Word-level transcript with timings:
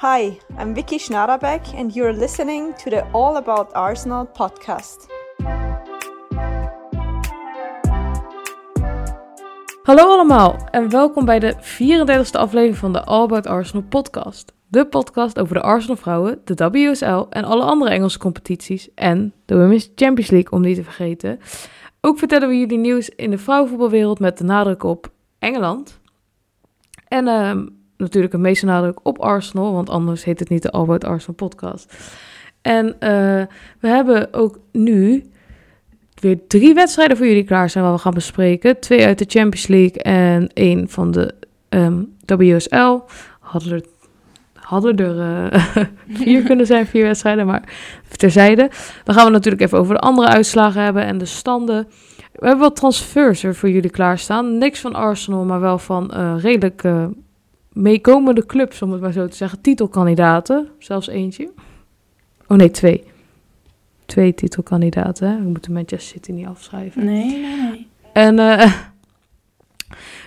Hi, 0.00 0.38
I'm 0.58 0.74
Vicky 0.74 0.98
Schnarabek, 0.98 1.74
and 1.74 1.94
you're 1.94 2.12
listening 2.12 2.74
to 2.76 2.90
the 2.90 3.04
All 3.12 3.36
About 3.36 3.72
Arsenal 3.72 4.26
podcast. 4.26 5.06
Hallo 9.82 10.02
allemaal 10.02 10.68
en 10.70 10.90
welkom 10.90 11.24
bij 11.24 11.38
de 11.38 11.54
34e 11.54 12.30
aflevering 12.30 12.76
van 12.76 12.92
de 12.92 13.04
All 13.04 13.22
About 13.22 13.46
Arsenal 13.46 13.82
podcast. 13.82 14.52
De 14.68 14.86
podcast 14.86 15.38
over 15.38 15.54
de 15.54 15.62
Arsenal 15.62 15.96
vrouwen, 15.96 16.40
de 16.44 16.70
WSL 16.70 17.26
en 17.30 17.44
alle 17.44 17.64
andere 17.64 17.90
Engelse 17.90 18.18
competities 18.18 18.94
en 18.94 19.34
de 19.44 19.56
Women's 19.56 19.90
Champions 19.94 20.30
League 20.30 20.50
om 20.50 20.60
niet 20.60 20.76
te 20.76 20.84
vergeten. 20.84 21.38
Ook 22.00 22.18
vertellen 22.18 22.48
we 22.48 22.58
jullie 22.58 22.78
nieuws 22.78 23.08
in 23.08 23.30
de 23.30 23.38
vrouwenvoetbalwereld 23.38 24.18
met 24.18 24.38
de 24.38 24.44
nadruk 24.44 24.82
op 24.82 25.10
Engeland. 25.38 26.00
En 27.08 27.28
ehm, 27.28 27.66
natuurlijk 27.98 28.34
een 28.34 28.40
meeste 28.40 28.66
nadruk 28.66 28.98
op 29.02 29.18
Arsenal, 29.18 29.72
want 29.72 29.90
anders 29.90 30.24
heet 30.24 30.38
het 30.38 30.48
niet 30.48 30.62
de 30.62 30.70
All 30.70 30.82
About 30.82 31.04
Arsenal 31.04 31.34
podcast. 31.34 31.94
En 32.62 33.00
eh, 33.00 33.42
we 33.80 33.88
hebben 33.88 34.34
ook 34.34 34.58
nu 34.72 35.30
weer 36.14 36.38
drie 36.48 36.74
wedstrijden 36.74 37.16
voor 37.16 37.26
jullie 37.26 37.44
klaar 37.44 37.70
zijn 37.70 37.84
waar 37.84 37.92
we 37.92 37.98
gaan 37.98 38.14
bespreken. 38.14 38.80
Twee 38.80 39.06
uit 39.06 39.18
de 39.18 39.24
Champions 39.28 39.66
League 39.66 40.02
en 40.02 40.48
één 40.54 40.88
van 40.88 41.10
de 41.10 41.34
ehm, 41.68 42.02
WSL. 42.26 42.98
Hadden 43.40 43.72
er, 43.72 43.82
hadden 44.54 44.96
er 44.96 45.20
eh, 45.20 45.84
vier 46.22 46.42
kunnen 46.42 46.66
zijn, 46.66 46.86
vier 46.86 47.04
wedstrijden, 47.04 47.46
maar 47.46 47.62
terzijde. 48.16 48.70
Dan 49.04 49.14
gaan 49.14 49.24
we 49.24 49.30
natuurlijk 49.30 49.62
even 49.62 49.78
over 49.78 49.94
de 49.94 50.00
andere 50.00 50.28
uitslagen 50.28 50.82
hebben 50.82 51.04
en 51.04 51.18
de 51.18 51.24
standen. 51.24 51.88
We 52.32 52.46
hebben 52.46 52.64
wat 52.64 52.76
transfers 52.76 53.42
er 53.42 53.54
voor 53.54 53.70
jullie 53.70 53.90
klaarstaan. 53.90 54.58
Niks 54.58 54.80
van 54.80 54.94
Arsenal, 54.94 55.44
maar 55.44 55.60
wel 55.60 55.78
van 55.78 56.10
uh, 56.14 56.34
redelijk 56.38 56.82
meekomende 57.72 58.46
clubs, 58.46 58.82
om 58.82 58.92
het 58.92 59.00
maar 59.00 59.12
zo 59.12 59.28
te 59.28 59.36
zeggen. 59.36 59.60
Titelkandidaten, 59.60 60.68
zelfs 60.78 61.08
eentje. 61.08 61.50
Oh 62.46 62.56
nee, 62.56 62.70
twee 62.70 63.04
twee 64.08 64.34
titelkandidaten. 64.34 65.28
Hè? 65.28 65.36
We 65.36 65.48
moeten 65.48 65.72
Manchester 65.72 66.08
City 66.08 66.32
niet 66.32 66.46
afschrijven. 66.46 67.04
Nee, 67.04 67.40
nee, 67.40 67.56
nee. 67.56 67.86
En 68.12 68.38
uh, 68.38 68.56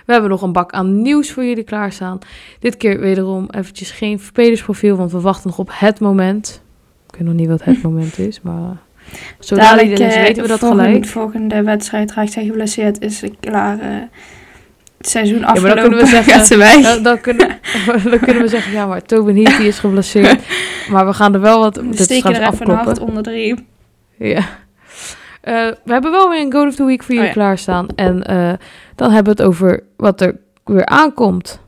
we 0.06 0.12
hebben 0.12 0.30
nog 0.30 0.42
een 0.42 0.52
bak 0.52 0.72
aan 0.72 1.02
nieuws 1.02 1.30
voor 1.30 1.44
jullie 1.44 1.64
klaarstaan. 1.64 2.18
Dit 2.58 2.76
keer 2.76 3.00
wederom 3.00 3.46
eventjes 3.50 3.90
geen 3.90 4.18
spelersprofiel, 4.18 4.96
want 4.96 5.12
we 5.12 5.20
wachten 5.20 5.48
nog 5.48 5.58
op 5.58 5.70
het 5.72 6.00
moment. 6.00 6.62
Ik 7.10 7.18
weet 7.18 7.26
nog 7.26 7.34
niet 7.36 7.48
wat 7.48 7.64
het 7.64 7.82
moment 7.88 8.18
is, 8.18 8.40
maar 8.40 8.60
uh, 8.60 8.70
zodra 9.38 9.64
Dadelijk, 9.64 9.88
iedereen 9.88 10.08
is, 10.08 10.16
eh, 10.16 10.22
weten 10.22 10.42
we 10.42 10.48
dat 10.48 10.58
volgende, 10.58 10.84
gelijk. 10.84 11.06
volgende 11.06 11.62
wedstrijd 11.62 12.12
raakt 12.12 12.34
hij 12.34 12.44
geblesseerd, 12.44 13.00
is 13.00 13.22
klaar. 13.40 13.78
eh, 13.78 14.02
het 15.02 15.10
seizoen 15.10 15.40
maar 15.40 15.54
dan 15.54 15.64
afgelopen, 15.64 15.82
kunnen 15.82 15.98
we 15.98 16.06
zeggen-. 16.22 16.82
Dan, 16.82 17.02
dan, 17.02 17.20
kunnen, 17.20 17.58
dan 18.10 18.18
kunnen 18.18 18.42
we 18.42 18.48
zeggen, 18.48 18.72
ja, 18.72 18.86
maar 18.86 19.02
Tobin 19.02 19.36
Heath 19.36 19.56
die 19.56 19.66
is 19.66 19.78
geblesseerd. 19.78 20.42
Maar 20.90 21.06
we 21.06 21.12
gaan 21.12 21.34
er 21.34 21.40
wel 21.40 21.60
wat... 21.60 21.76
We 21.76 22.02
steken 22.02 22.34
er 22.34 22.52
even 22.52 22.70
een 22.70 22.76
hart 22.76 22.98
onder 22.98 23.22
de 23.22 23.30
riem. 23.30 23.66
Ja. 24.18 24.40
Eh, 25.40 25.66
we 25.84 25.92
hebben 25.92 26.10
wel 26.10 26.28
weer 26.28 26.40
een 26.40 26.52
Goal 26.52 26.66
of 26.66 26.74
the 26.74 26.84
Week 26.84 27.02
voor 27.02 27.14
jullie 27.14 27.30
Oh 27.30 27.34
ja. 27.34 27.40
klaarstaan. 27.40 27.86
En 27.94 28.22
eh, 28.22 28.52
dan 28.94 29.10
hebben 29.10 29.36
we 29.36 29.42
het 29.42 29.48
over 29.50 29.82
wat 29.96 30.20
er 30.20 30.36
weer 30.64 30.86
aankomt. 30.86 31.60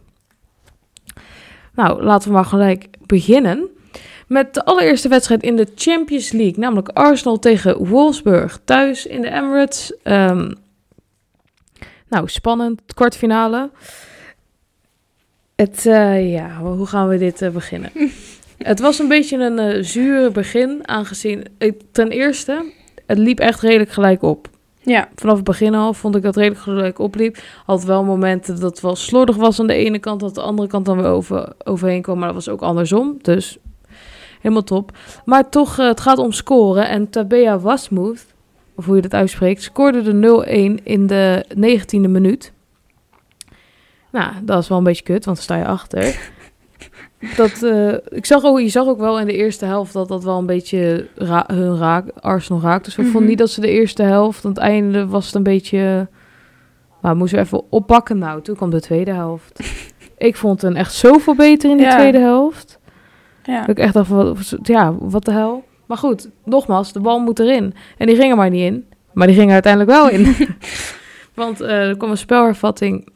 Nou, 1.74 2.02
laten 2.02 2.28
we 2.28 2.34
maar 2.34 2.44
gelijk 2.44 2.86
beginnen. 3.06 3.68
Met 4.26 4.54
de 4.54 4.64
allereerste 4.64 5.08
wedstrijd 5.08 5.42
in 5.42 5.56
de 5.56 5.66
Champions 5.74 6.32
League. 6.32 6.58
Namelijk 6.58 6.88
Arsenal 6.88 7.38
tegen 7.38 7.86
Wolfsburg. 7.86 8.60
Thuis 8.64 9.06
in 9.06 9.20
de 9.20 9.30
Emirates. 9.30 9.92
Ehm, 10.02 10.50
nou, 12.14 12.28
spannend. 12.28 12.80
Kwartfinale. 12.94 13.70
Het, 15.54 15.86
eh, 15.86 16.32
ja, 16.32 16.58
hoe 16.58 16.86
gaan 16.86 17.08
we 17.08 17.18
dit 17.18 17.42
eh, 17.42 17.50
beginnen? 17.50 17.90
Het 18.58 18.80
was 18.80 18.98
een 18.98 19.08
beetje 19.08 19.38
een 19.38 19.58
eh 19.58 19.82
zuur 19.82 20.32
begin, 20.32 20.88
aangezien... 20.88 21.44
Ik, 21.58 21.80
ten 21.92 22.08
eerste, 22.08 22.72
het 23.06 23.18
liep 23.18 23.38
echt 23.40 23.60
redelijk 23.60 23.90
gelijk 23.90 24.22
op. 24.22 24.48
Ja, 24.80 25.08
Vanaf 25.14 25.36
het 25.36 25.44
begin 25.44 25.74
al 25.74 25.94
vond 25.94 26.16
ik 26.16 26.22
dat 26.22 26.36
redelijk 26.36 26.60
gelijk 26.60 26.98
opliep. 26.98 27.38
Had 27.64 27.84
wel 27.84 28.04
momenten 28.04 28.60
dat 28.60 28.70
het 28.70 28.80
wel 28.80 28.96
slordig 28.96 29.36
was 29.36 29.60
aan 29.60 29.66
de 29.66 29.74
ene 29.74 29.98
kant... 29.98 30.20
dat 30.20 30.34
de 30.34 30.40
andere 30.40 30.68
kant 30.68 30.84
dan 30.86 30.96
weer 30.96 31.10
over, 31.10 31.52
overheen 31.64 32.02
kwam. 32.02 32.18
Maar 32.18 32.26
dat 32.26 32.44
was 32.44 32.48
ook 32.48 32.62
andersom, 32.62 33.16
dus 33.22 33.58
helemaal 34.40 34.64
top. 34.64 34.96
Maar 35.24 35.48
toch, 35.48 35.76
het 35.76 36.00
gaat 36.00 36.18
om 36.18 36.32
scoren. 36.32 36.88
En 36.88 37.10
Tabea 37.10 37.58
Wasmuth, 37.58 38.33
of 38.76 38.84
hoe 38.86 38.96
je 38.96 39.02
dat 39.02 39.14
uitspreekt... 39.14 39.62
scoorde 39.62 40.02
de 40.02 40.76
0-1 40.78 40.82
in 40.84 41.06
de 41.06 41.44
19e 41.56 42.00
minuut. 42.10 42.52
Nou, 44.12 44.32
dat 44.42 44.62
is 44.62 44.68
wel 44.68 44.78
een 44.78 44.84
beetje 44.84 45.02
kut, 45.04 45.24
want 45.24 45.36
dan 45.36 45.44
sta 45.44 45.56
je 45.56 45.64
achter. 45.66 46.02
Dat, 47.36 47.62
eh, 47.62 47.92
ik 48.08 48.26
zag 48.26 48.42
ook, 48.44 48.60
je 48.60 48.68
zag 48.68 48.86
ook 48.86 48.98
wel 48.98 49.20
in 49.20 49.26
de 49.26 49.32
eerste 49.36 49.64
helft 49.64 49.92
dat 49.92 50.08
dat 50.08 50.24
wel 50.24 50.38
een 50.38 50.46
beetje 50.46 51.06
ra 51.14 51.44
hun 51.52 51.76
raak, 51.78 52.08
Arsenal 52.20 52.60
raakt. 52.62 52.84
Dus 52.84 52.96
we 52.96 53.02
Mhm. 53.02 53.10
vonden 53.10 53.28
niet 53.30 53.38
dat 53.38 53.50
ze 53.50 53.60
de 53.60 53.70
eerste 53.70 54.02
helft, 54.02 54.44
aan 54.44 54.50
het 54.50 54.60
einde 54.60 55.06
was 55.06 55.26
het 55.26 55.34
een 55.34 55.42
beetje... 55.42 56.08
Maar 57.00 57.16
moesten 57.16 57.38
we 57.38 57.44
even 57.44 57.62
oppakken. 57.70 58.18
Nou, 58.18 58.42
toen 58.42 58.56
kwam 58.56 58.70
de 58.70 58.80
tweede 58.80 59.12
helft. 59.12 59.60
ik 60.18 60.36
vond 60.36 60.62
hen 60.62 60.76
echt 60.76 60.92
zoveel 60.94 61.34
beter 61.34 61.70
in 61.70 61.76
de 61.76 61.82
Ja. 61.82 61.96
tweede 61.96 62.18
helft. 62.18 62.78
ja. 63.42 63.60
Dat 63.60 63.68
ik 63.68 63.78
echt 63.78 63.94
dacht, 63.94 64.08
van, 64.08 64.16
wat- 64.34 64.58
ja, 64.62 64.94
wat 64.98 65.24
de 65.24 65.32
hel. 65.32 65.64
Maar 65.86 65.96
goed, 65.98 66.30
nogmaals, 66.44 66.92
de 66.92 67.00
bal 67.00 67.18
moet 67.20 67.38
erin. 67.38 67.74
En 67.98 68.06
die 68.06 68.16
ging 68.16 68.30
er 68.30 68.36
maar 68.36 68.50
niet 68.50 68.72
in. 68.72 68.84
Maar 69.12 69.26
die 69.26 69.36
ging 69.36 69.46
er 69.48 69.52
uiteindelijk 69.52 69.92
wel 69.92 70.08
in. 70.10 70.34
Want 71.34 71.60
eh, 71.60 71.88
er 71.88 71.96
kwam 71.96 72.10
een 72.10 72.18
spelhervatting. 72.18 73.08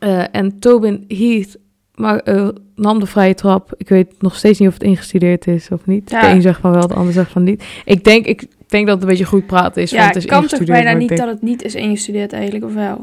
eh, 0.00 0.34
en 0.34 0.58
Tobin 0.58 1.04
Heath 1.08 1.56
maar, 1.94 2.18
eh, 2.18 2.48
nam 2.74 3.00
de 3.00 3.06
vrije 3.06 3.34
trap. 3.34 3.74
Ik 3.76 3.88
weet 3.88 4.22
nog 4.22 4.36
steeds 4.36 4.58
niet 4.58 4.68
of 4.68 4.74
het 4.74 4.82
ingestudeerd 4.82 5.46
is 5.46 5.68
of 5.70 5.86
niet. 5.86 6.10
Ja. 6.10 6.20
De 6.20 6.26
een 6.26 6.42
zegt 6.42 6.60
van 6.60 6.70
wel, 6.72 6.88
de 6.88 6.94
ander 6.94 7.12
zegt 7.12 7.30
van 7.30 7.42
niet. 7.42 7.64
Ik 7.84 8.04
denk, 8.04 8.26
ik 8.26 8.46
denk 8.66 8.86
dat 8.86 8.94
het 8.94 9.02
een 9.04 9.08
beetje 9.10 9.24
goed 9.24 9.46
praten 9.46 9.82
is. 9.82 9.90
ja 9.90 9.96
want 9.96 10.14
het 10.14 10.24
is 10.24 10.30
kan 10.30 10.46
toch 10.46 10.64
bijna 10.64 10.92
niet 10.92 11.16
dat 11.16 11.28
het 11.28 11.42
niet 11.42 11.62
is 11.62 11.74
ingestudeerd 11.74 12.32
eigenlijk, 12.32 12.64
of 12.64 12.74
wel? 12.74 13.00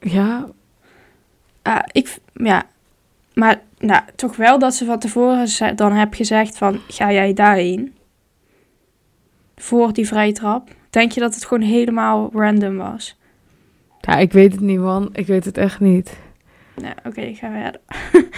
Ja, 0.00 0.46
Ah, 1.62 1.82
ik, 1.92 2.18
ja, 2.32 2.66
maar 3.34 3.60
nou, 3.78 4.02
toch 4.16 4.36
wel 4.36 4.58
dat 4.58 4.74
ze 4.74 4.84
van 4.84 4.98
tevoren 4.98 5.76
dan 5.76 5.92
heb 5.92 6.14
gezegd 6.14 6.58
van, 6.58 6.80
ga 6.88 7.12
jij 7.12 7.32
daarheen? 7.32 7.94
Voor 9.56 9.92
die 9.92 10.06
vrije 10.06 10.32
trap. 10.32 10.68
Denk 10.90 11.12
je 11.12 11.20
dat 11.20 11.34
het 11.34 11.44
gewoon 11.44 11.68
helemaal 11.68 12.30
random 12.32 12.76
was? 12.76 13.18
ja, 14.00 14.16
ik 14.16 14.32
weet 14.32 14.52
het 14.52 14.60
niet 14.60 14.78
man. 14.80 15.08
Ik 15.12 15.26
weet 15.26 15.44
het 15.44 15.58
echt 15.58 15.80
niet. 15.80 16.16
Nou, 16.76 16.94
oké, 17.04 17.20
ik 17.20 17.38
ga 17.38 17.50
verder. 17.50 17.80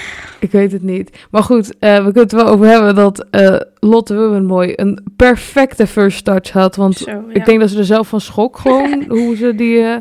Ik 0.41 0.51
weet 0.51 0.73
het 0.73 0.83
niet. 0.83 1.27
Maar 1.31 1.43
goed, 1.43 1.79
eh, 1.79 1.97
we 1.97 2.03
kunnen 2.03 2.23
het 2.23 2.33
wel 2.33 2.47
over 2.47 2.67
hebben 2.67 2.95
dat 2.95 3.27
eh, 3.31 3.57
Lotte 3.81 4.15
Wubbenmoy 4.15 4.73
een 4.77 5.05
perfecte 5.17 5.87
first 5.87 6.25
touch 6.25 6.51
had. 6.51 6.77
Want 6.77 6.97
Zo, 6.97 7.11
ja. 7.11 7.23
ik 7.33 7.45
denk 7.45 7.61
dat 7.61 7.71
ze 7.71 7.79
er 7.79 7.85
zelf 7.85 8.09
van 8.09 8.21
schrok 8.21 8.57
gewoon 8.59 9.05
hoe 9.19 9.37
ze 9.37 9.55
die... 9.55 9.79
eh, 9.83 9.97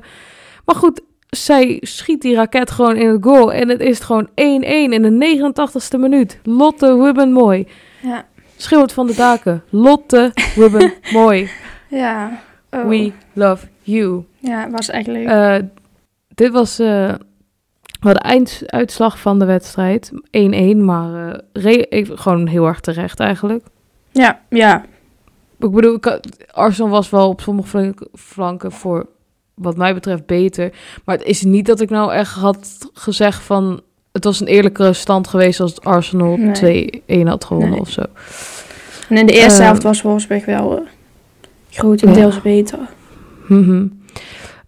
Maar 0.65 0.75
goed, 0.75 1.01
zij 1.43 1.77
schiet 1.81 2.21
die 2.21 2.35
raket 2.35 2.71
gewoon 2.71 2.95
in 2.95 3.07
het 3.09 3.23
goal. 3.23 3.53
En 3.53 3.69
het 3.69 3.79
is 3.79 3.99
gewoon 3.99 4.27
1-1 4.27 4.31
in 4.35 5.01
de 5.01 5.37
89ste 5.95 5.99
minuut. 5.99 6.39
Lotte 6.43 6.95
Wubbenmoy. 6.97 7.67
Ja. 8.01 8.25
Schreeuw 8.57 8.81
het 8.81 8.93
van 8.93 9.07
de 9.07 9.15
daken. 9.15 9.63
Lotte 9.69 10.31
Wubbenmoy. 10.55 11.49
Ja. 11.89 12.41
Oh. 12.71 12.87
We 12.87 13.11
love 13.33 13.67
you. 13.81 14.23
Ja, 14.39 14.69
was 14.69 14.89
echt 14.89 15.07
leuk. 15.07 15.27
Eh, 15.27 15.55
dit 16.27 16.51
was 16.51 16.79
eh, 16.79 17.13
wel 17.99 18.13
de 18.13 18.19
einduitslag 18.19 19.19
van 19.19 19.39
de 19.39 19.45
wedstrijd. 19.45 20.11
1-1, 20.13 20.77
maar 20.77 21.29
eh, 21.33 21.39
re- 21.53 21.85
ik- 21.89 22.11
gewoon 22.15 22.47
heel 22.47 22.65
erg 22.67 22.79
terecht 22.79 23.19
eigenlijk. 23.19 23.65
ja, 24.11 24.39
ja. 24.49 24.85
Ik 25.59 25.71
bedoel, 25.71 25.99
Arsenal 26.51 26.89
was 26.91 27.09
wel 27.09 27.29
op 27.29 27.41
sommige 27.41 27.67
flank- 27.67 28.07
flanken 28.13 28.71
voor 28.71 29.07
wat 29.55 29.77
mij 29.77 29.93
betreft 29.93 30.25
beter. 30.25 30.73
Maar 31.05 31.17
het 31.17 31.27
is 31.27 31.41
niet 31.43 31.65
dat 31.65 31.81
ik 31.81 31.89
nou 31.89 32.13
echt 32.13 32.33
had 32.33 32.89
gezegd 32.93 33.43
van... 33.43 33.81
Het 34.11 34.23
was 34.23 34.39
een 34.39 34.47
eerlijkere 34.47 34.93
stand 34.93 35.27
geweest 35.27 35.59
als 35.59 35.81
Arsenal 35.81 36.37
Nee. 36.37 37.03
2-1 37.23 37.27
had 37.27 37.45
gewonnen 37.45 37.71
Nee. 37.71 37.79
of 37.79 37.89
zo. 37.89 38.01
En 39.09 39.17
in 39.17 39.25
de 39.25 39.33
eerste 39.33 39.59
Eh, 39.61 39.65
helft 39.65 39.83
was 39.83 40.01
Wolfsburg 40.01 40.45
wel 40.45 40.77
eh, 40.77 40.83
grotendeels 41.69 42.41
beter. 42.41 42.79
Mhm. 43.47 43.87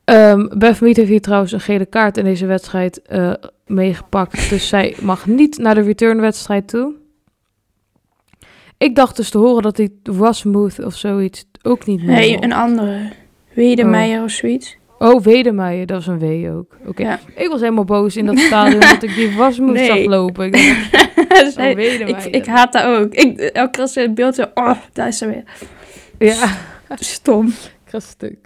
Ehm 0.03 0.47
Beth 0.57 0.81
Mead 0.81 0.95
heeft 0.95 1.09
hier 1.09 1.21
trouwens 1.21 1.51
een 1.51 1.59
gele 1.59 1.85
kaart 1.85 2.17
in 2.17 2.23
deze 2.23 2.45
wedstrijd 2.45 3.01
eh, 3.01 3.33
meegepakt. 3.65 4.49
Dus 4.49 4.67
zij 4.73 4.95
mag 5.01 5.25
niet 5.25 5.57
naar 5.57 5.75
de 5.75 5.81
returnwedstrijd 5.81 6.67
toe. 6.67 6.93
Ik 8.77 8.95
dacht 8.95 9.15
dus 9.15 9.29
te 9.29 9.37
horen 9.37 9.63
dat 9.63 9.75
die 9.75 9.99
Wasmouth 10.03 10.83
of 10.83 10.95
zoiets 10.95 11.45
ook 11.63 11.85
niet 11.85 12.03
meer 12.03 12.15
Nee, 12.15 12.43
een 12.43 12.53
andere. 12.53 13.11
Wedemeijer 13.53 14.23
of 14.23 14.31
zoiets. 14.31 14.76
Oh, 14.99 15.21
Wedemeijer, 15.21 15.85
dat 15.85 16.05
was 16.05 16.07
een 16.07 16.19
W 16.49 16.55
ook. 16.57 16.75
Oké. 16.85 17.01
Ja. 17.03 17.19
Ik 17.35 17.47
was 17.49 17.59
helemaal 17.59 17.83
boos 17.83 18.15
in 18.17 18.25
dat 18.25 18.39
stadion 18.39 18.79
dat 18.79 19.03
ik 19.03 19.15
die 19.15 19.35
Wasmouth 19.35 19.73
Nee. 19.73 19.85
zag 19.87 20.05
lopen. 20.05 20.45
Ik 20.45 20.53
dacht, 21.29 21.53
Zij- 21.53 21.73
oh, 22.01 22.07
ik, 22.09 22.23
ik 22.25 22.45
haat 22.45 22.71
dat 22.73 22.83
ook. 22.83 23.13
Ik, 23.13 23.39
elke 23.39 23.69
keer 23.71 23.81
als 23.81 23.95
het 23.95 24.13
beeld 24.15 24.35
zo, 24.35 24.45
oh, 24.53 24.71
daar 24.93 25.07
is 25.07 25.17
ze 25.17 25.27
weer. 25.27 25.43
Ja, 26.19 26.47
Stom. 26.95 27.53
stuk. 27.91 28.37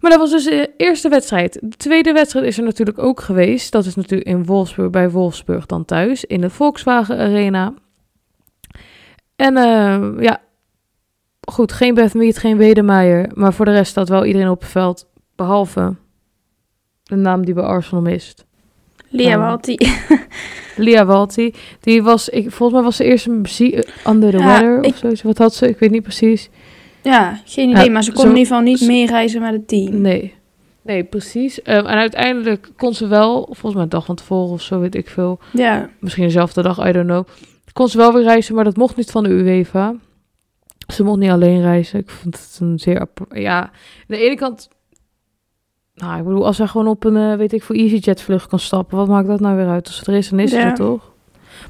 Maar 0.00 0.10
dat 0.10 0.20
was 0.20 0.30
dus 0.30 0.44
de 0.44 0.70
eerste 0.76 1.08
wedstrijd. 1.08 1.58
De 1.62 1.76
tweede 1.76 2.12
wedstrijd 2.12 2.46
is 2.46 2.58
er 2.58 2.64
natuurlijk 2.64 2.98
ook 2.98 3.20
geweest. 3.20 3.72
Dat 3.72 3.84
is 3.86 3.94
natuurlijk 3.94 4.28
in 4.28 4.44
Wolfsburg, 4.44 4.90
bij 4.90 5.10
Wolfsburg 5.10 5.66
dan 5.66 5.84
thuis, 5.84 6.24
in 6.24 6.40
de 6.40 6.50
Volkswagen 6.50 7.18
Arena. 7.18 7.74
En 9.36 9.56
eh, 9.56 10.08
ja, 10.20 10.40
goed, 11.40 11.72
geen 11.72 11.94
Beth 11.94 12.14
Mead, 12.14 12.38
geen 12.38 12.56
Wedemeyer. 12.56 13.30
Maar 13.34 13.52
voor 13.52 13.64
de 13.64 13.70
rest 13.70 13.90
staat 13.90 14.08
wel 14.08 14.24
iedereen 14.24 14.48
op 14.48 14.60
het 14.60 14.70
veld, 14.70 15.07
behalve 15.38 15.94
de 17.02 17.16
naam 17.16 17.44
die 17.44 17.54
bij 17.54 17.64
Arsenal 17.64 18.02
mist. 18.02 18.46
Lia 19.08 19.28
Ja. 19.28 19.38
Walti. 19.38 19.76
Lia 20.76 21.04
Walti. 21.06 21.54
Die 21.80 22.02
was, 22.02 22.28
ik, 22.28 22.50
volgens 22.50 22.72
mij 22.72 22.82
was 22.82 22.96
ze 22.96 23.04
eerst 23.04 23.26
een 23.26 23.42
bezie- 23.42 23.84
under 24.08 24.30
the 24.30 24.38
Ja, 24.38 24.44
weather 24.46 24.82
ik- 24.84 24.90
of 24.90 24.96
zo. 25.18 25.26
Wat 25.28 25.38
had 25.38 25.54
ze? 25.54 25.68
Ik 25.68 25.78
weet 25.78 25.90
niet 25.90 26.02
precies. 26.02 26.50
ja, 27.02 27.40
geen 27.44 27.68
idee. 27.70 27.84
Ja, 27.84 27.90
maar 27.90 28.02
ze 28.04 28.12
kon 28.12 28.20
zo- 28.22 28.28
in 28.28 28.36
ieder 28.36 28.46
geval 28.46 28.62
niet 28.62 28.80
meereizen 28.86 29.40
met 29.40 29.52
het 29.52 29.68
team. 29.68 30.00
Nee. 30.00 30.34
Nee, 30.82 31.04
precies. 31.04 31.62
Ehm, 31.62 31.78
en 31.86 31.96
uiteindelijk 31.98 32.70
kon 32.76 32.94
ze 32.94 33.06
wel, 33.06 33.44
volgens 33.44 33.74
mij 33.74 33.82
een 33.82 33.88
dag 33.88 34.04
van 34.04 34.14
tevoren 34.16 34.52
of 34.52 34.62
zo, 34.62 34.80
weet 34.80 34.94
ik 34.94 35.08
veel. 35.08 35.38
Ja, 35.52 35.90
Misschien 36.00 36.24
dezelfde 36.24 36.62
dag, 36.62 36.88
I 36.88 36.92
don't 36.92 37.06
know. 37.06 37.26
Kon 37.72 37.88
ze 37.88 37.96
wel 37.96 38.12
weer 38.12 38.22
reizen, 38.22 38.54
maar 38.54 38.64
dat 38.64 38.76
mocht 38.76 38.96
niet 38.96 39.10
van 39.10 39.22
de 39.22 39.28
UEFA. 39.30 39.94
Ze 40.92 41.04
mocht 41.04 41.18
niet 41.18 41.30
alleen 41.30 41.60
reizen. 41.60 41.98
Ik 42.00 42.10
vond 42.10 42.36
het 42.38 42.58
een 42.60 42.78
zeer... 42.78 43.06
Ja, 43.30 43.60
aan 43.60 43.70
de 44.06 44.16
ene 44.16 44.34
kant... 44.36 44.68
Nou, 45.98 46.18
ik 46.18 46.24
bedoel, 46.24 46.46
als 46.46 46.58
hij 46.58 46.66
gewoon 46.66 46.86
op 46.86 47.04
een, 47.04 47.16
eh, 47.16 47.34
weet 47.36 47.52
ik 47.52 47.62
veel, 47.62 47.76
EasyJet 47.76 48.22
vlucht 48.22 48.46
kan 48.48 48.58
stappen, 48.58 48.96
wat 48.98 49.08
maakt 49.08 49.26
dat 49.26 49.40
nou 49.40 49.56
weer 49.56 49.68
uit? 49.68 49.86
Als 49.86 49.98
het 49.98 50.06
er 50.06 50.14
is, 50.14 50.28
dan 50.28 50.38
is 50.38 50.50
het 50.52 50.60
Ja. 50.60 50.66
er 50.68 50.74
toch? 50.74 51.10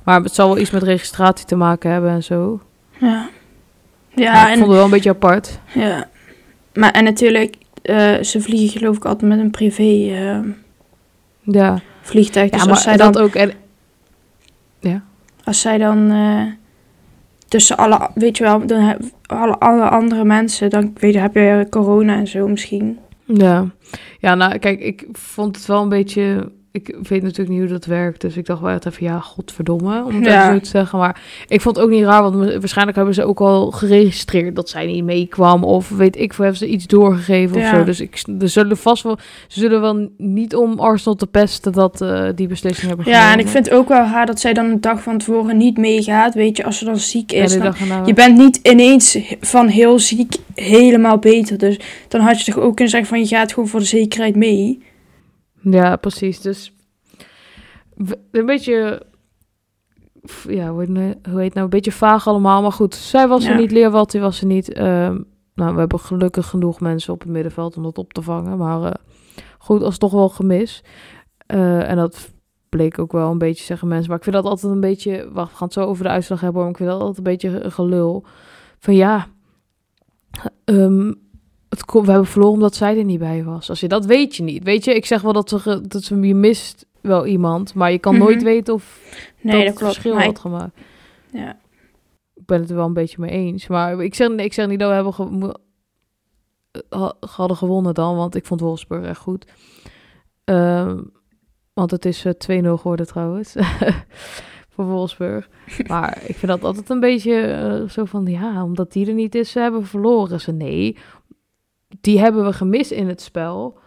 Maar 0.05 0.21
het 0.23 0.35
zal 0.35 0.49
wel 0.49 0.59
iets 0.59 0.71
met 0.71 0.83
registratie 0.83 1.47
te 1.47 1.57
maken 1.57 1.91
hebben 1.91 2.11
en 2.11 2.23
zo. 2.23 2.61
ja. 2.99 3.29
Ja, 4.15 4.25
Ja, 4.25 4.43
ik 4.47 4.53
en, 4.53 4.59
vond 4.59 4.67
het 4.67 4.77
wel 4.77 4.85
een 4.85 4.91
beetje 4.91 5.11
apart. 5.11 5.59
ja. 5.75 6.09
Maar 6.75 6.91
en 6.91 7.05
natuurlijk, 7.05 7.57
eh, 7.83 8.15
ze 8.23 8.41
vliegen 8.41 8.79
geloof 8.79 8.97
ik 8.97 9.05
altijd 9.05 9.31
met 9.31 9.39
een 9.39 9.51
privé 9.51 9.83
eh, 9.83 10.39
Ja, 11.43 11.79
vliegtuig. 12.01 12.51
ja 12.51 12.57
Dus 12.57 12.65
maar 12.67 12.75
als 12.75 12.83
zij 12.83 12.97
dat 12.97 13.13
dan, 13.13 13.23
ook... 13.23 13.35
En, 13.35 13.53
als 15.45 15.61
zij 15.61 15.79
dan 15.79 16.13
tussen 17.49 17.77
alle, 17.77 18.11
weet 18.15 18.37
je 18.37 18.45
wel, 18.45 18.67
dan 18.67 18.97
alle, 19.27 19.59
alle 19.59 19.89
andere 19.89 20.25
mensen, 20.25 20.71
dan 20.71 20.93
weet 21.01 21.13
je, 21.15 21.19
heb 21.21 21.35
je 21.35 21.67
corona 21.71 22.15
en 22.17 22.27
zo 22.27 22.49
misschien. 22.49 22.99
Ja. 23.35 23.71
ja, 24.19 24.35
nou 24.35 24.59
kijk, 24.59 24.81
ik 24.81 25.07
vond 25.13 25.57
het 25.57 25.67
wel 25.67 25.83
een 25.83 25.89
beetje... 25.89 26.53
Ik 26.73 26.97
weet 27.03 27.23
natuurlijk 27.23 27.49
niet 27.49 27.59
hoe 27.59 27.69
dat 27.69 27.85
werkt, 27.85 28.21
dus 28.21 28.37
ik 28.37 28.47
dacht 28.47 28.61
wel 28.61 28.71
echt 28.71 28.87
even, 28.87 29.05
ja, 29.05 29.19
godverdomme, 29.21 30.05
om 30.05 30.15
het 30.15 30.25
Ja. 30.25 30.53
zo 30.53 30.61
te 30.61 30.69
zeggen. 30.69 30.99
Maar 30.99 31.21
ik 31.49 31.61
vond 31.61 31.77
het 31.77 31.85
ook 31.85 31.91
niet 31.91 32.05
raar, 32.05 32.23
want 32.23 32.35
waarschijnlijk 32.37 32.97
hebben 32.97 33.15
ze 33.15 33.25
ook 33.25 33.41
al 33.41 33.71
geregistreerd 33.71 34.57
dat 34.57 34.69
zij 34.69 34.87
niet 34.87 35.05
meekwam. 35.05 35.65
Of 35.65 35.89
weet 35.89 36.17
ik 36.17 36.35
veel, 36.35 36.45
hebben 36.45 36.63
ze 36.63 36.73
iets 36.75 36.87
doorgegeven 36.87 37.57
of 37.57 37.63
Ja. 37.63 37.75
zo. 37.79 37.85
Dus 37.85 38.01
ik, 38.01 38.23
er 38.41 38.49
zullen 38.49 38.77
vast 38.77 39.03
wel, 39.03 39.19
ze 39.49 39.61
zullen 39.61 39.81
wel 39.81 40.09
niet 40.17 40.55
om 40.57 40.79
Arsenal 40.81 41.15
te 41.15 41.27
pesten 41.27 41.73
dat 41.73 42.01
eh, 42.01 42.29
die 42.35 42.47
beslissing 42.49 42.87
hebben 42.89 43.05
genomen. 43.07 43.27
Ja, 43.27 43.33
en 43.33 43.39
ik 43.39 43.49
vind 43.49 43.71
ook 43.71 43.89
wel 43.89 44.05
raar 44.05 44.27
dat 44.27 44.41
zij 44.41 44.53
dan 44.53 44.65
een 44.67 44.81
dag 44.81 45.03
van 45.03 45.19
tevoren 45.19 45.57
niet 45.57 45.77
meegaat. 45.79 46.35
Weet 46.35 46.57
je, 46.57 46.65
als 46.65 46.79
ze 46.79 46.85
dan 46.85 46.97
ziek 46.99 47.33
is. 47.33 47.59
dan- 47.59 47.75
je 48.05 48.15
bent 48.15 48.37
niet 48.39 48.57
ineens 48.63 49.19
van 49.41 49.67
heel 49.69 49.99
ziek 49.99 50.35
helemaal 50.55 51.19
beter. 51.19 51.59
Dus 51.59 51.81
dan 52.09 52.21
had 52.21 52.39
je 52.45 52.53
toch 52.53 52.63
ook 52.63 52.75
kunnen 52.75 52.89
zeggen 52.93 53.09
van 53.09 53.19
je 53.19 53.27
gaat 53.27 53.53
gewoon 53.53 53.69
voor 53.69 53.81
de 53.81 53.87
zekerheid 53.87 54.37
mee. 54.37 54.83
Ja, 55.61 55.97
precies. 55.97 56.41
Dus 56.41 56.73
een 58.31 58.47
beetje, 58.47 59.03
ja, 60.49 60.71
hoe 60.71 60.81
heet, 60.81 60.89
nou, 60.89 61.15
hoe 61.31 61.37
heet 61.37 61.45
het 61.45 61.55
nou, 61.55 61.65
een 61.65 61.71
beetje 61.71 61.93
vaag 61.93 62.27
allemaal. 62.27 62.63
Maar 62.63 62.73
goed, 62.73 62.95
zij 62.95 63.29
was 63.29 63.45
er 63.45 63.57
niet, 63.57 63.71
Leerwalti 63.71 64.21
was 64.21 64.41
er 64.41 64.47
niet. 64.47 64.73
Ehm, 64.73 65.21
nou, 65.55 65.73
we 65.73 65.79
hebben 65.79 66.01
gelukkig 66.01 66.47
genoeg 66.47 66.81
mensen 66.81 67.13
op 67.13 67.21
het 67.21 67.29
middenveld 67.29 67.77
om 67.77 67.83
dat 67.83 67.99
op 67.99 68.13
te 68.13 68.23
vangen. 68.23 68.59
Maar 68.59 68.83
eh, 68.83 68.93
goed, 69.59 69.83
als 69.83 69.99
toch 69.99 70.13
wel 70.13 70.29
gemis. 70.29 70.85
Eh, 71.47 71.91
en 71.91 71.97
dat 71.97 72.33
bleek 72.69 72.99
ook 72.99 73.13
wel 73.13 73.31
een 73.31 73.39
beetje, 73.39 73.65
zeggen 73.65 73.89
mensen. 73.89 74.09
Maar 74.09 74.17
ik 74.17 74.25
vind 74.25 74.37
dat 74.37 74.45
altijd 74.45 74.73
een 74.73 74.81
beetje, 74.81 75.29
wacht, 75.33 75.51
we 75.51 75.57
gaan 75.57 75.67
het 75.67 75.77
zo 75.77 75.85
over 75.85 76.05
de 76.05 76.11
uitslag 76.11 76.41
hebben. 76.41 76.61
Maar 76.61 76.71
ik 76.71 76.77
vind 76.77 76.89
dat 76.89 77.01
altijd 77.01 77.19
een 77.19 77.33
beetje 77.33 77.65
een 77.65 77.73
gelul. 77.73 78.25
Van 78.79 78.95
ja, 78.95 79.27
ehm, 80.65 81.13
het 81.79 81.87
kon, 81.87 82.05
we 82.05 82.11
hebben 82.11 82.29
verloren 82.29 82.55
omdat 82.55 82.75
zij 82.75 82.99
er 82.99 83.05
niet 83.05 83.19
bij 83.19 83.45
was. 83.45 83.69
Als 83.69 83.81
je 83.81 83.89
dat 83.89 84.07
weet 84.07 84.37
je 84.37 84.43
niet. 84.43 84.63
Weet 84.65 84.85
je, 84.85 84.95
ik 84.95 85.07
zeg 85.07 85.23
wel 85.23 85.33
dat, 85.33 85.49
ze, 85.49 85.81
dat 85.89 86.03
ze, 86.03 86.21
je 86.21 86.35
mist 86.35 86.87
wel 87.01 87.27
iemand, 87.27 87.75
maar 87.75 87.93
je 87.93 87.99
kan 87.99 88.15
Mhm. 88.15 88.23
nooit 88.23 88.43
weten 88.43 88.75
of 88.75 89.01
Nee, 89.41 89.57
dat, 89.57 89.65
dat, 89.67 89.75
klopt. 89.79 89.93
verschil 89.93 90.15
Maar 90.15 90.25
had 90.25 90.33
ik- 90.35 90.39
gemaakt. 90.39 90.77
ja. 91.33 91.59
Ik 92.35 92.47
ben 92.47 92.61
het 92.61 92.71
er 92.71 92.77
wel 92.77 92.87
een 92.87 92.93
beetje 92.93 93.21
mee 93.21 93.31
eens. 93.31 93.67
Maar 93.67 94.03
ik 94.03 94.15
zeg, 94.15 94.29
ik 94.29 94.53
zeg 94.53 94.67
niet 94.69 94.79
dat 94.79 94.89
we 94.89 94.95
hebben 94.95 95.15
ge- 95.15 95.57
ha- 96.89 97.15
hadden 97.21 97.57
gewonnen 97.57 97.95
dan, 97.95 98.17
want 98.17 98.35
ik 98.35 98.47
vond 98.47 98.61
Wolfsburg 98.61 99.07
echt 99.07 99.21
goed. 99.21 99.47
Ehm, 100.45 101.01
want 101.75 101.91
het 101.91 102.05
is 102.05 102.25
eh, 102.25 102.33
2-0 102.33 102.77
geworden 102.77 103.07
trouwens. 103.07 103.55
voor 104.75 104.85
Wolfsburg. 104.85 105.49
Maar 105.87 106.19
ik 106.27 106.37
vind 106.37 106.53
dat 106.53 106.65
altijd 106.65 106.91
een 106.91 107.01
beetje 107.01 107.41
eh, 107.41 107.89
zo 107.89 108.05
van, 108.05 108.27
ja, 108.27 108.65
omdat 108.65 108.93
die 108.93 109.07
er 109.07 109.15
niet 109.15 109.35
is, 109.35 109.51
ze 109.51 109.61
hebben 109.61 109.81
we 109.81 109.87
verloren. 109.87 110.41
Ze 110.41 110.53
nee, 110.53 110.97
die 112.01 112.19
hebben 112.19 112.45
we 112.45 112.53
gemist 112.53 112.91
in 112.91 113.09
het 113.09 113.21
spel. 113.21 113.79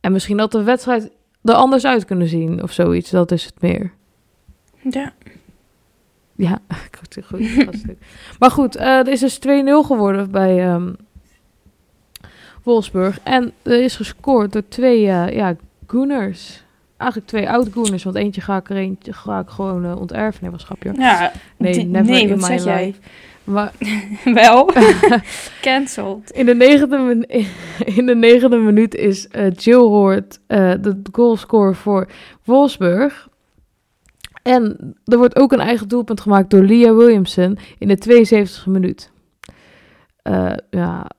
En 0.00 0.12
misschien 0.12 0.38
had 0.38 0.52
de 0.52 0.62
wedstrijd 0.62 1.10
er 1.42 1.54
anders 1.54 1.84
uit 1.84 2.04
kunnen 2.04 2.28
zien 2.28 2.62
of 2.62 2.72
zoiets. 2.72 3.10
Dat 3.10 3.30
is 3.30 3.44
het 3.44 3.60
meer. 3.60 3.92
ja. 4.90 5.12
Ja, 6.36 6.58
goed. 6.98 7.18
goed 7.28 7.84
maar 8.38 8.50
goed, 8.50 8.76
eh 8.76 8.98
er 8.98 9.08
is 9.08 9.20
dus 9.20 9.38
2-0 9.38 9.42
geworden 9.86 10.30
bij 10.30 10.64
ehm 10.68 10.92
Wolfsburg. 12.62 13.20
En 13.22 13.52
er 13.62 13.82
is 13.82 13.96
gescoord 13.96 14.52
door 14.52 14.68
twee 14.68 15.08
eh, 15.08 15.34
ja, 15.36 15.56
Gooners. 15.86 16.64
Eigenlijk 16.96 17.30
twee 17.30 17.50
oud-Gooners, 17.50 18.02
want 18.02 18.16
eentje 18.16 18.40
ga 18.40 18.56
ik 18.56 18.70
er 18.70 18.76
eentje 18.76 19.12
ga 19.12 19.38
ik 19.38 19.48
gewoon 19.48 19.84
eh, 19.84 19.96
onterven. 20.00 20.42
Nee, 20.42 20.50
was 20.50 20.64
grapje. 20.64 20.92
Ja, 20.96 21.32
Nee, 21.56 21.84
never 21.84 22.10
nee 22.10 22.22
in 22.22 22.28
wat 22.28 22.50
my 22.50 22.58
zeg 22.58 22.64
jij? 22.64 22.94
Maar 23.44 23.72
Wel. 24.24 24.70
Cancelled. 25.60 26.30
in 26.30 26.46
de 26.46 26.54
negende, 26.54 27.26
in 27.98 28.06
de 28.06 28.14
negende 28.14 28.56
minuut 28.56 28.94
is 28.94 29.28
eh 29.28 29.50
Jill 29.54 29.76
Hoort 29.78 30.40
eh, 30.46 30.72
de 30.80 31.00
goalscorer 31.12 31.74
voor 31.74 32.08
Wolfsburg. 32.44 33.30
En 34.42 34.94
er 35.04 35.18
wordt 35.18 35.36
ook 35.36 35.52
een 35.52 35.60
eigen 35.60 35.88
doelpunt 35.88 36.20
gemaakt 36.20 36.50
door 36.50 36.62
Leah 36.62 36.96
Williamson 36.96 37.58
in 37.78 37.88
de 37.88 38.26
72e 38.26 38.70
minuut. 38.70 39.10
Eh, 40.22 40.52
ja, 40.70 41.10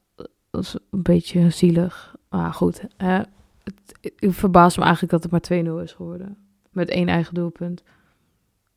dat 0.52 0.64
is 0.64 0.76
een 0.90 1.02
beetje 1.02 1.50
zielig. 1.50 2.16
Maar 2.30 2.54
goed, 2.54 2.82
het, 2.98 3.30
het 4.02 4.36
verbaast 4.36 4.78
me 4.78 4.84
eigenlijk 4.84 5.14
dat 5.14 5.24
het 5.24 5.50
maar 5.50 5.64
2-0 5.64 5.84
is 5.84 5.92
geworden. 5.92 6.38
Met 6.72 6.90
één 6.90 7.08
eigen 7.08 7.34
doelpunt. 7.34 7.84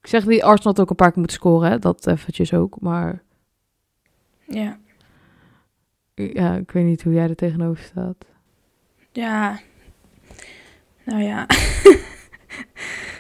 Ik 0.01 0.07
zeg 0.07 0.27
niet, 0.27 0.43
Arsenal 0.43 0.73
had 0.73 0.81
ook 0.81 0.91
een 0.91 0.97
paar 0.97 1.09
keer 1.09 1.19
moeten 1.19 1.37
scoren, 1.37 1.71
hè. 1.71 1.79
dat 1.79 2.07
eventjes 2.07 2.55
ook. 2.55 2.81
Maar 2.81 3.23
Ja. 4.49 4.79
ja, 6.15 6.55
ik 6.57 6.71
weet 6.71 6.85
niet 6.85 7.03
hoe 7.03 7.13
jij 7.13 7.29
er 7.29 7.35
tegenover 7.37 7.83
staat. 7.85 8.17
Ja. 9.13 9.59
Nou 11.05 11.23
ja. 11.23 11.47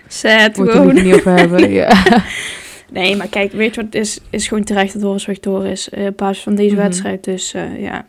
Sad 0.08 0.56
Moet 0.56 0.66
er 0.68 0.72
gewoon. 0.72 0.94
niet 0.94 1.14
over 1.14 1.32
hebben. 1.36 1.70
Ja. 1.82 2.02
Nee, 2.90 3.16
maar 3.16 3.28
kijk, 3.28 3.52
weet 3.52 3.74
je 3.74 3.82
wat 3.82 3.92
het 3.94 4.02
is? 4.02 4.20
Is 4.30 4.48
gewoon 4.48 4.64
terecht 4.64 4.92
dat 4.92 5.02
Wolfsburg 5.02 5.40
door 5.40 5.66
is. 5.66 5.88
eh, 5.88 6.06
op 6.06 6.16
basis 6.16 6.42
van 6.42 6.54
deze 6.54 6.74
Mhm. 6.74 6.82
wedstrijd. 6.82 7.24
Dus 7.24 7.54
eh, 7.54 7.80
ja. 7.80 8.06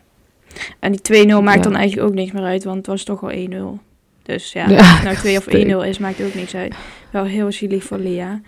En 0.78 0.92
die 0.92 1.00
2-0 1.00 1.42
maakt 1.42 1.56
Ja. 1.56 1.62
dan 1.62 1.76
eigenlijk 1.76 2.08
ook 2.08 2.14
niks 2.14 2.32
meer 2.32 2.42
uit. 2.44 2.64
Want 2.64 2.76
het 2.76 2.86
was 2.86 3.04
toch 3.04 3.22
al 3.22 3.30
1-0. 3.32 3.78
Dus 4.22 4.52
ja, 4.52 4.68
Ja, 4.68 4.78
of 4.80 4.94
het 4.94 5.02
nou 5.04 5.16
2 5.26 5.36
of 5.36 5.46
1-0 5.46 5.50
twee. 5.50 5.88
is, 5.88 5.98
maakt 5.98 6.22
ook 6.22 6.34
niks 6.34 6.54
uit. 6.54 6.74
Wel 7.10 7.24
heel 7.24 7.52
zielig 7.52 7.84
voor 7.84 7.98
Lia. 7.98 8.40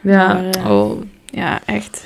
Ja, 0.00 0.32
Maar, 0.34 0.50
eh, 0.50 0.70
oh. 0.70 1.00
Ja, 1.24 1.60
echt. 1.64 2.04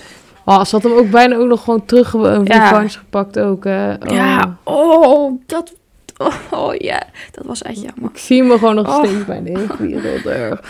Oh, 0.59 0.65
ze 0.65 0.75
had 0.75 0.83
hem 0.83 0.93
ook 0.93 1.11
bijna 1.11 1.37
ook 1.37 1.49
nog 1.49 1.65
gewoon 1.65 1.85
terug 1.85 2.13
een 2.13 2.45
Ja. 2.45 2.63
revanche 2.63 2.99
gepakt 2.99 3.39
ook. 3.39 3.65
Hè. 3.65 3.93
Oh. 3.93 3.99
Ja, 4.15 4.57
oh, 4.65 5.41
dat... 5.47 5.75
Oh, 6.19 6.35
oh, 6.51 6.75
ja, 6.75 7.03
dat 7.33 7.45
was 7.47 7.63
echt 7.63 7.83
jammer. 7.83 8.11
Ik 8.13 8.19
zie 8.19 8.43
me 8.43 8.59
gewoon 8.59 8.75
nog 8.75 8.89
Oh. 8.89 9.05
steeds 9.05 9.13
in 9.39 9.45
de 9.45 9.67
wereld 9.79 10.27
erg. 10.27 10.61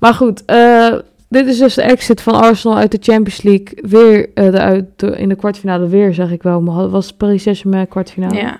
Maar 0.00 0.14
goed, 0.14 0.44
eh, 0.44 0.94
dit 1.28 1.46
is 1.46 1.58
dus 1.58 1.74
de 1.74 1.82
exit 1.82 2.20
van 2.20 2.34
Arsenal 2.34 2.76
uit 2.76 2.90
de 2.90 2.98
Champions 3.00 3.42
League. 3.42 3.68
Weer 3.88 4.30
eh, 4.34 4.80
de- 4.96 5.16
in 5.18 5.28
de 5.28 5.34
kwartfinale 5.34 5.88
weer, 5.88 6.14
zeg 6.14 6.30
ik 6.30 6.42
wel. 6.42 6.60
Maar 6.60 6.88
was 6.88 7.12
Paris 7.12 7.42
Saint-Germain 7.42 7.88
kwartfinale? 7.88 8.34
Ja, 8.36 8.58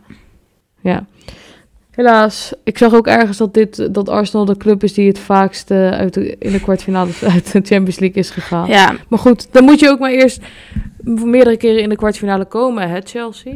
Ja. 0.80 1.04
Helaas. 1.98 2.52
Ik 2.64 2.78
zag 2.78 2.94
ook 2.94 3.06
ergens 3.06 3.36
dat, 3.36 3.54
dit, 3.54 3.94
dat 3.94 4.08
Arsenal 4.08 4.44
de 4.44 4.56
club 4.56 4.82
is 4.82 4.92
die 4.92 5.08
het 5.08 5.18
vaakst 5.18 5.70
eh, 5.70 5.90
uit 5.90 6.14
de, 6.14 6.36
in 6.38 6.52
de 6.52 6.60
kwartfinale 6.60 7.10
uit 7.34 7.52
de 7.52 7.60
Champions 7.62 7.98
League 7.98 8.22
is 8.22 8.30
gegaan. 8.30 8.68
ja, 8.68 8.96
Maar 9.08 9.18
goed, 9.18 9.52
dan 9.52 9.64
moet 9.64 9.80
je 9.80 9.88
ook 9.88 9.98
maar 9.98 10.10
eerst 10.10 10.42
meerdere 11.04 11.56
keren 11.56 11.82
in 11.82 11.88
de 11.88 11.96
kwartfinale 11.96 12.44
komen, 12.44 12.90
hè, 12.90 13.00
Chelsea? 13.00 13.54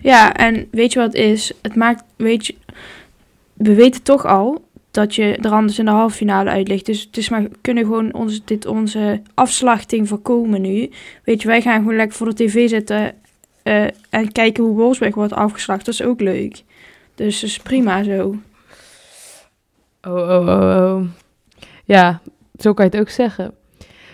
ja, 0.00 0.34
en 0.34 0.68
weet 0.70 0.92
je 0.92 0.98
wat 0.98 1.12
het 1.12 1.22
is? 1.22 1.52
Het 1.62 1.74
maakt, 1.74 2.04
weet 2.16 2.46
je... 2.46 2.54
We 3.52 3.74
weten 3.74 4.02
toch 4.02 4.26
al 4.26 4.64
dat 4.90 5.14
je 5.14 5.36
er 5.36 5.50
anders 5.50 5.78
in 5.78 5.84
de 5.84 5.90
halve 5.90 6.16
finale 6.16 6.50
uit 6.50 6.68
ligt. 6.68 6.86
Dus 6.86 7.00
het 7.00 7.16
is 7.16 7.28
maar, 7.28 7.42
we 7.42 7.50
kunnen 7.60 7.84
gewoon 7.84 8.14
onze, 8.14 8.40
dit, 8.44 8.66
onze 8.66 9.22
afslachting 9.34 10.08
voorkomen 10.08 10.60
nu. 10.60 10.90
Weet 11.24 11.42
je, 11.42 11.48
wij 11.48 11.62
gaan 11.62 11.78
gewoon 11.78 11.96
lekker 11.96 12.16
voor 12.16 12.34
de 12.34 12.44
tv 12.44 12.68
zitten... 12.68 13.12
eh, 13.62 13.84
en 14.10 14.32
kijken 14.32 14.64
hoe 14.64 14.76
Wolfsburg 14.76 15.14
wordt 15.14 15.32
afgeslacht. 15.32 15.84
Dat 15.84 15.94
is 15.94 16.02
ook 16.02 16.20
leuk. 16.20 16.62
Dus 17.20 17.42
is 17.42 17.58
prima 17.58 18.02
zo. 18.02 18.34
Oh, 20.02 20.12
oh, 20.12 20.48
oh, 20.48 20.96
oh. 20.96 21.02
Ja, 21.84 22.20
zo 22.58 22.72
kan 22.72 22.84
je 22.84 22.90
het 22.90 23.00
ook 23.00 23.08
zeggen. 23.08 23.54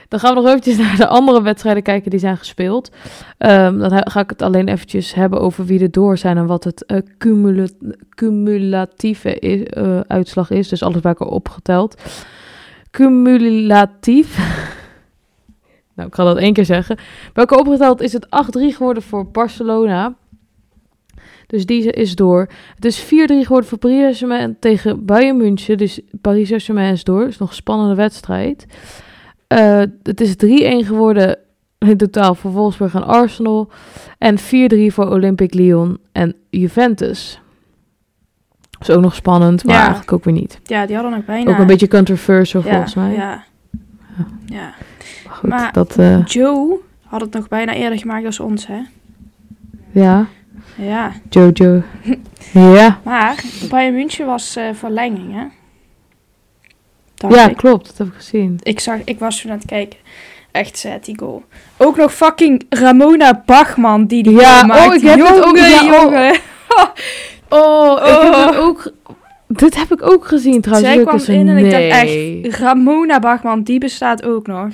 Dan 0.08 0.20
gaan 0.20 0.34
we 0.34 0.40
nog 0.40 0.48
eventjes 0.48 0.76
naar 0.86 0.96
de 0.96 1.06
andere 1.06 1.42
wedstrijden 1.42 1.82
kijken 1.82 2.10
die 2.10 2.20
zijn 2.20 2.36
gespeeld. 2.36 2.90
Ehm, 3.38 3.78
dan 3.78 4.10
ga 4.10 4.20
ik 4.20 4.30
het 4.30 4.42
alleen 4.42 4.68
eventjes 4.68 5.14
hebben 5.14 5.40
over 5.40 5.64
wie 5.64 5.80
er 5.80 5.90
door 5.90 6.18
zijn 6.18 6.36
en 6.36 6.46
wat 6.46 6.64
het 6.64 6.84
eh, 6.84 6.98
cumula- 7.18 7.68
cumulatieve 8.14 9.38
is, 9.38 9.62
eh, 9.62 10.00
uitslag 10.00 10.50
is. 10.50 10.68
Dus 10.68 10.82
alles 10.82 11.00
bij 11.00 11.10
elkaar 11.10 11.34
opgeteld. 11.34 12.02
Cumulatief. 12.90 14.36
nou, 15.94 16.08
ik 16.08 16.14
ga 16.14 16.24
dat 16.24 16.36
één 16.36 16.52
keer 16.52 16.64
zeggen. 16.64 16.98
Elkaar 17.32 17.58
opgeteld 17.58 18.00
is 18.00 18.12
het 18.12 18.26
8-3 18.26 18.28
geworden 18.76 19.02
voor 19.02 19.30
Barcelona. 19.30 20.14
Dus 21.46 21.66
die 21.66 21.90
is 21.92 22.14
door. 22.14 22.48
Het 22.74 22.84
is 22.84 23.04
4-3 23.04 23.06
geworden 23.06 23.68
voor 23.68 23.78
Paris 23.78 23.98
Saint-Germain 24.00 24.56
tegen 24.60 25.04
Bayern 25.04 25.36
München. 25.36 25.78
Dus 25.78 26.00
Paris 26.20 26.48
Saint-Germain 26.48 26.92
is 26.92 27.04
door. 27.04 27.20
Het 27.20 27.28
is 27.28 27.38
nog 27.38 27.48
een 27.48 27.54
spannende 27.54 27.94
wedstrijd. 27.94 28.66
Eh, 29.46 29.82
het 30.02 30.20
is 30.20 30.36
3-1 30.36 30.86
geworden 30.86 31.38
in 31.78 31.96
totaal 31.96 32.34
voor 32.34 32.50
Wolfsburg 32.50 32.94
en 32.94 33.06
Arsenal. 33.06 33.70
En 34.18 34.38
4-3 34.38 34.92
voor 34.92 35.10
Olympique 35.10 35.58
Lyon 35.62 35.98
en 36.12 36.34
Juventus. 36.50 37.40
Dat 38.70 38.88
is 38.88 38.94
ook 38.94 39.02
nog 39.02 39.14
spannend, 39.14 39.64
maar 39.64 39.74
Ja. 39.74 39.80
eigenlijk 39.80 40.12
ook 40.12 40.24
weer 40.24 40.34
niet. 40.34 40.60
Ja, 40.64 40.86
die 40.86 40.94
hadden 40.96 41.14
nog 41.14 41.24
bijna... 41.24 41.50
Ook 41.50 41.58
een 41.58 41.66
beetje 41.66 41.88
controversial 41.88 42.62
ja, 42.64 42.70
volgens 42.70 42.94
mij. 42.94 43.12
Ja. 43.12 43.44
ja. 44.46 44.74
Maar 45.26 45.34
goed, 45.36 45.48
Maar- 45.48 45.72
dat... 45.72 45.98
eh, 45.98 46.24
Joe 46.24 46.78
had 47.04 47.20
het 47.20 47.32
nog 47.32 47.48
bijna 47.48 47.74
eerder 47.74 47.98
gemaakt 47.98 48.26
als 48.26 48.40
ons, 48.40 48.66
hè? 48.66 48.80
ja, 49.90 50.26
Ja. 50.76 51.12
Jojo. 51.30 51.82
ja, 52.52 53.00
Maar 53.02 53.42
Bayern 53.70 53.94
München 53.94 54.26
was 54.26 54.56
eh, 54.56 54.64
verlenging, 54.74 55.34
hè? 55.34 55.44
Dacht 57.14 57.34
ja 57.34 57.48
ik. 57.48 57.56
klopt. 57.56 57.86
Dat 57.86 57.98
heb 57.98 58.06
ik 58.06 58.12
gezien. 58.14 58.58
Ik, 58.62 58.80
zag, 58.80 58.98
ik 59.04 59.18
was 59.18 59.40
toen 59.40 59.50
aan 59.50 59.56
het 59.56 59.66
kijken. 59.66 59.98
Echt 60.52 60.78
zet 60.78 61.04
die 61.04 61.18
goal. 61.18 61.44
Ook 61.76 61.96
nog 61.96 62.14
fucking 62.14 62.62
Ramona 62.68 63.42
Bachman 63.46 64.06
die 64.06 64.22
die 64.22 64.32
Ja, 64.32 64.58
goal 64.60 64.60
oh, 64.60 64.66
maakt. 64.86 64.94
ik 64.94 65.08
heb 65.08 65.18
het 65.18 65.28
jongen, 65.28 65.44
ook- 65.48 65.56
ja, 65.56 65.84
oh. 65.84 66.02
jongen. 66.02 66.38
Oh, 67.48 67.98
ik 67.98 68.06
heb 68.22 68.34
Oh. 68.34 68.46
het 68.46 68.56
ook... 68.56 68.92
Dit 69.48 69.76
heb 69.76 69.92
ik 69.92 70.10
ook 70.12 70.26
gezien 70.26 70.60
trouwens. 70.60 70.92
Zij 70.94 71.02
kwam 71.04 71.36
in 71.36 71.48
en 71.48 71.56
ik 71.56 71.70
dacht 71.70 71.82
echt, 71.82 72.58
Ramona 72.58 73.18
Bachman, 73.18 73.62
die 73.62 73.78
bestaat 73.78 74.24
ook 74.24 74.46
nog. 74.46 74.68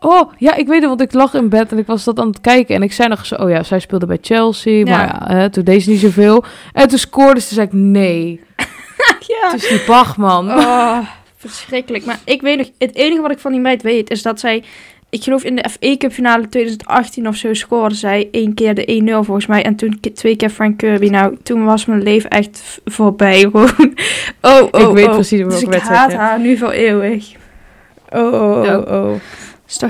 Oh, 0.00 0.32
ja, 0.38 0.54
ik 0.54 0.66
weet 0.66 0.80
het, 0.80 0.88
want 0.88 1.00
ik 1.00 1.12
lag 1.12 1.34
in 1.34 1.48
bed 1.48 1.72
en 1.72 1.78
ik 1.78 1.86
was 1.86 2.04
dat 2.04 2.18
aan 2.18 2.26
het 2.26 2.40
kijken. 2.40 2.74
En 2.74 2.82
ik 2.82 2.92
zei 2.92 3.08
nog 3.08 3.26
zo, 3.26 3.34
oh 3.34 3.50
ja, 3.50 3.62
zij 3.62 3.78
speelde 3.78 4.06
bij 4.06 4.18
Chelsea, 4.20 4.84
maar 4.84 5.06
ja, 5.06 5.34
hè, 5.34 5.50
toen 5.50 5.64
deed 5.64 5.82
ze 5.82 5.90
niet 5.90 6.00
zoveel. 6.00 6.44
En 6.72 6.88
toen 6.88 6.98
scoorde 6.98 7.40
ze, 7.40 7.54
zei 7.54 7.66
ik, 7.66 7.72
nee, 7.72 8.40
ja. 9.32 9.50
het 9.50 9.62
is 9.62 9.68
die 9.68 9.82
Bachman. 9.86 10.50
Oh, 10.50 10.98
verschrikkelijk. 11.36 12.04
Maar 12.04 12.18
ik 12.24 12.40
weet 12.40 12.56
nog, 12.58 12.70
het 12.78 12.94
enige 12.94 13.20
wat 13.20 13.30
ik 13.30 13.38
van 13.38 13.52
die 13.52 13.60
meid 13.60 13.82
weet 13.82 14.10
is 14.10 14.22
dat 14.22 14.40
zij, 14.40 14.64
ik 15.10 15.22
geloof 15.22 15.44
in 15.44 15.56
de 15.56 15.68
FA 15.70 15.96
Cup 15.96 16.12
finale 16.12 16.48
2018 16.48 17.28
of 17.28 17.36
zo 17.36 17.54
scoorde 17.54 17.94
zij 17.94 18.28
één 18.30 18.54
keer 18.54 18.74
de 18.74 19.02
1-0 19.08 19.10
volgens 19.24 19.46
mij. 19.46 19.62
En 19.62 19.76
toen 19.76 20.00
twee 20.14 20.36
keer 20.36 20.50
Frank 20.50 20.78
Kirby. 20.78 21.08
Nou, 21.08 21.36
toen 21.42 21.64
was 21.64 21.84
mijn 21.84 22.02
leven 22.02 22.30
echt 22.30 22.80
voorbij 22.84 23.40
gewoon. 23.52 23.94
Oh, 24.40 24.68
oh, 24.70 24.88
ik 24.88 24.94
weet 24.94 25.06
oh. 25.06 25.12
precies 25.12 25.44
Dus 25.44 25.60
welke 25.60 25.76
ik 25.76 25.82
haat 25.82 26.12
haar 26.12 26.40
nu 26.40 26.56
voor 26.56 26.70
eeuwig. 26.70 27.32
Oh, 28.10 28.32
oh, 28.32 28.64
Ja. 28.64 28.78
oh, 28.78 28.92
oh. 28.92 29.20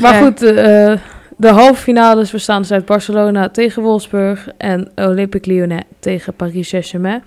Maar 0.00 0.22
goed, 0.22 0.42
eh, 0.42 0.92
de 1.36 1.48
halve 1.48 1.82
finales 1.82 2.30
bestaan 2.30 2.62
dus 2.62 2.72
uit 2.72 2.84
Barcelona 2.84 3.48
tegen 3.48 3.82
Wolfsburg 3.82 4.48
en 4.58 4.90
Olympique 4.96 5.50
Lyonnais 5.52 5.82
tegen 5.98 6.34
Paris 6.34 6.68
Saint-Germain. 6.68 7.22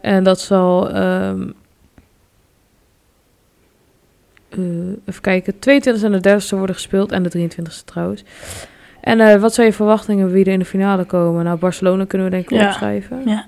En 0.00 0.24
dat 0.24 0.40
zal, 0.40 0.90
ehm, 0.90 1.42
eh, 4.48 4.58
even 5.06 5.20
kijken, 5.20 5.58
22 5.58 6.02
en 6.02 6.12
de 6.12 6.20
30ste 6.20 6.56
worden 6.56 6.74
gespeeld 6.74 7.12
en 7.12 7.22
de 7.22 7.28
23ste 7.28 7.84
trouwens. 7.84 8.24
En 9.00 9.20
eh, 9.20 9.40
wat 9.40 9.54
zijn 9.54 9.66
je 9.66 9.72
verwachtingen 9.72 10.30
wie 10.30 10.44
er 10.44 10.52
in 10.52 10.58
de 10.58 10.64
finale 10.64 11.04
komen? 11.04 11.44
Nou, 11.44 11.58
Barcelona 11.58 12.04
kunnen 12.04 12.26
we 12.30 12.32
denk 12.32 12.50
ik 12.50 12.58
Ja. 12.58 12.66
opschrijven. 12.66 13.22
Ja, 13.24 13.46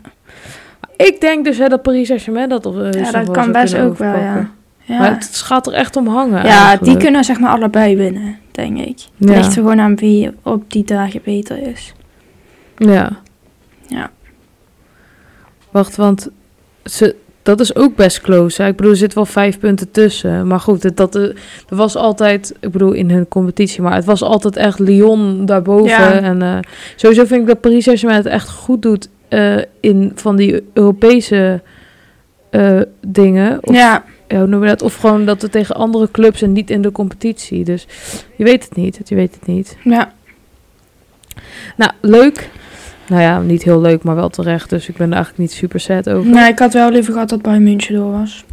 Ik 0.97 1.21
denk 1.21 1.45
dus 1.45 1.59
hè, 1.59 1.69
dat 1.69 1.83
Paris 1.83 2.07
Saint-Germain 2.07 2.49
dat 2.49 2.66
op 2.66 2.78
eh, 2.80 2.92
ja 2.92 3.11
dat 3.12 3.30
kan 3.30 3.52
best 3.52 3.76
ook 3.78 3.99
wel, 3.99 4.16
ja. 4.19 4.50
Ja, 4.91 4.99
Maar 4.99 5.11
het 5.15 5.37
gaat 5.37 5.67
er 5.67 5.73
echt 5.73 5.97
om 5.97 6.07
hangen 6.07 6.45
ja 6.47 6.77
die 6.77 6.97
kunnen 6.97 7.25
zeg 7.25 7.39
maar 7.41 7.51
allebei 7.51 7.97
winnen, 7.97 8.37
denk 8.51 8.79
ik. 8.79 8.99
Het 9.19 9.29
Ja. 9.29 9.35
ligt 9.35 9.47
er 9.47 9.53
gewoon 9.53 9.81
aan 9.81 9.97
wie 9.97 10.31
op 10.43 10.71
die 10.73 10.85
dagen 10.85 11.21
beter 11.25 11.59
is. 11.69 11.93
Ja. 12.77 13.11
Ja. 13.87 14.11
Wacht, 15.71 15.97
want 15.97 16.29
ze, 16.85 17.15
dat 17.43 17.61
is 17.61 17.75
ook 17.77 17.97
best 17.97 18.21
close. 18.21 18.63
Hè? 18.63 18.69
Ik 18.69 18.77
bedoel, 18.77 18.91
er 18.91 18.97
zit 18.99 19.15
wel 19.15 19.27
vijf 19.27 19.59
punten 19.59 19.91
tussen. 19.91 20.47
Maar 20.47 20.61
goed, 20.61 20.83
het, 20.83 20.97
dat, 20.97 21.15
eh, 21.15 21.23
er 21.69 21.77
was 21.77 21.97
altijd, 21.97 22.55
ik 22.61 22.71
bedoel, 22.71 22.93
in 22.93 23.11
hun 23.11 23.29
competitie, 23.29 23.83
maar 23.83 23.95
het 23.95 24.05
was 24.05 24.23
altijd 24.23 24.57
echt 24.57 24.79
Lyon 24.79 25.45
daarboven. 25.47 25.89
Ja. 25.89 26.13
En 26.21 26.43
eh, 26.43 26.59
sowieso 26.97 27.25
vind 27.25 27.41
ik 27.41 27.47
dat 27.47 27.61
Paris 27.61 27.85
Saint-Germain 27.85 28.19
het 28.23 28.33
echt 28.33 28.49
goed 28.49 28.83
doet 28.83 29.09
eh, 29.29 29.57
in 29.81 30.13
van 30.15 30.37
die 30.37 30.65
Europese 30.73 31.63
dingen. 33.07 33.59
Of, 33.63 33.75
ja, 33.75 34.05
hoe 34.39 34.47
noem 34.47 34.63
je 34.63 34.69
dat? 34.69 34.83
Of 34.83 34.95
gewoon 34.95 35.25
dat 35.25 35.43
het 35.43 35.53
tegen 35.53 35.75
andere 35.75 36.11
clubs 36.11 36.43
en 36.43 36.53
niet 36.53 36.71
in 36.71 36.83
de 36.83 36.93
competitie. 36.93 37.65
Dus 37.65 37.87
je 38.37 38.45
weet 38.45 38.65
het 38.65 38.77
niet. 38.77 39.01
Je 39.05 39.15
weet 39.15 39.35
het 39.35 39.47
niet. 39.47 39.77
ja. 39.85 40.13
Nou, 41.77 41.93
leuk. 42.01 42.51
Nou 43.09 43.23
ja, 43.23 43.41
niet 43.41 43.63
heel 43.63 43.81
leuk, 43.81 44.03
maar 44.03 44.15
wel 44.15 44.29
terecht. 44.29 44.71
Dus 44.71 44.89
ik 44.89 44.97
ben 44.97 45.07
er 45.09 45.15
eigenlijk 45.15 45.43
niet 45.43 45.53
super 45.53 45.81
sad 45.81 46.09
over. 46.11 46.31
Nee, 46.31 46.49
ik 46.51 46.59
had 46.59 46.73
wel 46.73 46.91
liever 46.91 47.13
gehad 47.13 47.29
dat 47.29 47.43
Bayern 47.43 47.63
München 47.63 47.95
door 47.95 48.11
was. 48.13 48.45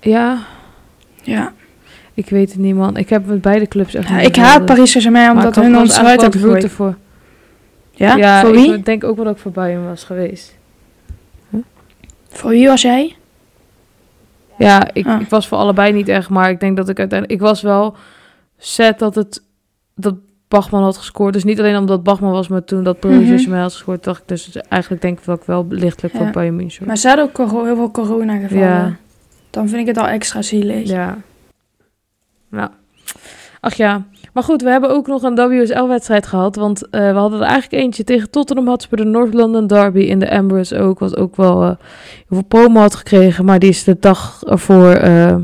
Ja, 0.00 0.38
Ja. 1.22 1.52
ik 2.14 2.28
weet 2.30 2.50
het 2.50 2.58
niet, 2.60 2.74
man. 2.74 2.96
Ik 2.96 3.08
heb 3.08 3.26
met 3.26 3.40
beide 3.42 3.66
clubs 3.66 3.94
echt 3.94 4.08
Ja, 4.08 4.18
ik 4.20 4.36
haat. 4.36 4.64
Paris 4.64 4.90
Saint-Germain 4.90 5.30
omdat 5.30 5.54
hun 5.56 5.76
ons 5.78 5.98
eruit 5.98 6.20
hebben 6.20 6.40
gegooid. 6.40 6.70
voor. 6.70 6.96
Ja? 7.92 8.40
voor 8.40 8.50
wie? 8.52 8.74
ik 8.74 8.84
denk 8.84 9.04
ook 9.04 9.16
wel 9.16 9.24
dat 9.24 9.34
ik 9.34 9.40
voor 9.40 9.52
Bayern 9.52 9.84
was 9.86 10.04
geweest. 10.04 10.56
Voor 12.28 12.50
wie 12.50 12.68
was 12.68 12.82
jij? 12.82 13.16
Ja, 14.58 14.88
ik, 14.92 15.06
Ah. 15.06 15.20
ik 15.20 15.28
was 15.28 15.48
voor 15.48 15.58
allebei 15.58 15.92
niet 15.92 16.08
echt, 16.08 16.28
maar 16.28 16.50
ik 16.50 16.60
denk 16.60 16.76
dat 16.76 16.88
ik 16.88 16.98
uiteindelijk... 16.98 17.40
Ik 17.40 17.46
was 17.46 17.62
wel 17.62 17.96
sad 18.58 18.98
dat 18.98 19.14
het... 19.14 19.42
Dat 19.94 20.14
Bachman 20.48 20.82
had 20.82 20.96
gescoord. 20.96 21.32
Dus 21.32 21.44
niet 21.44 21.58
alleen 21.58 21.76
omdat 21.76 22.02
Bachman 22.02 22.32
was, 22.32 22.48
maar 22.48 22.64
toen 22.64 22.82
dat 22.84 23.00
Paris 23.00 23.16
Mhm. 23.16 23.26
Saint-Germain 23.26 23.62
had 23.62 23.72
gescoord, 23.72 24.04
dacht 24.04 24.20
ik 24.20 24.28
dus 24.28 24.52
eigenlijk 24.68 25.02
denk 25.02 25.18
ik 25.18 25.24
dat 25.24 25.38
ik 25.40 25.44
wel 25.46 25.66
lichtelijk 25.68 26.14
Ja. 26.14 26.20
voor 26.20 26.30
Bayern 26.30 26.56
München. 26.56 26.86
Maar 26.86 26.96
ze 26.96 27.08
hadden 27.08 27.24
ook 27.24 27.36
heel 27.50 27.76
veel 27.76 27.90
corona 27.90 28.36
gevallen. 28.36 28.64
Ja. 28.66 28.96
Dan 29.50 29.68
vind 29.68 29.80
ik 29.80 29.86
het 29.86 29.96
al 29.96 30.06
extra 30.06 30.42
zielig. 30.42 30.88
Ja. 30.88 31.18
Nou. 32.48 32.70
Ach 33.60 33.74
ja. 33.74 34.04
Maar 34.32 34.42
goed, 34.42 34.62
we 34.62 34.70
hebben 34.70 34.90
ook 34.90 35.06
nog 35.06 35.22
een 35.22 35.34
WSL-wedstrijd 35.34 36.26
gehad. 36.26 36.56
Want 36.56 36.88
eh, 36.90 37.00
we 37.12 37.18
hadden 37.18 37.40
er 37.40 37.46
eigenlijk 37.46 37.82
eentje 37.82 38.04
tegen 38.04 38.30
Tottenham 38.30 38.68
Hotspur, 38.68 38.96
de 38.98 39.04
North 39.04 39.34
London 39.34 39.66
Derby 39.66 40.00
in 40.00 40.18
de 40.18 40.30
Emirates 40.30 40.72
ook. 40.72 40.98
Wat 40.98 41.16
ook 41.16 41.36
wel 41.36 41.62
eh, 41.62 41.68
heel 41.68 41.76
veel 42.28 42.44
promo 42.44 42.80
had 42.80 42.94
gekregen. 42.94 43.44
Maar 43.44 43.58
die 43.58 43.68
is 43.68 43.84
de 43.84 43.96
dag 44.00 44.42
ervoor 44.46 44.90
eh, 44.92 45.36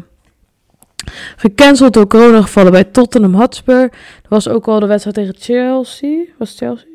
gecanceld 1.37 1.92
door 1.92 2.06
corona 2.06 2.42
gevallen 2.42 2.73
bij 2.73 2.85
Tottenham 2.85 3.35
Hotspur. 3.35 3.83
Er 3.83 3.90
was 4.28 4.49
ook 4.49 4.68
al 4.68 4.80
de 4.80 4.87
wedstrijd 4.87 5.16
tegen 5.16 5.35
Chelsea. 5.38 6.25
Was 6.38 6.56
Chelsea? 6.56 6.87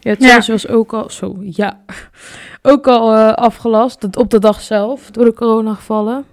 Ja, 0.00 0.14
Chelsea 0.18 0.52
was 0.54 0.68
ook 0.68 0.92
al... 0.92 1.10
Zo, 1.10 1.36
ja. 1.40 1.80
Ook 2.62 2.86
al 2.86 3.14
afgelast. 3.34 4.00
dat- 4.00 4.16
Op 4.16 4.30
de 4.30 4.38
dag 4.38 4.60
zelf 4.60 5.10
door 5.10 5.24
de 5.24 5.34
corona 5.34 5.74
gevallen. 5.74 6.24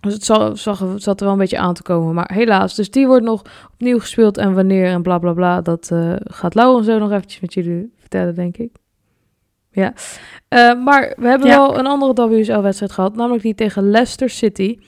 Dus 0.00 0.12
het 0.12 0.24
zag, 0.58 0.82
zat 0.96 1.18
er 1.20 1.24
wel 1.24 1.32
een 1.32 1.38
beetje 1.38 1.58
aan 1.58 1.74
te 1.74 1.82
komen. 1.82 2.14
Maar 2.14 2.30
helaas, 2.32 2.74
dus 2.74 2.90
die 2.90 3.06
wordt 3.06 3.24
nog 3.24 3.42
opnieuw 3.72 3.98
gespeeld. 3.98 4.38
En 4.38 4.54
wanneer 4.54 4.86
en 4.86 5.02
bla 5.02 5.18
bla 5.18 5.32
bla. 5.32 5.60
Dat 5.60 5.90
eh, 5.90 6.12
gaat 6.18 6.54
Lauren 6.54 6.84
zo 6.84 6.98
nog 6.98 7.10
eventjes 7.12 7.40
met 7.40 7.54
jullie 7.54 7.92
vertellen, 7.96 8.34
denk 8.34 8.56
ik. 8.56 8.70
Ja. 9.70 9.94
Eh, 10.48 10.82
maar 10.84 11.14
we 11.16 11.28
hebben 11.28 11.48
Ja. 11.48 11.56
wel 11.56 11.78
een 11.78 11.86
andere 11.86 12.28
WSL-wedstrijd 12.28 12.92
gehad. 12.92 13.16
Namelijk 13.16 13.42
die 13.42 13.54
tegen 13.54 13.90
Leicester 13.90 14.30
City. 14.30 14.78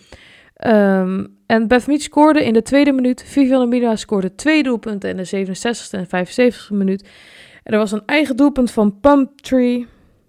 Ehm, 0.55 1.27
en 1.47 1.69
Beth 1.69 1.87
Mead 1.87 2.01
scoorde 2.01 2.45
in 2.45 2.53
de 2.53 2.63
tweede 2.63 2.93
minuut. 2.93 3.23
Vivian 3.27 3.69
Mina 3.69 3.97
scoorde 3.97 4.35
twee 4.35 4.63
doelpunten 4.63 5.11
in 5.11 5.17
de 5.17 5.25
67e 5.25 5.99
en 5.99 6.07
75e 6.07 6.75
minuut. 6.75 7.09
En 7.63 7.73
er 7.73 7.79
was 7.79 7.93
een 7.93 8.03
eigen 8.07 8.37
doelpunt 8.37 8.71
van 8.71 9.01
Pumptree. 9.01 9.87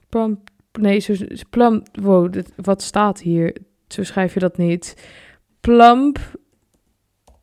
Pump, 0.09 0.49
nee, 0.79 1.05
Plum, 1.49 1.83
wow, 1.91 2.33
dit, 2.33 2.53
wat 2.55 2.81
staat 2.81 3.19
hier? 3.19 3.55
Zo 3.93 4.03
schrijf 4.03 4.33
je 4.33 4.39
dat 4.39 4.57
niet. 4.57 4.95
Plump. 5.59 6.19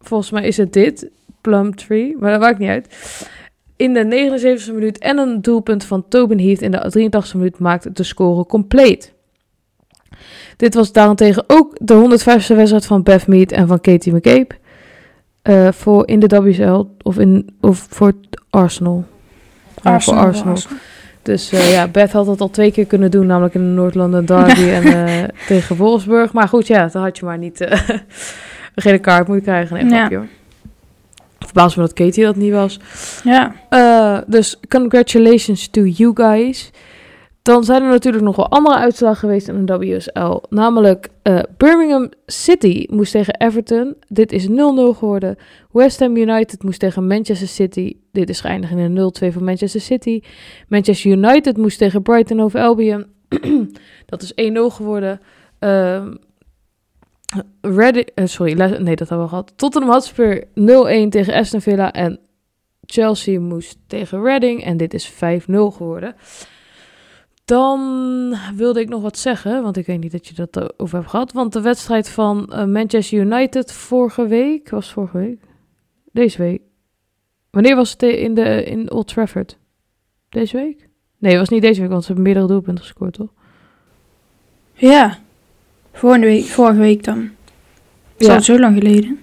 Volgens 0.01 0.31
mij 0.31 0.47
is 0.47 0.57
het 0.57 0.73
dit. 0.73 1.11
Plumtree. 1.41 2.17
Maar 2.19 2.31
dat 2.31 2.41
maakt 2.41 2.59
niet 2.59 2.69
uit. 2.69 2.95
In 3.77 3.93
de 3.93 4.05
79e 4.69 4.75
minuut 4.75 4.99
en 4.99 5.19
een 5.19 5.43
doelpunt 5.43 5.85
van 5.85 6.09
Tobin 6.09 6.39
Heath 6.41 6.61
in 6.63 6.71
de 6.71 7.11
83e 7.33 7.35
minuut 7.37 7.59
maakte 7.59 7.93
de 7.93 8.03
score 8.03 8.47
compleet. 8.47 9.13
Dit 10.57 10.75
was 10.75 10.93
daarentegen 10.93 11.45
ook 11.47 11.77
de 11.81 11.95
105e 11.95 12.55
wedstrijd 12.57 12.87
van 12.87 13.03
Beth 13.03 13.27
Mead 13.27 13.53
en 13.53 13.67
van 13.67 13.81
Katie 13.81 14.15
McCabe. 14.15 14.59
eh, 15.43 15.73
voor 15.73 16.09
in 16.09 16.21
de 16.21 16.43
WSL 16.43 16.85
of, 17.03 17.19
in, 17.19 17.57
of 17.61 17.87
voor 17.91 18.13
Arsenal. 18.51 19.05
Voor 19.81 19.91
Arsenal. 20.15 20.57
Dus 21.23 21.53
uh, 21.53 21.73
ja, 21.73 21.89
Beth 21.89 22.13
had 22.13 22.27
dat 22.27 22.41
al 22.41 22.51
twee 22.51 22.73
keer 22.73 22.87
kunnen 22.87 23.11
doen, 23.11 23.27
namelijk 23.27 23.55
in 23.55 23.61
de 23.61 23.67
Noord-London 23.67 24.25
Derby 24.25 24.69
en 24.69 24.87
uh, 24.87 25.25
tegen 25.47 25.77
Wolfsburg. 25.77 26.33
Maar 26.33 26.49
goed, 26.49 26.67
ja, 26.67 26.87
dan 26.87 27.03
had 27.03 27.19
je 27.19 27.25
maar 27.25 27.39
niet 27.39 27.61
uh, 27.61 27.69
een 28.75 28.83
gele 28.83 28.99
kaart 28.99 29.27
moeten 29.27 29.47
krijgen. 29.47 29.87
Nee, 29.87 30.11
ja. 30.11 30.23
Verbaas 31.39 31.75
me 31.75 31.83
dat 31.83 31.93
Katie 31.93 32.25
dat 32.25 32.37
niet 32.37 32.53
was. 32.53 32.81
Ja. 33.25 34.25
dus 34.27 34.61
congratulations 34.69 35.69
to 35.69 35.83
you 35.83 36.11
guys. 36.15 36.71
Dan 37.43 37.65
zijn 37.65 37.83
er 37.83 37.89
natuurlijk 37.89 38.25
nog 38.25 38.37
wel 38.37 38.49
andere 38.49 38.77
uitslagen 38.77 39.17
geweest 39.17 39.49
in 39.49 39.67
de 39.67 39.79
WSL. 39.79 40.43
Namelijk 40.49 41.09
uh, 41.23 41.39
Birmingham 41.57 42.09
City 42.27 42.87
moest 42.91 43.13
tegen 43.13 43.35
Everton. 43.41 43.97
Dit 44.09 44.33
is 44.33 44.49
0-0 44.49 44.53
geworden. 44.99 45.37
West 45.73 46.01
Ham 46.01 46.17
United 46.17 46.63
moest 46.63 46.81
tegen 46.81 47.07
Manchester 47.07 47.49
City. 47.49 47.97
Dit 48.13 48.29
is 48.29 48.41
geëindigd 48.41 48.73
in 48.73 48.79
een 48.79 49.13
0-2 49.31 49.33
voor 49.33 49.43
Manchester 49.43 49.81
City. 49.81 50.23
Manchester 50.69 51.11
United 51.11 51.57
moest 51.57 51.79
tegen 51.79 52.03
Brighton 52.03 52.41
over 52.41 52.61
Albion. 52.61 53.07
dat 54.07 54.23
is 54.23 54.33
1-0 54.33 54.35
geworden. 54.75 55.21
Uh, 55.61 56.07
sorry, 58.25 58.53
nee, 58.53 58.97
dat 58.97 59.09
hebben 59.09 59.23
we 59.23 59.29
gehad. 59.29 59.53
Tottenham 59.57 59.91
Hotspur 59.91 60.45
0-1 60.45 61.09
tegen 61.09 61.35
Aston 61.35 61.61
Villa. 61.61 61.93
En 61.93 62.21
Chelsea 62.87 63.41
moest 63.41 63.79
tegen 63.87 64.23
Reading. 64.23 64.65
En 64.65 64.77
dit 64.77 64.95
is 64.95 65.13
5-0 65.13 65.17
geworden. 65.47 66.15
Dan 67.51 68.37
wilde 68.55 68.81
ik 68.81 68.89
nog 68.89 69.03
wat 69.03 69.19
zeggen, 69.19 69.63
want 69.63 69.77
ik 69.77 69.87
weet 69.87 70.01
niet 70.01 70.13
dat 70.13 70.27
je 70.27 70.35
dat 70.35 70.79
over 70.79 70.99
hebt 70.99 71.11
gehad. 71.11 71.33
Want 71.33 71.53
de 71.53 71.61
wedstrijd 71.61 72.09
van 72.09 72.53
uh, 72.53 72.65
Manchester 72.65 73.19
United 73.19 73.73
vorige 73.73 74.27
week, 74.27 74.71
was 74.71 74.93
vorige 74.93 75.19
week? 75.19 75.41
Deze 76.13 76.39
week. 76.39 76.63
Wanneer 77.51 77.77
was 77.77 77.91
het 77.91 78.03
in, 78.03 78.35
de, 78.35 78.65
in 78.65 78.91
Old 78.91 79.09
Trafford? 79.09 79.59
Deze 80.29 80.57
week? 80.57 80.89
Nee, 81.19 81.31
het 81.31 81.41
was 81.41 81.49
niet 81.49 81.63
deze 81.63 81.81
week, 81.81 81.91
want 81.91 82.01
ze 82.01 82.07
hebben 82.07 82.25
meerdere 82.25 82.47
doelpunten 82.47 82.85
gescoord, 82.85 83.13
toch? 83.13 83.33
Ja, 84.73 85.19
vorige 85.93 86.25
week, 86.25 86.45
vorige 86.45 86.79
week 86.79 87.05
dan. 87.05 87.31
Is 88.17 88.27
ja. 88.27 88.35
al 88.35 88.43
zo 88.43 88.59
lang 88.59 88.79
geleden. 88.79 89.21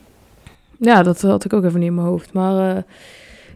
Ja, 0.80 1.04
dat 1.04 1.22
had 1.22 1.46
ik 1.46 1.54
ook 1.54 1.64
even 1.64 1.80
niet 1.80 1.90
in 1.90 1.96
mijn 1.96 2.08
hoofd. 2.08 2.34
Maar 2.34 2.76
uh, 2.76 2.82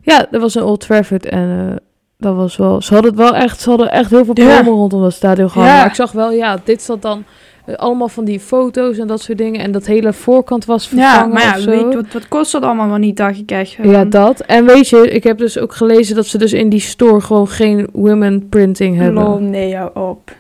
ja, 0.02 0.28
dat 0.32 0.42
was 0.42 0.56
een 0.56 0.64
Old 0.64 0.80
Trafford 0.80 1.26
en... 1.26 1.50
Uh, 1.50 1.76
dat 2.22 2.36
was 2.36 2.58
wel. 2.58 2.82
Ze 2.82 2.94
hadden 2.94 3.12
het 3.12 3.20
wel 3.22 3.36
echt. 3.36 3.62
Ze 3.62 3.70
hadden 3.70 3.92
echt 3.92 4.10
heel 4.10 4.26
veel 4.26 4.34
problemen 4.34 4.74
rondom 4.74 5.02
dat 5.02 5.14
stadion 5.14 5.50
gehad. 5.50 5.68
Ja. 5.68 5.78
Maar 5.78 5.86
ik 5.86 5.96
zag 5.96 6.12
wel, 6.12 6.32
ja, 6.32 6.60
dit 6.64 6.82
zat 6.82 7.02
dan 7.02 7.24
uh, 7.66 7.76
allemaal 7.76 8.08
van 8.08 8.26
die 8.26 8.40
foto's 8.40 8.98
en 8.98 9.08
dat 9.08 9.22
soort 9.22 9.38
dingen. 9.38 9.62
En 9.62 9.72
dat 9.72 9.86
hele 9.86 10.14
voorkant 10.14 10.66
was 10.66 10.88
vervangen. 10.88 11.28
Ja, 11.28 11.34
maar 11.34 11.60
ja, 11.60 11.66
weet, 11.66 11.94
wat, 11.94 12.14
wat 12.14 12.28
kost 12.28 12.52
dat 12.52 12.64
allemaal 12.64 12.88
wel 12.88 12.98
niet 12.98 13.18
dat 13.18 13.38
je 13.38 13.46
krijgt? 13.46 13.78
Ja, 13.84 14.06
dat. 14.06 14.40
En 14.40 14.66
weet 14.66 14.90
je, 14.90 15.10
ik 15.10 15.24
heb 15.24 15.38
dus 15.38 15.60
ook 15.60 15.74
gelezen 15.74 16.16
dat 16.16 16.26
ze 16.26 16.38
dus 16.38 16.54
in 16.54 16.70
die 16.70 16.80
store 16.80 17.22
gewoon 17.22 17.48
geen 17.48 17.88
women 17.94 18.50
printing 18.50 18.98
hebben. 18.98 19.28
Oh 19.28 19.40
nee, 19.40 19.76
hou 19.76 19.90
op. 19.94 20.32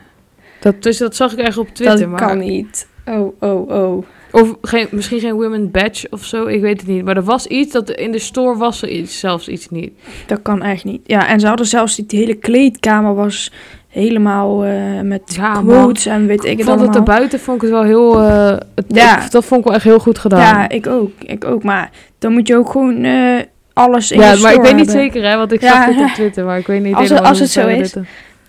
Dat, 0.59 0.83
dus 0.83 0.97
dat 0.97 1.15
zag 1.15 1.31
ik 1.31 1.39
echt 1.39 1.57
op 1.57 1.67
Twitter. 1.67 1.99
Dat 1.99 2.09
maar... 2.09 2.27
kan 2.27 2.37
niet. 2.37 2.87
Oh, 3.05 3.33
oh, 3.39 3.69
oh. 3.69 4.03
Of 4.31 4.55
geen, 4.61 4.87
misschien 4.91 5.19
geen 5.19 5.33
women 5.33 5.71
badge 5.71 6.07
of 6.09 6.25
zo, 6.25 6.45
ik 6.45 6.61
weet 6.61 6.79
het 6.79 6.89
niet. 6.89 7.03
Maar 7.03 7.15
er 7.15 7.23
was 7.23 7.47
iets, 7.47 7.71
dat 7.71 7.89
in 7.89 8.11
de 8.11 8.19
store 8.19 8.57
was 8.57 8.81
er 8.81 8.89
iets, 8.89 9.19
zelfs 9.19 9.47
iets 9.47 9.69
niet. 9.69 9.91
Dat 10.27 10.41
kan 10.41 10.63
echt 10.63 10.83
niet. 10.83 11.01
Ja, 11.03 11.27
en 11.27 11.39
ze 11.39 11.47
hadden 11.47 11.65
zelfs 11.65 11.95
die 11.95 12.19
hele 12.19 12.35
kleedkamer 12.35 13.15
was 13.15 13.51
helemaal 13.87 14.65
uh, 14.65 15.01
met 15.01 15.21
ja, 15.35 15.53
quotes 15.53 16.05
en 16.05 16.27
weet 16.27 16.45
ik 16.45 16.57
het 16.57 16.67
vond 16.67 16.79
het 16.81 16.95
erbuiten 16.95 17.39
vond 17.39 17.55
ik 17.55 17.61
het 17.61 17.71
wel 17.71 17.83
heel... 17.83 18.21
Uh, 18.21 18.57
het, 18.75 18.85
ja. 18.87 19.27
dat 19.29 19.45
vond 19.45 19.59
ik 19.59 19.65
wel 19.65 19.75
echt 19.75 19.83
heel 19.83 19.99
goed 19.99 20.19
gedaan. 20.19 20.39
Ja, 20.39 20.69
ik 20.69 20.87
ook. 20.87 21.11
Ik 21.19 21.45
ook. 21.45 21.63
Maar 21.63 21.89
dan 22.19 22.31
moet 22.33 22.47
je 22.47 22.55
ook 22.55 22.69
gewoon 22.69 23.03
uh, 23.03 23.39
alles 23.73 24.11
in 24.11 24.19
Ja, 24.19 24.35
maar 24.37 24.53
ik 24.53 24.61
weet 24.61 24.75
niet 24.75 24.91
zeker 24.91 25.23
hè, 25.23 25.37
want 25.37 25.51
ik 25.51 25.61
zag 25.61 25.85
het 25.85 25.99
op 25.99 26.07
Twitter, 26.07 26.45
maar 26.45 26.57
ik 26.57 26.67
weet 26.67 26.83
niet 26.83 26.95
als, 26.95 27.09
het, 27.09 27.23
als 27.23 27.39
het 27.39 27.49
zo 27.49 27.67
is, 27.67 27.95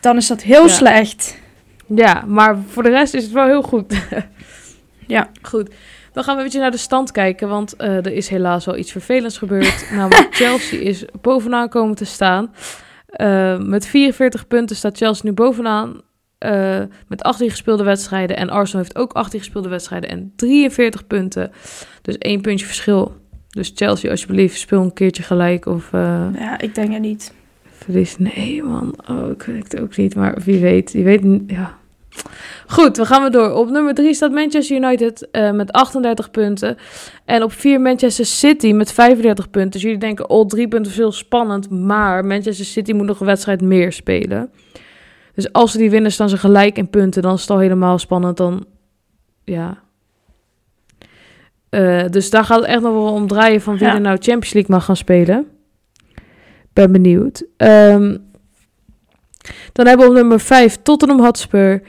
dan 0.00 0.16
is 0.16 0.26
dat 0.26 0.42
heel 0.42 0.68
slecht. 0.68 1.40
Ja, 1.86 2.24
maar 2.26 2.56
voor 2.68 2.82
de 2.82 2.90
rest 2.90 3.14
is 3.14 3.22
het 3.22 3.32
wel 3.32 3.46
heel 3.46 3.62
goed. 3.62 3.84
Ja. 5.12 5.30
Goed. 5.42 5.74
Dan 6.12 6.24
gaan 6.24 6.36
we 6.36 6.42
even 6.42 6.60
naar 6.60 6.70
de 6.70 6.76
stand 6.76 7.10
kijken, 7.10 7.48
want 7.48 7.74
uh, 7.78 7.88
er 7.88 8.12
is 8.12 8.28
helaas 8.28 8.64
wel 8.64 8.76
iets 8.76 8.92
vervelends 8.92 9.38
gebeurd. 9.38 9.86
namelijk 9.94 10.34
Chelsea 10.34 10.80
is 10.80 11.04
bovenaan 11.20 11.68
komen 11.68 11.96
te 11.96 12.04
staan. 12.04 12.54
Uh, 13.16 13.58
met 13.58 13.86
44 13.86 14.46
punten 14.46 14.76
staat 14.76 14.96
Chelsea 14.96 15.22
nu 15.24 15.32
bovenaan. 15.32 16.00
Uh, 16.46 16.80
met 17.08 17.22
18 17.22 17.50
gespeelde 17.50 17.82
wedstrijden. 17.82 18.36
En 18.36 18.50
Arsenal 18.50 18.82
heeft 18.82 18.96
ook 18.96 19.12
18 19.12 19.38
gespeelde 19.38 19.68
wedstrijden 19.68 20.10
en 20.10 20.32
43 20.36 21.06
punten. 21.06 21.50
Dus 22.02 22.18
één 22.18 22.40
puntje 22.40 22.66
verschil. 22.66 23.14
Dus 23.48 23.72
Chelsea, 23.74 24.10
alsjeblieft, 24.10 24.58
speel 24.58 24.82
een 24.82 24.92
keertje 24.92 25.22
gelijk. 25.22 25.66
Of, 25.66 25.88
ja, 25.92 26.58
ik 26.58 26.74
denk 26.74 26.92
het 26.92 27.00
niet. 27.02 27.34
Verlies, 27.62 28.18
nee 28.18 28.62
man. 28.62 28.94
Oh, 29.10 29.30
ik 29.30 29.42
weet 29.42 29.72
het 29.72 29.80
ook 29.80 29.96
niet. 29.96 30.14
Maar 30.14 30.36
wie 30.44 30.60
weet, 30.60 30.92
wie 30.92 31.04
weet, 31.04 31.22
ja, 31.46 31.78
Goed, 32.66 32.96
we 32.96 33.06
gaan 33.06 33.22
we 33.22 33.30
door. 33.30 33.52
Op 33.52 33.70
nummer 33.70 33.94
3 33.94 34.14
staat 34.14 34.30
Manchester 34.32 34.76
United 34.76 35.28
uh, 35.32 35.50
met 35.50 35.72
38 35.72 36.30
punten. 36.30 36.76
En 37.24 37.42
op 37.42 37.52
4 37.52 37.80
Manchester 37.80 38.26
City 38.26 38.72
met 38.72 38.92
35 38.92 39.50
punten. 39.50 39.70
Dus 39.70 39.82
jullie 39.82 39.98
denken, 39.98 40.30
oh, 40.30 40.46
drie 40.46 40.68
punten 40.68 40.92
veel 40.92 41.12
spannend. 41.12 41.70
Maar 41.70 42.24
Manchester 42.24 42.64
City 42.64 42.92
moet 42.92 43.06
nog 43.06 43.20
een 43.20 43.26
wedstrijd 43.26 43.60
meer 43.60 43.92
spelen. 43.92 44.50
Dus 45.34 45.52
als 45.52 45.72
ze 45.72 45.78
die 45.78 45.90
winnen, 45.90 46.12
staan 46.12 46.28
ze 46.28 46.36
gelijk 46.36 46.76
in 46.76 46.90
punten. 46.90 47.22
Dan 47.22 47.34
is 47.34 47.40
het 47.40 47.50
al 47.50 47.58
helemaal 47.58 47.98
spannend. 47.98 48.36
Dan, 48.36 48.64
ja. 49.44 49.78
Uh, 51.70 52.04
dus 52.10 52.30
daar 52.30 52.44
gaat 52.44 52.60
het 52.60 52.68
echt 52.68 52.80
nog 52.80 52.92
wel 52.92 53.12
om 53.12 53.26
draaien 53.26 53.60
van 53.60 53.76
wie 53.76 53.86
ja. 53.86 53.94
er 53.94 54.00
nou 54.00 54.16
Champions 54.16 54.52
League 54.52 54.74
mag 54.74 54.84
gaan 54.84 54.96
spelen. 54.96 55.46
Ben 56.72 56.92
benieuwd. 56.92 57.44
Um, 57.56 58.30
dan 59.72 59.86
hebben 59.86 60.06
we 60.06 60.12
op 60.12 60.18
nummer 60.18 60.40
5 60.40 60.78
Tottenham 60.82 61.20
Hotspur. 61.20 61.82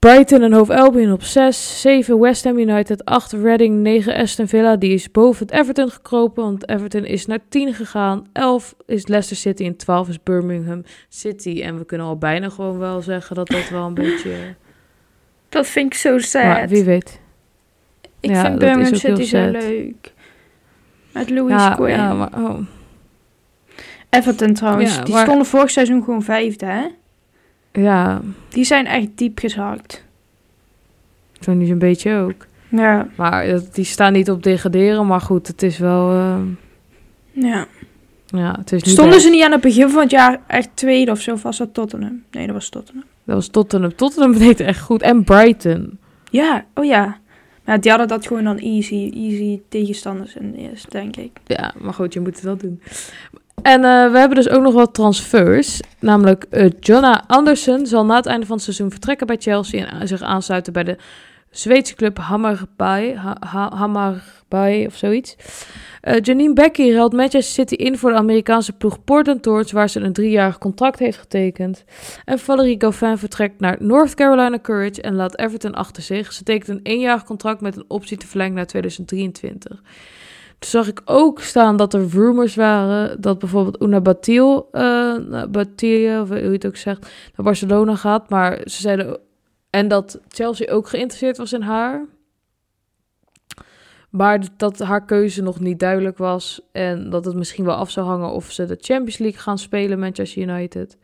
Brighton 0.00 0.42
en 0.42 0.52
Hove 0.52 0.74
Albion 0.74 1.12
op 1.12 1.22
6. 1.22 1.80
7 1.80 2.18
West 2.18 2.44
Ham 2.44 2.58
United. 2.58 3.04
8 3.04 3.32
Reading. 3.32 3.82
9 3.82 4.14
Aston 4.14 4.48
Villa. 4.48 4.76
Die 4.76 4.92
is 4.92 5.10
boven 5.10 5.46
het 5.46 5.54
Everton 5.54 5.90
gekropen. 5.90 6.42
Want 6.42 6.68
Everton 6.68 7.04
is 7.04 7.26
naar 7.26 7.38
10 7.48 7.74
gegaan. 7.74 8.26
11 8.32 8.74
is 8.86 9.06
Leicester 9.06 9.36
City. 9.36 9.64
En 9.64 9.76
12 9.76 10.08
is 10.08 10.22
Birmingham 10.22 10.82
City. 11.08 11.62
En 11.62 11.78
we 11.78 11.84
kunnen 11.84 12.06
al 12.06 12.16
bijna 12.16 12.48
gewoon 12.48 12.78
wel 12.78 13.00
zeggen 13.00 13.36
dat 13.36 13.48
dat 13.48 13.68
wel 13.68 13.86
een 13.86 13.94
beetje... 13.94 14.54
Dat 15.48 15.66
vind 15.66 15.92
ik 15.92 15.98
zo 15.98 16.18
sad. 16.18 16.44
Maar 16.44 16.68
wie 16.68 16.84
weet. 16.84 17.20
Ik 18.20 18.30
ja, 18.30 18.44
vind 18.44 18.58
Birmingham 18.58 18.94
City 18.94 19.22
zo 19.22 19.50
leuk. 19.50 20.12
Met 21.12 21.30
Louis 21.30 21.52
ja, 21.52 21.74
Quinn. 21.74 21.96
Ja, 21.96 22.14
maar... 22.14 22.32
Oh. 22.34 22.58
Everton 24.10 24.54
trouwens. 24.54 24.96
Ja, 24.96 25.02
die 25.02 25.14
maar... 25.14 25.24
stonden 25.24 25.46
vorig 25.46 25.70
seizoen 25.70 26.04
gewoon 26.04 26.22
vijfde, 26.22 26.66
hè? 26.66 26.86
Ja. 27.72 28.20
Die 28.48 28.64
zijn 28.64 28.86
echt 28.86 29.08
diep 29.14 29.38
gezakt. 29.38 30.04
Zo 31.40 31.52
nu 31.52 31.70
een 31.70 31.78
beetje 31.78 32.16
ook. 32.16 32.46
Ja. 32.68 33.08
Maar 33.16 33.60
die 33.72 33.84
staan 33.84 34.12
niet 34.12 34.30
op 34.30 34.42
degraderen, 34.42 35.06
maar 35.06 35.20
goed, 35.20 35.46
het 35.46 35.62
is 35.62 35.78
wel... 35.78 36.12
Uh... 36.12 36.36
Ja. 37.32 37.66
Ja, 38.26 38.54
het 38.58 38.72
is 38.72 38.82
niet 38.82 38.92
Stonden 38.92 39.14
best. 39.14 39.24
ze 39.24 39.30
niet 39.30 39.42
aan 39.42 39.52
het 39.52 39.60
begin 39.60 39.88
van 39.88 40.02
het 40.02 40.10
jaar 40.10 40.40
echt 40.46 40.68
tweede 40.74 41.10
of 41.10 41.20
zo? 41.20 41.32
Of 41.32 41.42
was 41.42 41.58
dat 41.58 41.74
Tottenham? 41.74 42.22
Nee, 42.30 42.46
dat 42.46 42.54
was 42.54 42.68
Tottenham. 42.68 43.04
Dat 43.24 43.34
was 43.34 43.48
Tottenham. 43.48 43.94
Tottenham 43.94 44.38
deed 44.38 44.60
echt 44.60 44.80
goed. 44.80 45.02
En 45.02 45.24
Brighton. 45.24 45.98
Ja, 46.30 46.64
oh 46.74 46.84
ja. 46.84 47.18
Maar 47.64 47.80
die 47.80 47.90
hadden 47.90 48.08
dat 48.08 48.26
gewoon 48.26 48.44
dan 48.44 48.58
easy, 48.58 49.10
easy 49.14 49.60
tegenstanders 49.68 50.34
in 50.34 50.54
eerst, 50.54 50.90
denk 50.90 51.16
ik. 51.16 51.30
Ja, 51.46 51.74
maar 51.78 51.94
goed, 51.94 52.12
je 52.12 52.20
moet 52.20 52.34
het 52.34 52.44
wel 52.44 52.56
doen. 52.56 52.80
En 53.62 53.82
uh, 53.82 54.12
we 54.12 54.18
hebben 54.18 54.36
dus 54.36 54.48
ook 54.48 54.62
nog 54.62 54.74
wat 54.74 54.94
transfers. 54.94 55.80
Namelijk 55.98 56.46
uh, 56.50 56.70
Jonna 56.80 57.24
Anderson 57.26 57.86
zal 57.86 58.04
na 58.04 58.16
het 58.16 58.26
einde 58.26 58.46
van 58.46 58.54
het 58.54 58.64
seizoen 58.64 58.90
vertrekken 58.90 59.26
bij 59.26 59.36
Chelsea 59.38 59.86
en 59.86 60.08
zich 60.08 60.22
aansluiten 60.22 60.72
bij 60.72 60.84
de 60.84 60.96
Zweedse 61.50 61.94
club 61.94 62.18
Hammarby, 62.18 63.14
ha 63.14 63.36
ha 63.40 63.70
Hammarby 63.74 64.84
of 64.86 64.96
zoiets. 64.96 65.36
Uh, 66.02 66.14
Janine 66.22 66.52
Becky 66.52 66.92
ruilt 66.92 67.12
Manchester 67.12 67.52
City 67.52 67.74
in 67.74 67.98
voor 67.98 68.10
de 68.10 68.16
Amerikaanse 68.16 68.72
ploeg 68.72 69.04
Portland 69.04 69.42
Thorns, 69.42 69.72
waar 69.72 69.88
ze 69.88 70.00
een 70.00 70.12
driejarig 70.12 70.58
contract 70.58 70.98
heeft 70.98 71.18
getekend. 71.18 71.84
En 72.24 72.38
Valerie 72.38 72.80
Gauvin 72.80 73.18
vertrekt 73.18 73.60
naar 73.60 73.76
North 73.78 74.14
Carolina 74.14 74.58
Courage 74.62 75.02
en 75.02 75.14
laat 75.14 75.38
Everton 75.38 75.74
achter 75.74 76.02
zich. 76.02 76.32
Ze 76.32 76.42
tekent 76.42 76.68
een 76.68 76.80
eenjarig 76.82 77.24
contract 77.24 77.60
met 77.60 77.76
een 77.76 77.84
optie 77.88 78.16
te 78.16 78.26
verlengen 78.26 78.54
naar 78.54 78.66
2023. 78.66 79.82
Toen 80.60 80.70
zag 80.70 80.88
ik 80.88 81.02
ook 81.04 81.40
staan 81.40 81.76
dat 81.76 81.94
er 81.94 82.08
rumors 82.08 82.54
waren 82.54 83.20
dat 83.20 83.38
bijvoorbeeld 83.38 83.82
Una 83.82 84.00
Batil, 84.00 84.68
uh, 84.72 85.44
Batil, 85.50 86.20
of 86.20 86.28
hoe 86.28 86.38
je 86.38 86.50
het 86.50 86.66
ook 86.66 86.76
zegt, 86.76 87.00
naar 87.00 87.46
Barcelona 87.46 87.96
gaat. 87.96 88.30
Maar 88.30 88.60
ze 88.64 88.80
zeiden, 88.80 89.18
en 89.70 89.88
dat 89.88 90.20
Chelsea 90.28 90.72
ook 90.72 90.88
geïnteresseerd 90.88 91.36
was 91.36 91.52
in 91.52 91.62
haar. 91.62 92.06
Maar 94.10 94.40
dat 94.56 94.78
haar 94.78 95.04
keuze 95.04 95.42
nog 95.42 95.60
niet 95.60 95.78
duidelijk 95.78 96.18
was. 96.18 96.60
En 96.72 97.10
dat 97.10 97.24
het 97.24 97.34
misschien 97.34 97.64
wel 97.64 97.74
af 97.74 97.90
zou 97.90 98.06
hangen 98.06 98.30
of 98.30 98.52
ze 98.52 98.66
de 98.66 98.78
Champions 98.80 99.18
League 99.18 99.40
gaan 99.40 99.58
spelen, 99.58 99.98
Manchester 99.98 100.42
United. 100.42 100.98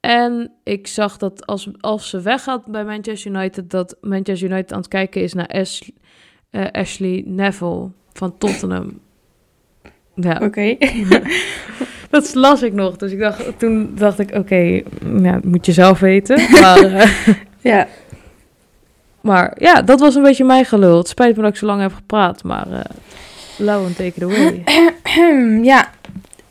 En 0.00 0.52
ik 0.64 0.86
zag 0.86 1.16
dat 1.16 1.46
als, 1.46 1.68
als 1.80 2.08
ze 2.08 2.20
weggaat 2.20 2.66
bij 2.66 2.84
Manchester 2.84 3.30
United, 3.30 3.70
dat 3.70 3.96
Manchester 4.00 4.50
United 4.50 4.72
aan 4.72 4.78
het 4.78 4.88
kijken 4.88 5.22
is 5.22 5.34
naar 5.34 5.48
Ashley, 5.48 5.92
Ashley 6.72 7.22
Neville 7.26 7.90
van 8.12 8.38
Tottenham. 8.38 8.98
Ja. 10.14 10.40
Oké. 10.42 10.76
Dat 12.10 12.34
las 12.34 12.62
ik 12.62 12.72
nog. 12.72 12.96
Dus 12.96 13.12
ik 13.12 13.18
dacht, 13.18 13.58
toen 13.58 13.92
dacht 13.94 14.18
ik, 14.18 14.34
oké, 14.34 14.82
ja, 15.22 15.40
moet 15.44 15.66
je 15.66 15.72
zelf 15.72 15.98
weten. 16.00 16.40
Maar, 16.60 16.82
eh, 16.82 17.34
Ja. 17.60 17.86
maar 19.20 19.56
ja, 19.58 19.82
dat 19.82 20.00
was 20.00 20.14
een 20.14 20.22
beetje 20.22 20.44
mijn 20.44 20.64
gelul. 20.64 20.96
Het 20.96 21.08
spijt 21.08 21.36
me 21.36 21.42
dat 21.42 21.50
ik 21.50 21.56
zo 21.58 21.66
lang 21.66 21.80
heb 21.80 21.92
gepraat, 21.92 22.42
maar 22.44 22.68
uh, 22.70 22.80
Lauwen, 23.58 23.96
take 23.96 24.12
it 24.14 24.22
away. 24.22 24.62
ja. 25.72 25.90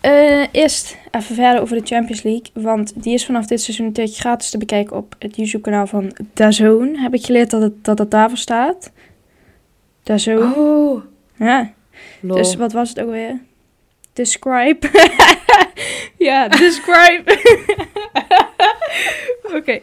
Eh, 0.02 0.45
eerst 0.52 0.98
even 1.12 1.36
verder 1.36 1.62
over 1.62 1.78
de 1.78 1.88
Champions 1.88 2.24
League. 2.24 2.45
Want 2.54 3.04
die 3.04 3.13
is 3.13 3.26
vanaf 3.26 3.45
dit 3.45 3.62
seizoen 3.62 3.86
een 3.86 3.93
tijdje 3.93 4.19
gratis 4.19 4.50
te 4.50 4.58
bekijken 4.58 4.98
op 4.98 5.15
het 5.19 5.36
YouTube-kanaal 5.36 5.88
van 5.88 6.12
DAZN. 6.34 6.95
Heb 6.95 7.13
ik 7.13 7.26
geleerd 7.26 7.50
dat 7.50 7.62
het, 7.62 7.84
dat 7.84 7.98
het 7.98 8.12
daarvoor 8.12 8.38
staat. 8.38 8.91
DAZN. 10.04 10.54
Oh, 10.56 11.02
Ja. 11.39 11.73
lol. 12.19 12.38
Dus 12.38 12.56
wat 12.56 12.71
was 12.71 12.89
het 12.89 12.99
ook 12.99 13.10
weer? 13.12 13.39
Describe. 14.13 14.88
ja, 16.28 16.47
describe. 16.47 17.23
Oké. 19.58 19.80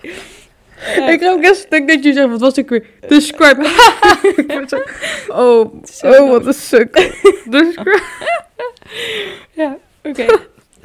Eh, 0.97 1.09
ik 1.09 1.21
heb 1.21 1.33
ook 1.33 1.45
een 1.45 1.55
stuk 1.55 1.88
dat 1.88 2.05
je 2.05 2.12
zegt, 2.12 2.29
wat 2.29 2.40
was 2.40 2.59
ik 2.59 2.69
weer? 2.69 2.87
Describe. 3.09 3.64
Zo- 4.66 4.83
oh, 5.29 5.75
oh, 6.03 6.29
wat 6.31 6.47
een 6.47 6.55
suk. 6.55 6.95
Describe. 7.51 8.03
ja, 9.53 9.79
oké. 10.03 10.27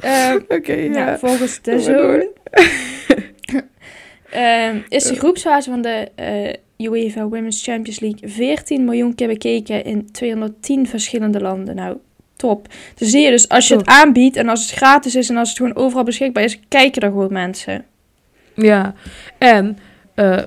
Ehm, 0.00 0.40
Oké, 0.48 0.72
ja. 0.72 0.90
ja. 1.08 1.18
volgens 1.18 1.62
de 1.62 1.82
zo 1.82 2.20
Ehm, 4.30 4.78
is 4.88 5.04
de 5.04 5.14
groepsfase 5.16 5.70
van 5.70 5.82
de 5.82 6.08
eh, 6.14 6.54
UEFA 6.88 7.28
Women's 7.28 7.62
Champions 7.62 8.00
League 8.00 8.28
14 8.28 8.84
miljoen 8.84 9.14
keer 9.14 9.28
bekeken 9.28 9.84
in 9.84 10.10
210 10.10 10.86
verschillende 10.86 11.40
landen. 11.40 11.74
Nou, 11.74 11.96
top. 12.36 12.68
Dan 12.94 13.08
zie 13.08 13.20
je 13.20 13.30
dus 13.30 13.48
als 13.48 13.68
je 13.68 13.76
het 13.76 13.86
aanbiedt 13.86 14.36
en 14.36 14.48
als 14.48 14.60
het 14.60 14.70
gratis 14.70 15.14
is 15.14 15.28
en 15.28 15.36
als 15.36 15.48
het 15.48 15.58
gewoon 15.58 15.76
overal 15.76 16.04
beschikbaar 16.04 16.44
is, 16.44 16.60
kijken 16.68 17.02
er 17.02 17.08
gewoon 17.08 17.32
mensen. 17.32 17.84
Ja, 18.54 18.94
en, 19.38 19.78
eh, 20.14 20.42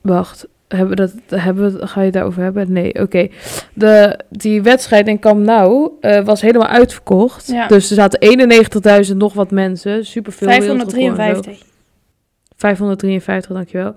wacht, 0.00 0.46
hebben 0.68 0.88
we 0.88 0.96
dat, 0.96 1.40
hebben 1.40 1.72
we, 1.72 1.86
ga 1.86 2.00
je 2.00 2.04
het 2.04 2.14
daarover 2.14 2.42
hebben? 2.42 2.72
Nee, 2.72 2.94
oké. 2.94 3.28
De 3.74 4.18
Die 4.28 4.62
wedstrijd 4.62 5.06
in 5.08 5.18
Camp 5.18 5.44
Nou 5.44 5.90
eh, 6.00 6.24
was 6.24 6.40
helemaal 6.40 6.68
uitverkocht. 6.68 7.46
Ja. 7.46 7.66
Dus 7.66 7.90
er 7.90 7.96
zaten 7.96 8.20
91.000 9.10 9.16
nog 9.16 9.32
wat 9.32 9.50
mensen, 9.50 10.06
superveel. 10.06 10.48
wereldrecord 10.48 11.18
en 11.18 11.34
zo. 11.34 11.42
553. 11.42 11.70
553, 12.56 13.52
dankjewel. 13.52 13.94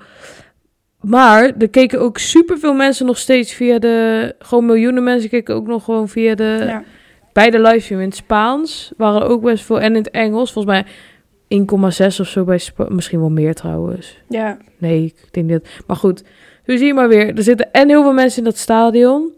Maar 1.06 1.52
er 1.58 1.70
keken 1.70 2.00
ook 2.00 2.18
superveel 2.18 2.74
mensen 2.74 3.06
nog 3.06 3.18
steeds 3.18 3.54
via 3.54 3.80
de... 3.80 4.36
Gewoon 4.40 4.66
miljoenen 4.66 5.04
mensen 5.04 5.30
keken 5.30 5.56
ook 5.56 5.68
nog 5.68 5.84
gewoon 5.84 6.10
via 6.10 6.36
de... 6.36 6.64
Ja. 6.68 6.84
Bij 7.34 7.50
de 7.50 7.60
livestream 7.60 8.02
in 8.02 8.08
het 8.08 8.16
Spaans 8.16 8.92
waren 8.98 9.22
er 9.22 9.28
ook 9.28 9.42
best 9.42 9.66
veel. 9.66 9.80
En 9.80 9.96
in 9.96 10.04
het 10.04 10.10
Engels, 10.10 10.52
volgens 10.52 10.74
mij 10.74 10.86
1,6 12.12 12.20
of 12.20 12.28
zo 12.28 12.44
bij 12.44 12.60
Misschien 12.88 13.20
wel 13.20 13.30
meer 13.30 13.54
trouwens. 13.54 14.18
ja, 14.30 14.58
Nee, 14.78 15.04
ik 15.04 15.34
denk 15.34 15.50
niet. 15.50 15.68
Maar 15.88 15.96
goed, 15.96 16.24
zo 16.66 16.78
zie 16.78 16.86
je 16.86 16.94
maar 16.94 17.08
weer. 17.08 17.36
Er 17.36 17.44
zitten 17.44 17.72
en 17.72 17.88
heel 17.90 18.02
veel 18.04 18.14
mensen 18.14 18.38
in 18.38 18.44
dat 18.44 18.58
stadion. 18.58 19.34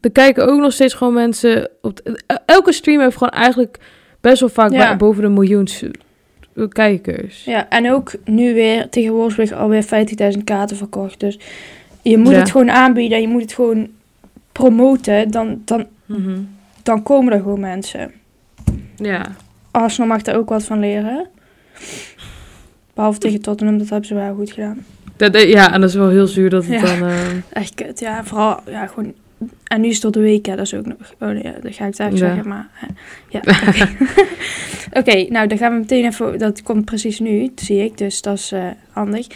Er 0.00 0.12
kijken 0.12 0.46
ook 0.46 0.60
nog 0.60 0.72
steeds 0.72 0.94
gewoon 0.94 1.14
mensen... 1.14 1.70
Op 1.80 2.18
elke 2.46 2.72
stream 2.72 3.00
heeft 3.00 3.16
gewoon 3.16 3.32
eigenlijk 3.32 3.78
best 4.20 4.40
wel 4.40 4.48
vaak 4.48 4.72
Ja. 4.72 4.96
boven 4.96 5.22
de 5.22 5.28
miljoen 5.28 5.68
kijkers. 6.68 7.44
ja, 7.44 7.68
en 7.68 7.92
ook 7.92 8.12
nu 8.24 8.54
weer 8.54 8.88
tegen 8.88 9.12
Wolfsburg 9.12 9.52
alweer 9.52 9.84
50.000 10.34 10.44
kaarten 10.44 10.76
verkocht. 10.76 11.20
Dus 11.20 11.38
je 12.02 12.18
moet 12.18 12.32
Ja. 12.32 12.38
het 12.38 12.50
gewoon 12.50 12.70
aanbieden 12.70 13.16
en 13.16 13.22
je 13.22 13.28
moet 13.28 13.42
het 13.42 13.52
gewoon 13.52 13.88
promoten. 14.52 15.30
Dan, 15.30 15.62
dan, 15.64 15.86
Mhm. 16.06 16.38
dan 16.82 17.02
komen 17.02 17.32
er 17.32 17.40
gewoon 17.40 17.60
mensen. 17.60 18.12
Ja. 18.96 19.26
Arsenal 19.70 20.08
mag 20.08 20.22
er 20.26 20.36
ook 20.36 20.48
wat 20.48 20.64
van 20.64 20.80
leren. 20.80 21.26
Behalve 22.94 23.18
tegen 23.18 23.40
Tottenham, 23.42 23.78
dat 23.78 23.88
hebben 23.88 24.08
ze 24.08 24.14
wel 24.14 24.34
goed 24.34 24.52
gedaan. 24.52 24.84
Dat, 25.16 25.34
eh, 25.34 25.50
ja, 25.50 25.72
en 25.72 25.80
dat 25.80 25.90
is 25.90 25.96
wel 25.96 26.08
heel 26.08 26.26
zuur 26.26 26.50
dat 26.50 26.66
het 26.66 26.80
Ja. 26.80 26.98
dan... 26.98 27.08
eh, 27.08 27.16
Echt 27.52 27.74
kut, 27.74 28.00
ja. 28.00 28.24
Vooral, 28.24 28.60
ja, 28.70 28.86
gewoon... 28.86 29.14
En 29.66 29.80
nu 29.80 29.86
is 29.88 29.92
het 29.92 30.02
tot 30.02 30.12
de 30.12 30.20
week, 30.20 30.46
hè. 30.46 30.56
Dat 30.56 30.66
is 30.66 30.74
ook 30.74 30.86
nog... 30.86 30.96
Oh 31.20 31.28
nee, 31.28 31.42
ja, 31.42 31.54
dat 31.62 31.74
ga 31.74 31.86
ik 31.86 31.96
daar 31.96 32.10
Ja. 32.10 32.16
zeggen, 32.16 32.48
maar... 32.48 32.68
hè. 32.72 32.86
Ja, 33.28 33.40
oké. 33.68 33.88
Oké, 34.98 35.26
nou, 35.28 35.46
dan 35.46 35.58
gaan 35.58 35.72
we 35.72 35.78
meteen 35.78 36.04
even... 36.04 36.38
Dat 36.38 36.62
komt 36.62 36.84
precies 36.84 37.20
nu, 37.20 37.52
zie 37.54 37.84
ik. 37.84 37.98
Dus 37.98 38.22
dat 38.22 38.38
is 38.38 38.52
eh, 38.52 38.66
handig. 38.90 39.26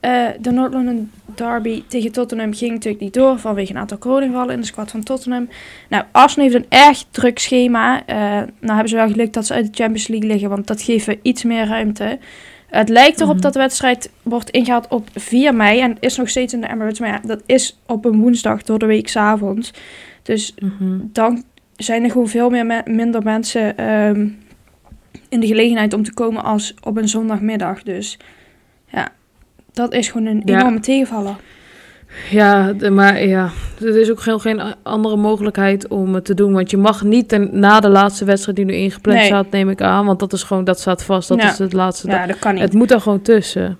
Eh, 0.00 0.24
de 0.40 0.50
North 0.50 0.72
London 0.72 1.10
Derby 1.34 1.82
tegen 1.88 2.12
Tottenham 2.12 2.54
ging 2.54 2.72
natuurlijk 2.72 3.02
niet 3.02 3.14
door... 3.14 3.38
vanwege 3.38 3.70
een 3.72 3.78
aantal 3.78 3.98
coronagevallen 3.98 4.54
in 4.54 4.60
de 4.60 4.66
squad 4.66 4.90
van 4.90 5.02
Tottenham. 5.02 5.48
Nou, 5.88 6.04
Arsenal 6.12 6.48
heeft 6.50 6.62
een 6.64 6.78
erg 6.78 7.04
druk 7.10 7.38
schema. 7.38 8.06
Eh, 8.06 8.16
nou 8.16 8.46
hebben 8.60 8.88
ze 8.88 8.96
wel 8.96 9.08
geluk 9.10 9.32
dat 9.32 9.46
ze 9.46 9.54
uit 9.54 9.66
de 9.66 9.82
Champions 9.82 10.08
League 10.08 10.28
liggen... 10.28 10.48
want 10.48 10.66
dat 10.66 10.82
geeft 10.82 11.06
weer 11.06 11.18
iets 11.22 11.44
meer 11.44 11.66
ruimte... 11.66 12.18
Het 12.66 12.88
lijkt 12.88 13.20
erop 13.20 13.32
Mhm. 13.34 13.42
dat 13.42 13.52
de 13.52 13.58
wedstrijd 13.58 14.10
wordt 14.22 14.50
ingehaald 14.50 14.88
op 14.88 15.08
4 15.14 15.54
mei. 15.54 15.80
En 15.80 15.96
is 16.00 16.16
nog 16.16 16.28
steeds 16.28 16.52
in 16.52 16.60
de 16.60 16.68
Emirates. 16.68 16.98
Maar 17.00 17.08
ja, 17.08 17.20
dat 17.24 17.42
is 17.46 17.78
op 17.86 18.04
een 18.04 18.20
woensdag 18.20 18.62
door 18.62 18.78
de 18.78 18.86
week 18.86 19.16
avonds. 19.16 19.70
Dus 20.22 20.54
mhm. 20.58 20.98
dan 21.02 21.44
zijn 21.76 22.04
er 22.04 22.10
gewoon 22.10 22.28
veel 22.28 22.50
meer 22.50 22.66
me- 22.66 22.82
minder 22.84 23.22
mensen 23.22 23.76
ehm, 23.76 24.28
in 25.28 25.40
de 25.40 25.46
gelegenheid 25.46 25.92
om 25.92 26.02
te 26.02 26.14
komen 26.14 26.42
als 26.44 26.74
op 26.82 26.96
een 26.96 27.08
zondagmiddag. 27.08 27.82
Dus 27.82 28.18
ja, 28.88 29.08
dat 29.72 29.92
is 29.92 30.08
gewoon 30.08 30.26
een 30.26 30.42
Ja. 30.44 30.58
enorme 30.60 30.80
tegenvaller. 30.80 31.36
Ja, 32.30 32.74
maar 32.90 33.24
ja, 33.26 33.50
er 33.80 33.96
is 33.96 34.10
ook 34.10 34.20
geen, 34.20 34.40
geen 34.40 34.62
andere 34.82 35.16
mogelijkheid 35.16 35.88
om 35.88 36.14
het 36.14 36.24
te 36.24 36.34
doen. 36.34 36.52
Want 36.52 36.70
je 36.70 36.76
mag 36.76 37.02
niet 37.02 37.28
ten- 37.28 37.48
na 37.52 37.80
de 37.80 37.88
laatste 37.88 38.24
wedstrijd 38.24 38.56
die 38.56 38.66
nu 38.66 38.72
ingepland 38.74 39.18
Nee. 39.18 39.26
staat, 39.26 39.50
neem 39.50 39.70
ik 39.70 39.80
aan. 39.82 40.06
Want 40.06 40.18
dat 40.18 40.32
is 40.32 40.42
gewoon, 40.42 40.64
dat 40.64 40.80
staat 40.80 41.04
vast. 41.04 41.28
Dat 41.28 41.42
is 41.42 41.58
het 41.58 41.72
laatste. 41.72 42.08
Ja, 42.08 42.26
dat 42.26 42.38
kan 42.38 42.52
niet. 42.54 42.62
het 42.62 42.72
moet 42.72 42.90
er 42.90 43.00
gewoon 43.00 43.22
tussen. 43.22 43.78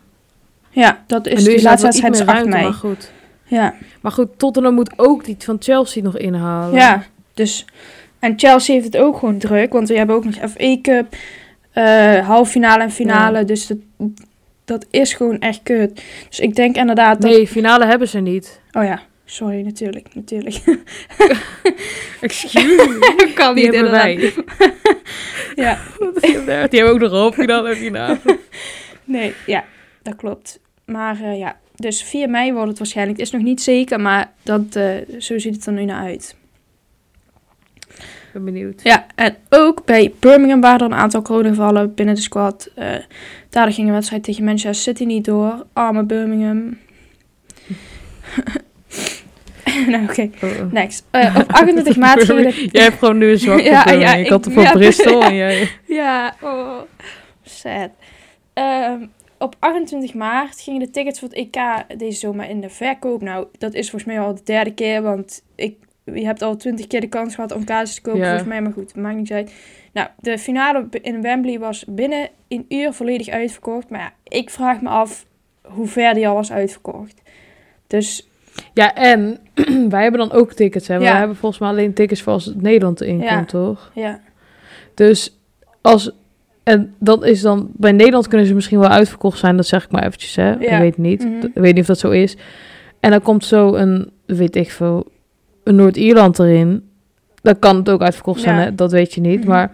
ja, 0.71 1.03
dat 1.07 1.27
is 1.27 1.33
en 1.33 1.39
nu 1.39 1.45
de 1.45 1.55
is 1.55 1.63
laatste 1.63 1.87
wedstrijd 1.87 2.15
is 2.15 2.21
meer 2.21 2.29
8 2.29 2.37
ruimte, 2.37 2.57
mei. 2.57 2.69
maar 2.71 2.79
goed. 2.79 3.11
Ja, 3.45 3.75
Maar 4.01 4.13
goed, 4.13 4.29
Tottenham 4.39 4.75
moet 4.75 4.93
ook 4.97 5.25
die 5.25 5.37
van 5.39 5.57
Chelsea 5.61 6.03
nog 6.03 6.19
inhalen. 6.19 6.75
ja, 6.75 7.03
dus... 7.35 7.65
En 8.19 8.33
Chelsea 8.37 8.75
heeft 8.75 8.87
het 8.87 8.97
ook 8.97 9.19
gewoon 9.19 9.39
druk. 9.39 9.73
Want 9.73 9.89
we 9.89 9.97
hebben 9.97 10.17
ook 10.17 10.25
nog 10.25 10.35
FA 10.35 10.77
Cup, 10.83 11.15
halve 12.25 12.51
finale 12.51 12.83
en 12.83 12.91
finale. 12.91 13.45
Dus 13.45 13.67
dat, 13.67 13.79
dat 14.67 14.87
is 14.91 15.15
gewoon 15.15 15.39
echt 15.39 15.61
kut. 15.63 16.03
Dus 16.29 16.41
ik 16.41 16.55
denk 16.55 16.77
inderdaad 16.77 17.23
dat... 17.23 17.31
Nee, 17.31 17.47
finale 17.47 17.87
hebben 17.87 18.09
ze 18.09 18.19
niet. 18.19 18.61
Oh 18.73 18.85
ja, 18.85 19.03
sorry, 19.25 19.61
natuurlijk, 19.61 20.15
natuurlijk. 20.15 20.57
Excuse 22.21 22.65
me. 22.67 23.33
kan 23.35 23.59
hebben 23.59 23.91
wij. 23.91 24.17
Ja, 25.55 25.79
Die 26.21 26.81
hebben 26.81 26.89
ook 26.89 27.01
nog 27.01 27.35
finale 27.35 27.69
en 27.69 27.77
finale. 27.77 28.19
nee, 29.05 29.35
ja, 29.47 29.65
dat 30.03 30.17
klopt. 30.17 30.61
Maar 30.85 31.21
eh, 31.23 31.39
ja, 31.39 31.57
dus 31.75 32.03
4 32.03 32.31
mei 32.31 32.53
wordt 32.53 32.69
het 32.69 32.79
waarschijnlijk. 32.79 33.19
Het 33.19 33.27
is 33.27 33.33
nog 33.33 33.43
niet 33.43 33.63
zeker, 33.63 34.01
maar 34.01 34.33
dat, 34.43 34.77
eh, 34.77 34.95
zo 35.19 35.39
ziet 35.39 35.55
het 35.55 35.67
er 35.67 35.73
nu 35.73 35.85
naar 35.85 36.05
uit. 36.05 36.37
Ik 37.99 38.33
ben 38.33 38.45
benieuwd. 38.45 38.83
Ja, 38.83 39.07
en 39.15 39.37
ook 39.49 39.85
bij 39.85 40.13
Birmingham 40.21 40.61
waren 40.61 40.81
er 40.81 40.87
een 40.87 40.99
aantal 40.99 41.23
coronagevallen 41.23 41.95
binnen 41.95 42.15
de 42.15 42.21
squad. 42.21 42.71
Eh 42.75 42.95
daardoor 43.57 43.75
ging 43.75 43.87
een 43.87 43.95
wedstrijd 43.95 44.23
tegen 44.23 44.45
Manchester 44.45 44.75
City 44.75 45.05
niet 45.05 45.25
door. 45.25 45.67
Arme 45.73 46.05
Birmingham. 46.05 46.79
nou, 49.91 50.03
oké. 50.03 50.31
Oh, 50.43 50.51
oh. 50.61 50.73
Next. 50.73 51.07
Eh, 51.11 51.37
op 51.37 51.53
28 51.53 51.97
maart 52.07 52.25
gingen 52.25 52.43
de... 52.43 52.69
Jij 52.73 52.83
hebt 52.83 52.99
gewoon 52.99 53.19
nu 53.19 53.31
een 53.31 53.39
zwak 53.39 53.61
voor 53.61 53.93
Ja, 54.01 54.15
ik 54.15 54.29
had 54.29 54.47
er 54.47 54.53
voor 54.53 54.63
ja. 54.63 54.73
Bristol 54.73 55.25
en 55.25 55.35
jij... 55.35 55.69
Ja, 55.87 56.37
oh, 56.41 56.81
sad. 57.43 57.91
Ehm, 58.53 59.07
op 59.39 59.57
28 59.59 60.15
maart 60.15 60.61
gingen 60.61 60.81
de 60.81 60.91
tickets 60.91 61.19
voor 61.19 61.29
het 61.29 61.37
EK 61.37 61.59
deze 61.99 62.19
zomer 62.19 62.49
in 62.49 62.61
de 62.61 62.71
verkoop. 62.71 63.23
Nou, 63.23 63.47
dat 63.59 63.75
is 63.75 63.91
volgens 63.91 64.13
mij 64.13 64.21
al 64.21 64.35
de 64.35 64.43
derde 64.45 64.75
keer, 64.75 65.03
want 65.03 65.43
ik, 65.55 65.77
je 66.15 66.25
hebt 66.25 66.43
al 66.43 66.57
twintig 66.57 66.87
keer 66.87 67.01
de 67.01 67.09
kans 67.09 67.35
gehad 67.35 67.53
om 67.53 67.65
kaartjes 67.65 67.95
te 67.95 68.01
kopen, 68.01 68.23
volgens 68.25 68.45
mij. 68.49 68.63
Maar 68.63 68.73
goed, 68.73 68.97
maakt 68.97 69.17
niet 69.17 69.33
uit. 69.33 69.53
Nou, 69.93 70.09
de 70.21 70.39
finale 70.39 70.87
in 71.03 71.23
Wembley 71.23 71.59
was 71.59 71.85
binnen 71.89 72.29
een 72.49 72.65
uur 72.69 72.93
volledig 72.93 73.29
uitverkocht. 73.29 73.91
Maar 73.91 74.01
ja, 74.01 74.13
ik 74.39 74.51
vraag 74.51 74.81
me 74.81 74.89
af 74.89 75.27
hoe 75.63 75.87
ver 75.87 76.15
die 76.15 76.29
al 76.29 76.35
was 76.35 76.53
uitverkocht. 76.53 77.23
Dus 77.87 78.29
Ja, 78.73 78.95
en 78.95 79.39
wij 79.89 80.03
hebben 80.03 80.21
dan 80.21 80.33
ook 80.33 80.53
tickets, 80.53 80.89
hè. 80.89 80.95
Ja. 80.95 81.01
wij 81.01 81.19
hebben 81.19 81.37
volgens 81.37 81.61
mij 81.61 81.71
alleen 81.71 81.95
tickets 81.95 82.23
voor 82.23 82.33
als 82.33 82.45
het 82.45 82.63
Nederland 82.63 83.01
erin 83.01 83.21
Ja. 83.21 83.35
komt, 83.37 83.49
toch? 83.49 83.91
ja, 83.95 84.21
Dus 84.95 85.39
als... 85.81 86.11
En 86.63 86.95
dat 86.99 87.25
is 87.25 87.41
dan... 87.41 87.71
Bij 87.73 87.93
Nederland 87.93 88.29
kunnen 88.29 88.47
ze 88.47 88.55
misschien 88.55 88.79
wel 88.79 88.89
uitverkocht 88.89 89.39
zijn. 89.39 89.57
Dat 89.57 89.67
zeg 89.67 89.85
ik 89.85 89.91
maar 89.91 90.05
eventjes, 90.05 90.37
hè. 90.37 90.61
Ik 90.61 90.79
weet 90.79 90.97
niet. 90.97 91.25
Mhm. 91.25 91.47
Ik 91.47 91.51
weet 91.55 91.73
niet 91.73 91.81
of 91.81 91.87
dat 91.87 91.99
zo 91.99 92.11
is. 92.11 92.37
En 93.01 93.11
dan 93.11 93.23
komt 93.23 93.45
zo 93.45 93.75
een... 93.75 94.11
Weet 94.27 94.57
ik 94.57 94.71
veel... 94.71 95.07
Noord-Ierland 95.75 96.39
erin. 96.39 96.91
Dan 97.43 97.59
kan 97.59 97.77
het 97.77 97.91
ook 97.91 98.03
uitverkocht 98.03 98.41
zijn, 98.41 98.57
Ja. 98.57 98.63
hè. 98.63 98.75
Dat 98.75 98.93
weet 98.93 99.15
je 99.15 99.21
niet. 99.21 99.41
Mhm. 99.41 99.49
Maar... 99.49 99.73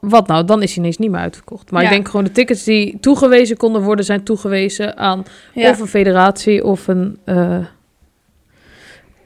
Wat 0.00 0.26
nou? 0.26 0.44
Dan 0.44 0.62
is 0.62 0.68
hij 0.70 0.78
ineens 0.78 0.98
niet 0.98 1.10
meer 1.10 1.20
uitverkocht. 1.20 1.70
Maar 1.70 1.82
Ja. 1.82 1.88
ik 1.88 1.94
denk 1.94 2.06
gewoon 2.08 2.24
de 2.24 2.32
tickets 2.32 2.64
die 2.64 2.98
toegewezen 3.00 3.56
konden 3.56 3.82
worden... 3.82 4.04
zijn 4.04 4.22
toegewezen 4.22 4.96
aan 4.96 5.24
ja. 5.54 5.70
of 5.70 5.80
een 5.80 5.86
federatie 5.86 6.64
of 6.64 6.88
een, 6.88 7.18
eh, 7.24 7.58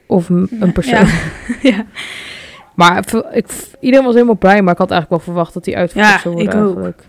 of 0.07 0.29
een, 0.29 0.47
een 0.59 0.71
persoon. 0.71 1.07
Ja. 1.61 1.85
Maar 2.75 3.05
ik, 3.31 3.47
iedereen 3.79 4.05
was 4.05 4.13
helemaal 4.13 4.37
blij, 4.37 4.61
maar 4.61 4.73
ik 4.73 4.79
had 4.79 4.91
eigenlijk 4.91 5.09
wel 5.23 5.33
verwacht 5.33 5.53
dat 5.53 5.65
hij 5.65 5.75
uitverkocht 5.75 6.13
Ja, 6.13 6.19
zou 6.19 6.35
worden 6.35 6.53
ik 6.53 6.59
ook. 6.59 6.65
eigenlijk. 6.65 7.03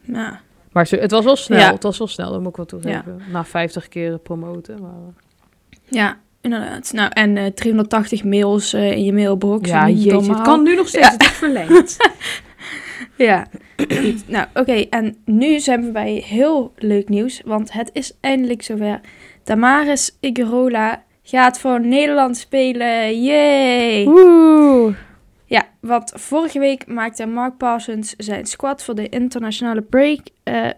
Ja. 0.00 0.40
Maar 0.72 0.86
het 0.90 1.10
was 1.10 1.24
wel 1.24 1.36
snel, 1.36 1.58
Ja. 1.58 1.72
het 1.72 1.82
was 1.82 1.98
wel 1.98 2.06
snel, 2.06 2.30
dat 2.30 2.40
moet 2.40 2.50
ik 2.50 2.56
wel 2.56 2.66
toegeven. 2.66 3.20
Na 3.32 3.44
50 3.44 3.88
keer 3.88 4.18
promoten. 4.18 4.80
Maar... 4.82 4.90
ja, 5.84 6.16
inderdaad. 6.52 6.92
Nou, 6.92 7.10
en 7.12 7.36
eh 7.36 7.46
380 7.46 8.24
mails 8.24 8.72
eh, 8.72 8.90
in 8.92 9.04
je 9.04 9.12
mailbox. 9.12 9.68
Ja, 9.68 9.88
jeetje, 9.88 10.32
het 10.32 10.42
kan 10.42 10.62
nu 10.62 10.74
nog 10.74 10.88
steeds, 10.88 11.06
Ja. 11.06 11.12
het 11.12 11.22
is 11.22 11.28
verlengd. 11.28 11.96
Ja, 13.16 13.46
goed. 13.76 14.28
Nou, 14.28 14.46
oké. 14.54 14.72
En 14.72 15.16
nu 15.24 15.60
zijn 15.60 15.84
we 15.84 15.90
bij 15.90 16.12
heel 16.26 16.72
leuk 16.76 17.08
nieuws. 17.08 17.40
Want 17.44 17.72
het 17.72 17.90
is 17.92 18.12
eindelijk 18.20 18.62
zover. 18.62 19.00
Damaris 19.44 20.16
Igurola 20.20 21.04
gaat 21.22 21.58
voor 21.60 21.80
Nederland 21.80 22.36
spelen. 22.36 23.22
Yay! 23.22 24.04
Woe! 24.04 24.94
Ja, 25.44 25.62
want 25.80 26.12
vorige 26.14 26.58
week 26.58 26.86
maakte 26.86 27.26
Mark 27.26 27.56
Parsons 27.56 28.14
zijn 28.16 28.46
squad 28.46 28.84
voor 28.84 28.94
de 28.94 29.08
internationale 29.08 29.82
break 29.82 30.20
eh, 30.42 30.68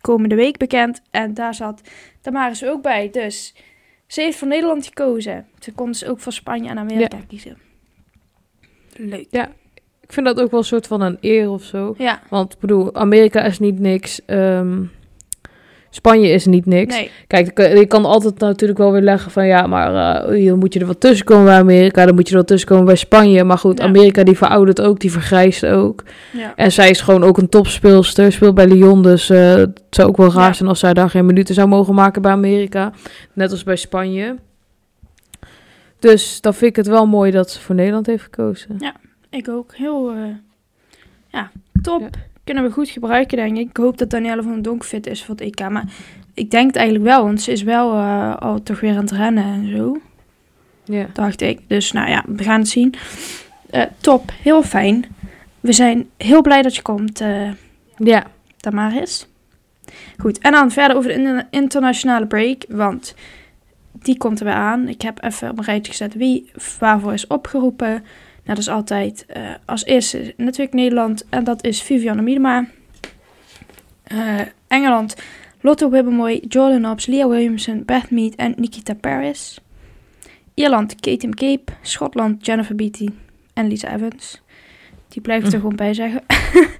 komende 0.00 0.34
week 0.34 0.56
bekend. 0.56 1.02
En 1.10 1.34
daar 1.34 1.54
zat 1.54 1.80
Damaris 2.22 2.64
ook 2.64 2.82
bij. 2.82 3.08
Dus 3.12 3.54
ze 4.06 4.20
heeft 4.20 4.38
voor 4.38 4.48
Nederland 4.48 4.86
gekozen. 4.86 5.46
Ze 5.58 5.72
kon 5.72 5.86
dus 5.86 6.04
ook 6.04 6.20
voor 6.20 6.32
Spanje 6.32 6.68
en 6.68 6.78
Amerika 6.78 7.18
kiezen. 7.28 7.56
Leuk. 8.96 9.26
Ik 10.00 10.12
vind 10.12 10.26
dat 10.26 10.40
ook 10.40 10.50
wel 10.50 10.60
een 10.60 10.66
soort 10.66 10.86
van 10.86 11.00
een 11.00 11.18
eer 11.20 11.50
of 11.50 11.62
zo. 11.62 11.94
Ja, 11.98 12.20
Want 12.28 12.52
ik 12.52 12.58
bedoel, 12.58 12.94
Amerika 12.94 13.42
is 13.44 13.58
niet 13.58 13.78
niks. 13.78 14.24
ehm, 14.24 14.84
Spanje 15.96 16.28
is 16.28 16.46
niet 16.46 16.66
niks. 16.66 16.94
nee. 16.94 17.10
Kijk, 17.26 17.46
je 17.46 17.52
kan- 17.52 17.78
je 17.78 17.86
kan 17.86 18.04
altijd 18.04 18.38
natuurlijk 18.38 18.78
wel 18.78 18.92
weer 18.92 19.00
leggen 19.02 19.30
van 19.30 19.46
ja, 19.46 19.66
maar 19.66 20.18
eh, 20.28 20.46
dan 20.48 20.58
moet 20.58 20.72
je 20.72 20.80
er 20.80 20.86
wat 20.86 21.00
tussen 21.00 21.26
komen 21.26 21.44
bij 21.44 21.58
Amerika, 21.58 22.04
dan 22.06 22.14
moet 22.14 22.26
je 22.26 22.32
er 22.32 22.38
wat 22.38 22.46
tussen 22.46 22.68
komen 22.68 22.84
bij 22.84 22.94
Spanje. 22.96 23.44
Maar 23.44 23.58
goed, 23.58 23.78
Ja. 23.78 23.84
Amerika 23.84 24.24
die 24.24 24.36
veroudert 24.36 24.80
ook, 24.80 25.00
die 25.00 25.12
vergrijst 25.12 25.66
ook. 25.66 26.02
Ja. 26.32 26.52
En 26.56 26.72
zij 26.72 26.90
is 26.90 27.00
gewoon 27.00 27.24
ook 27.24 27.38
een 27.38 27.48
topspeelster, 27.48 28.32
speelt 28.32 28.54
bij 28.54 28.66
Lyon, 28.66 29.02
dus 29.02 29.30
eh, 29.30 29.54
het 29.54 29.80
zou 29.90 30.08
ook 30.08 30.16
wel 30.16 30.32
raar 30.32 30.46
Ja. 30.46 30.52
zijn 30.52 30.68
als 30.68 30.78
zij 30.78 30.94
daar 30.94 31.10
geen 31.10 31.26
minuten 31.26 31.54
zou 31.54 31.68
mogen 31.68 31.94
maken 31.94 32.22
bij 32.22 32.32
Amerika. 32.32 32.92
Net 33.32 33.50
als 33.50 33.62
bij 33.64 33.76
Spanje. 33.76 34.36
Dus 35.98 36.40
dan 36.40 36.54
vind 36.54 36.70
ik 36.70 36.76
het 36.76 36.86
wel 36.86 37.06
mooi 37.06 37.30
dat 37.30 37.50
ze 37.50 37.60
voor 37.60 37.74
Nederland 37.74 38.06
heeft 38.06 38.22
gekozen. 38.22 38.76
Ik 39.30 39.48
ook. 39.48 39.74
Heel, 39.74 40.10
eh, 40.10 40.16
ja, 41.28 41.50
top. 41.82 42.08
Kunnen 42.46 42.64
we 42.64 42.70
goed 42.70 42.88
gebruiken, 42.88 43.36
denk 43.36 43.56
ik. 43.56 43.68
Ik 43.68 43.76
hoop 43.76 43.98
dat 43.98 44.10
Danielle 44.10 44.42
van 44.42 44.62
Donk 44.62 44.84
fit 44.84 45.06
is 45.06 45.24
voor 45.24 45.34
het 45.34 45.44
EK. 45.44 45.68
Maar 45.68 45.84
ik 46.34 46.50
denk 46.50 46.66
het 46.66 46.76
eigenlijk 46.76 47.06
wel, 47.08 47.24
want 47.24 47.42
ze 47.42 47.52
is 47.52 47.62
wel 47.62 47.92
eh, 47.92 48.36
al 48.36 48.62
toch 48.62 48.80
weer 48.80 48.90
aan 48.90 48.96
het 49.00 49.10
rennen 49.10 49.44
en 49.44 49.76
zo, 49.76 50.00
Ja. 50.84 51.06
dacht 51.12 51.40
ik. 51.40 51.60
Dus 51.66 51.92
nou 51.92 52.10
ja, 52.10 52.24
we 52.26 52.42
gaan 52.42 52.58
het 52.58 52.68
zien. 52.68 52.94
Eh, 53.70 53.82
top, 54.00 54.32
heel 54.42 54.62
fijn. 54.62 55.04
We 55.60 55.72
zijn 55.72 56.08
heel 56.16 56.42
blij 56.42 56.62
dat 56.62 56.76
je 56.76 56.82
komt, 56.82 57.20
eh 57.20 57.50
Ja. 57.96 58.26
Damaris. 58.56 59.26
Goed, 60.18 60.38
en 60.38 60.52
dan 60.52 60.70
verder 60.70 60.96
over 60.96 61.10
de 61.10 61.14
in- 61.22 61.46
internationale 61.50 62.26
break, 62.26 62.64
want 62.68 63.14
die 63.92 64.16
komt 64.16 64.38
er 64.38 64.44
weer 64.46 64.54
aan. 64.54 64.88
Ik 64.88 65.02
heb 65.02 65.22
even 65.24 65.50
op 65.50 65.58
een 65.58 65.64
rijtje 65.64 65.92
gezet 65.92 66.14
wie 66.14 66.50
waarvoor 66.78 67.12
is 67.12 67.26
opgeroepen. 67.26 68.04
Nou, 68.46 68.58
dat 68.58 68.58
is 68.58 68.68
altijd 68.68 69.26
eh, 69.26 69.42
als 69.64 69.84
eerste 69.84 70.34
natuurlijk 70.36 70.72
Nederland 70.72 71.24
en 71.28 71.44
dat 71.44 71.64
is 71.64 71.82
Vivianne 71.82 72.22
Miedema. 72.22 72.66
Eh, 74.02 74.40
Engeland, 74.68 75.16
Lotto 75.60 75.90
Wibbemoy, 75.90 76.42
Jordan 76.48 76.84
Hobbs, 76.84 77.06
Leah 77.06 77.28
Williamson, 77.28 77.82
Beth 77.84 78.10
Mead 78.10 78.34
en 78.34 78.54
Nikita 78.56 78.94
Paris. 78.94 79.60
Ierland, 80.54 80.94
Kate 81.00 81.28
Cape. 81.28 81.72
Schotland, 81.82 82.46
Jennifer 82.46 82.74
Beatty 82.76 83.08
en 83.54 83.68
Lisa 83.68 83.94
Evans. 83.94 84.42
Die 85.08 85.22
blijf 85.22 85.40
ik 85.40 85.46
er 85.46 85.52
Hm. 85.52 85.58
gewoon 85.60 85.76
bij 85.76 85.94
zeggen. 85.94 86.22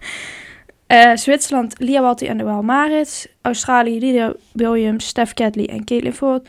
Eh, 0.87 1.17
Zwitserland, 1.17 1.75
Lia 1.79 2.01
Walti 2.01 2.27
en 2.27 2.37
Noël 2.37 2.63
Marit. 2.63 3.33
Australië, 3.43 3.99
Lydia 3.99 4.35
Williams, 4.53 5.07
Steph 5.07 5.33
Catley 5.33 5.67
en 5.69 5.85
Caitlin 5.85 6.13
Ford. 6.13 6.49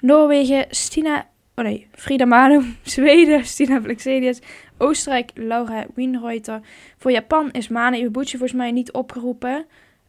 Noorwegen, 0.00 0.66
Stina... 0.70 1.26
Oh 1.56 1.64
nee, 1.64 1.86
Frida 1.92 2.24
Manu. 2.24 2.62
Zweden, 2.82 3.44
Stina 3.44 3.80
Blexelius. 3.80 4.40
Oostenrijk, 4.78 5.30
Laura 5.34 5.86
Wienreuter. 5.94 6.60
Voor 6.98 7.10
Japan 7.10 7.50
is 7.50 7.68
Mane 7.68 7.98
Iwabuchi 7.98 8.30
volgens 8.30 8.52
mij 8.58 8.70
niet 8.72 8.92
opgeroepen. 8.92 9.66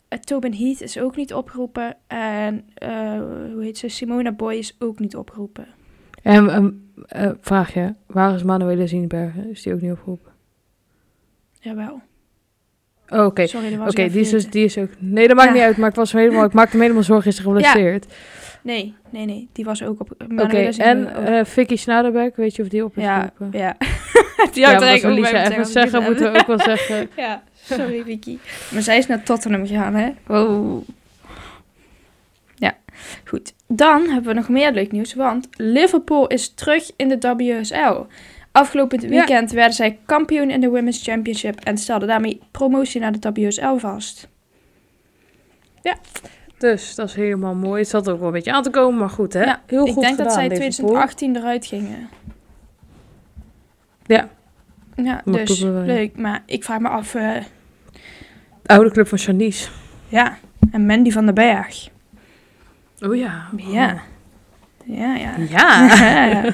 Eh, 0.08 0.19
Tobin 0.19 0.53
Heath 0.53 0.81
is 0.81 0.99
ook 0.99 1.15
niet 1.15 1.34
opgeroepen. 1.34 1.95
En 2.08 2.65
eh, 2.73 2.89
hoe 3.53 3.63
heet 3.63 3.77
ze? 3.77 3.89
Simona 3.89 4.31
Boy 4.31 4.53
is 4.53 4.75
ook 4.79 4.99
niet 4.99 5.15
opgeroepen. 5.15 5.67
En 6.21 6.49
ehm, 6.49 6.69
eh, 7.08 7.31
vraag 7.41 7.73
je, 7.73 7.93
waar 8.05 8.36
is 8.36 8.43
Manuela 8.43 8.86
Zienbergen? 8.86 9.49
Is 9.49 9.62
die 9.63 9.73
ook 9.73 9.81
niet 9.81 9.91
opgeroepen? 9.91 10.31
Jawel. 11.60 12.01
Oh, 13.10 13.25
Oké, 13.25 13.41
was 13.77 13.89
Oké, 13.91 14.10
die, 14.10 14.19
is 14.21 14.29
dus, 14.29 14.49
die 14.49 14.65
is 14.65 14.77
ook... 14.77 14.89
Nee, 14.99 15.27
dat 15.27 15.36
maakt 15.36 15.47
Ja. 15.49 15.53
niet 15.53 15.63
uit, 15.63 15.77
maar 15.77 15.89
ik, 15.89 15.95
was 15.95 16.12
helemaal, 16.12 16.45
ik 16.45 16.53
maakte 16.53 16.75
me 16.75 16.81
helemaal 16.81 17.03
zorgen, 17.03 17.31
is 17.31 17.39
geblesseerd. 17.39 18.05
Nee, 18.65 18.93
nee, 19.10 19.25
nee. 19.25 19.49
Die 19.51 19.65
was 19.65 19.84
ook 19.84 19.99
op... 19.99 20.12
Oké, 20.38 20.58
en 20.58 21.25
eh 21.25 21.45
Vicky 21.45 21.75
Snaderbeck, 21.75 22.36
weet 22.36 22.56
je 22.56 22.62
of 22.62 22.67
die 22.67 22.84
op 22.84 22.97
is 22.97 23.04
ja, 23.04 23.32
geroepen? 23.36 23.60
ja. 23.60 23.78
die 24.54 24.62
Ja, 24.62 24.71
had 24.71 24.80
maar 24.80 24.93
er 24.93 25.06
ook 25.06 25.17
Lisa 25.17 25.51
even 25.51 25.65
zeggen, 25.65 26.04
moeten 26.04 26.32
we 26.32 26.39
ook 26.39 26.47
wel 26.47 26.60
zeggen... 26.60 27.10
Ja, 27.15 27.43
sorry 27.54 28.04
Vicky. 28.06 28.38
Maar 28.71 28.82
zij 28.82 28.97
is 28.97 29.08
naar 29.08 29.23
Tottenham 29.23 29.67
gegaan, 29.67 29.95
hè? 29.95 30.10
Wow. 30.28 30.84
Ja, 32.56 32.78
goed. 33.25 33.54
Dan 33.67 34.01
hebben 34.01 34.34
we 34.34 34.34
nog 34.34 34.49
meer 34.49 34.71
leuk 34.71 34.91
nieuws, 34.91 35.13
want 35.13 35.47
Liverpool 35.51 36.28
is 36.28 36.54
terug 36.54 36.91
in 36.95 37.10
de 37.10 37.36
WSL. 37.38 38.06
Afgelopen 38.51 38.99
weekend 38.99 39.51
werden 39.51 39.73
zij 39.73 39.99
kampioen 40.06 40.49
in 40.49 40.62
de 40.62 40.69
Women's 40.69 41.04
Championship 41.04 41.60
en 41.60 41.78
stelden 41.78 42.08
daarmee 42.08 42.39
promotie 42.51 43.01
naar 43.01 43.19
de 43.19 43.32
WSL 43.34 43.75
vast. 43.75 44.28
Dus 46.71 46.95
dat 46.95 47.08
is 47.10 47.15
helemaal 47.15 47.56
mooi. 47.56 47.80
Het 47.82 47.89
zat 47.89 48.10
ook 48.10 48.17
wel 48.17 48.28
een 48.28 48.34
beetje 48.34 48.51
aan 48.54 48.63
te 48.63 48.69
komen, 48.69 48.99
maar 48.99 49.10
goed 49.10 49.34
hè. 49.34 49.43
Ja, 49.43 49.62
Heel 49.65 49.86
Ik 49.88 49.93
goed 49.93 50.04
denk 50.04 50.17
dat 50.17 50.34
zij 50.34 50.43
gedaan, 50.43 50.58
in 50.60 50.65
Liverpool. 50.67 50.89
2018 50.89 51.36
eruit 51.36 51.65
gingen. 51.65 52.10
Ja. 54.06 54.30
Ja, 54.95 55.21
dus 55.25 55.60
ik 55.60 55.65
wel- 55.71 55.82
leuk. 55.82 56.17
Maar 56.17 56.43
ik 56.45 56.63
vraag 56.63 56.80
me 56.80 56.88
af, 56.89 57.15
eh, 57.15 57.32
De 58.62 58.73
oude 58.73 58.91
club 58.91 59.08
van 59.08 59.17
Janice. 59.17 59.69
ja, 60.08 60.38
en 60.71 60.86
Mandy 60.86 61.12
van 61.12 61.25
den 61.25 61.34
Berg. 61.36 61.89
Oh 62.99 63.15
ja. 63.15 63.45
Ja. 63.58 64.01
Ja, 64.86 65.15
ja. 65.15 65.34
Ja. 65.49 66.43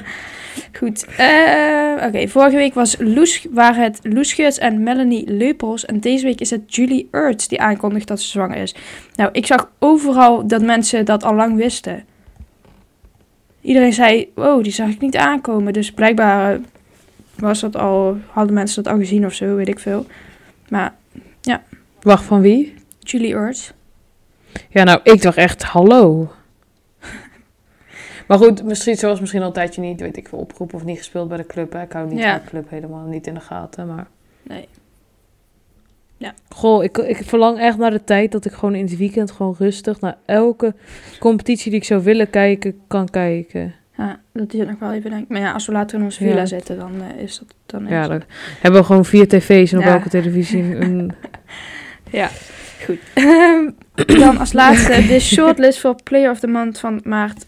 Goed. 0.78 1.04
eh, 1.16 2.06
Oké, 2.06 2.28
vorige 2.28 2.56
week 2.56 2.74
was 2.74 2.96
Loes, 2.98 3.46
waren 3.50 3.82
het 3.82 3.98
Loes 4.02 4.32
Geurts 4.32 4.58
en 4.58 4.82
Melanie 4.82 5.30
Leupels. 5.30 5.84
En 5.84 6.00
deze 6.00 6.24
week 6.24 6.40
is 6.40 6.50
het 6.50 6.74
Julie 6.74 7.08
Ertz 7.10 7.46
die 7.46 7.60
aankondigt 7.60 8.08
dat 8.08 8.20
ze 8.20 8.28
zwanger 8.28 8.56
is. 8.56 8.74
Nou, 9.14 9.30
ik 9.32 9.46
zag 9.46 9.70
overal 9.78 10.46
dat 10.46 10.62
mensen 10.62 11.04
dat 11.04 11.24
al 11.24 11.34
lang 11.34 11.56
wisten. 11.56 12.04
Iedereen 13.60 13.92
zei, 13.92 14.30
wow, 14.34 14.62
die 14.62 14.72
zag 14.72 14.88
ik 14.88 15.00
niet 15.00 15.16
aankomen. 15.16 15.72
Dus 15.72 15.92
blijkbaar 15.92 16.52
eh, 16.54 16.60
was 17.36 17.60
dat 17.60 17.76
al, 17.76 18.18
hadden 18.30 18.54
mensen 18.54 18.82
dat 18.82 18.92
al 18.92 18.98
gezien 18.98 19.26
of 19.26 19.32
zo, 19.32 19.54
weet 19.54 19.68
ik 19.68 19.78
veel. 19.78 20.06
Maar 20.68 20.94
Wacht, 22.02 22.24
van 22.24 22.40
wie? 22.40 22.74
Julie 22.98 23.34
Ertz. 23.34 23.70
Ja, 24.68 24.84
nou, 24.84 25.00
ik 25.02 25.22
dacht 25.22 25.36
echt, 25.36 25.62
hallo. 25.62 26.32
Maar 28.38 28.48
goed, 28.48 28.64
misschien, 28.64 28.96
zoals 28.96 29.20
misschien 29.20 29.40
al 29.40 29.46
een 29.46 29.52
tijdje 29.52 29.80
niet, 29.80 30.00
weet 30.00 30.16
ik 30.16 30.28
veel, 30.28 30.38
opgeroepen 30.38 30.76
of 30.78 30.84
niet 30.84 30.98
gespeeld 30.98 31.28
bij 31.28 31.36
de 31.36 31.46
club. 31.46 31.72
Hè. 31.72 31.82
Ik 31.82 31.92
hou 31.92 32.08
niet 32.08 32.18
Ja. 32.18 32.30
van 32.34 32.40
de 32.44 32.50
club 32.50 32.70
helemaal 32.70 33.06
niet 33.06 33.26
in 33.26 33.34
de 33.34 33.40
gaten, 33.40 33.86
maar... 33.86 34.06
Nee. 34.42 34.68
Goh, 36.48 36.84
ik, 36.84 36.98
ik 36.98 37.16
verlang 37.24 37.58
echt 37.58 37.78
naar 37.78 37.90
de 37.90 38.04
tijd 38.04 38.32
dat 38.32 38.44
ik 38.44 38.52
gewoon 38.52 38.74
in 38.74 38.84
het 38.84 38.96
weekend 38.96 39.30
gewoon 39.30 39.54
rustig 39.58 40.00
naar 40.00 40.16
elke 40.26 40.74
competitie 41.18 41.70
die 41.70 41.80
ik 41.80 41.86
zou 41.86 42.02
willen 42.02 42.30
kijken, 42.30 42.80
kan 42.86 43.08
kijken. 43.10 43.74
Ja, 43.96 44.20
dat 44.32 44.52
is 44.52 44.58
het 44.60 44.68
nog 44.68 44.78
wel 44.78 44.92
even, 44.92 45.10
denk. 45.10 45.28
Maar 45.28 45.40
ja, 45.40 45.52
als 45.52 45.66
we 45.66 45.72
later 45.72 45.98
in 45.98 46.04
onze 46.04 46.24
Ja. 46.24 46.30
villa 46.30 46.46
zitten, 46.46 46.78
dan 46.78 46.92
eh, 47.16 47.22
is 47.22 47.38
dat... 47.38 47.54
Dan 47.66 47.86
Ja, 47.88 48.08
dan 48.08 48.22
hebben 48.60 48.80
we 48.80 48.86
gewoon 48.86 49.04
vier 49.04 49.28
tv's 49.28 49.72
en 49.72 49.78
op 49.78 49.84
Ja. 49.84 49.92
elke 49.92 50.08
televisie 50.08 50.62
een... 50.80 51.12
Ja, 52.10 52.28
goed. 52.84 52.98
Dan 54.20 54.38
als 54.38 54.52
laatste 54.52 55.06
de 55.06 55.20
shortlist 55.20 55.80
voor 55.80 55.94
Player 56.02 56.30
of 56.30 56.38
the 56.40 56.46
Month 56.46 56.78
van 56.78 57.00
maart 57.04 57.44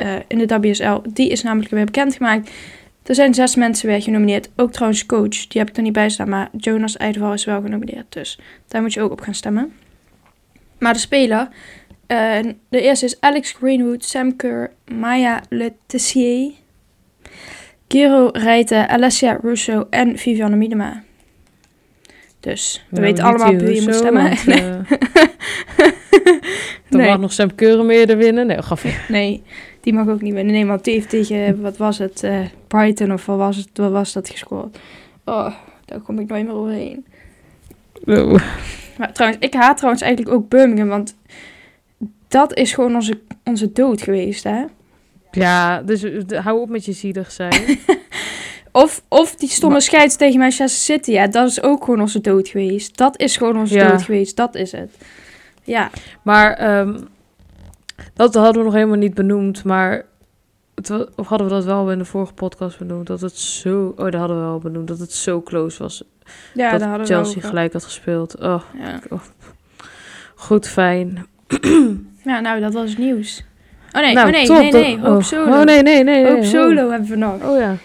eh, 0.00 0.14
in 0.28 0.38
de 0.46 0.58
WSL. 0.60 0.98
Die 1.12 1.30
is 1.30 1.42
namelijk 1.42 1.70
weer 1.70 1.84
bekendgemaakt. 1.84 2.50
Er 3.02 3.14
zijn 3.14 3.34
zes 3.34 3.54
mensen 3.54 3.88
weer 3.88 4.02
genomineerd. 4.02 4.50
Ook 4.56 4.72
trouwens 4.72 5.06
coach, 5.06 5.46
die 5.46 5.60
heb 5.60 5.68
ik 5.68 5.76
er 5.76 5.82
niet 5.82 5.92
bij 5.92 6.08
staan. 6.10 6.28
Maar 6.28 6.48
Jonas 6.56 6.96
Eidval 6.96 7.32
is 7.32 7.44
wel 7.44 7.60
genomineerd. 7.62 8.06
Dus 8.08 8.38
daar 8.68 8.82
moet 8.82 8.92
je 8.92 9.00
ook 9.00 9.10
op 9.12 9.20
gaan 9.20 9.34
stemmen. 9.34 9.72
Maar 10.78 10.92
de 10.92 10.98
speler, 10.98 11.48
eh, 12.06 12.38
de 12.68 12.80
eerste 12.80 13.04
is 13.04 13.20
Alex 13.20 13.52
Greenwood, 13.52 14.04
Sam 14.04 14.36
Kerr, 14.36 14.70
Maya 14.94 15.42
Letizier, 15.48 16.50
Giro 17.88 18.28
Rijten, 18.32 18.88
Alessia 18.88 19.38
Russo 19.42 19.86
en 19.90 20.18
Vivianne 20.18 20.56
Miedema. 20.56 21.02
Dus 22.40 22.84
we 22.88 22.96
Ja, 22.96 23.02
weten 23.02 23.24
allemaal 23.24 23.52
op 23.52 23.60
wie 23.60 23.74
je 23.74 23.82
moet 23.82 23.94
stemmen. 23.94 24.22
want, 24.22 24.46
eh, 24.46 24.78
Dan 26.90 27.00
Nee. 27.00 27.08
mag 27.08 27.18
nog 27.18 27.32
Sam 27.32 27.54
Keuren 27.54 27.86
meer 27.86 28.16
winnen. 28.16 28.46
Nee, 28.46 28.62
gaf 28.62 28.82
je. 28.82 29.04
Nee, 29.08 29.42
die 29.80 29.92
mag 29.92 30.08
ook 30.08 30.20
niet 30.20 30.32
winnen. 30.34 30.54
Nee, 30.54 30.66
want 30.66 30.84
die 30.84 30.94
heeft 30.94 31.08
tegen, 31.08 31.60
wat 31.62 31.76
was 31.76 31.98
het, 31.98 32.22
eh, 32.22 32.40
Brighton 32.66 33.12
of 33.12 33.26
wat 33.26 33.38
was, 33.38 33.56
het, 33.56 33.68
wat 33.74 33.90
was 33.90 34.12
dat 34.12 34.28
gescoord? 34.28 34.78
Oh, 35.24 35.54
daar 35.84 36.00
kom 36.00 36.18
ik 36.18 36.28
nooit 36.28 36.44
meer 36.46 36.54
overheen. 36.54 37.04
Maar 38.98 39.12
trouwens, 39.12 39.44
ik 39.46 39.54
haat 39.54 39.76
trouwens 39.76 40.02
eigenlijk 40.02 40.34
ook 40.34 40.48
Birmingham, 40.48 40.88
want 40.88 41.14
dat 42.28 42.54
is 42.56 42.72
gewoon 42.72 42.94
onze, 42.94 43.20
onze 43.44 43.72
dood 43.72 44.02
geweest, 44.02 44.44
hè? 44.44 44.64
Ja, 45.30 45.82
dus 45.82 46.04
hou 46.34 46.60
op 46.60 46.68
met 46.68 46.84
je 46.84 46.92
zielig 46.92 47.30
zijn. 47.40 47.78
Of, 48.72 49.02
of 49.08 49.36
die 49.36 49.48
stomme 49.48 49.74
Maar- 49.74 49.82
scheids 49.84 50.16
tegen 50.16 50.38
Manchester 50.38 50.96
City, 50.96 51.10
ja, 51.10 51.26
dat 51.26 51.48
is 51.48 51.62
ook 51.62 51.84
gewoon 51.84 52.00
onze 52.00 52.20
dood 52.20 52.48
geweest. 52.48 52.96
Dat 52.96 53.20
is 53.20 53.36
gewoon 53.36 53.58
onze 53.58 53.74
Ja. 53.74 53.88
dood 53.90 54.02
geweest, 54.02 54.36
dat 54.36 54.54
is 54.54 54.72
het. 54.72 54.90
Ja, 55.64 55.90
Maar 56.22 56.52
ehm, 56.52 57.00
dat 58.14 58.34
hadden 58.34 58.56
we 58.58 58.64
nog 58.64 58.72
helemaal 58.72 58.96
niet 58.96 59.14
benoemd. 59.14 59.64
Maar 59.64 60.06
het, 60.74 61.14
of 61.16 61.26
hadden 61.26 61.46
we 61.48 61.52
dat 61.52 61.64
wel 61.64 61.90
in 61.92 61.98
de 61.98 62.04
vorige 62.04 62.32
podcast 62.32 62.78
benoemd? 62.78 63.06
Dat 63.06 63.20
het 63.20 63.38
zo. 63.38 63.94
Oh, 63.96 64.04
dat 64.04 64.14
hadden 64.14 64.36
we 64.36 64.42
wel 64.42 64.58
benoemd. 64.58 64.88
Dat 64.88 64.98
het 64.98 65.12
zo 65.12 65.42
close 65.42 65.82
was. 65.82 66.02
ja 66.54 66.70
dat 66.70 66.80
hadden 66.80 67.00
we 67.00 67.12
Chelsea 67.12 67.36
over. 67.36 67.48
gelijk 67.48 67.72
had 67.72 67.84
gespeeld. 67.84 68.38
Oh, 68.38 68.62
Ja. 68.78 69.00
goed, 70.34 70.68
fijn. 70.68 71.26
ja, 72.24 72.40
nou, 72.40 72.60
dat 72.60 72.72
was 72.72 72.90
het 72.90 72.98
nieuws. 72.98 73.44
Oh 73.92 74.00
nee, 74.00 74.14
nou, 74.14 74.26
oh, 74.26 74.32
nee, 74.32 74.46
top, 74.46 74.56
nee, 74.56 74.72
nee, 74.72 74.98
Hoop 74.98 75.16
oh. 75.16 75.22
Solo. 75.22 75.58
Oh, 75.58 75.64
nee, 75.64 75.82
nee, 75.82 76.04
nee. 76.04 76.26
Hoop 76.26 76.38
nee, 76.38 76.44
Solo 76.44 76.90
hebben 76.90 77.08
we 77.08 77.16
nog. 77.16 77.42
Oh, 77.42 77.50
oh 77.50 77.58
ja. 77.58 77.76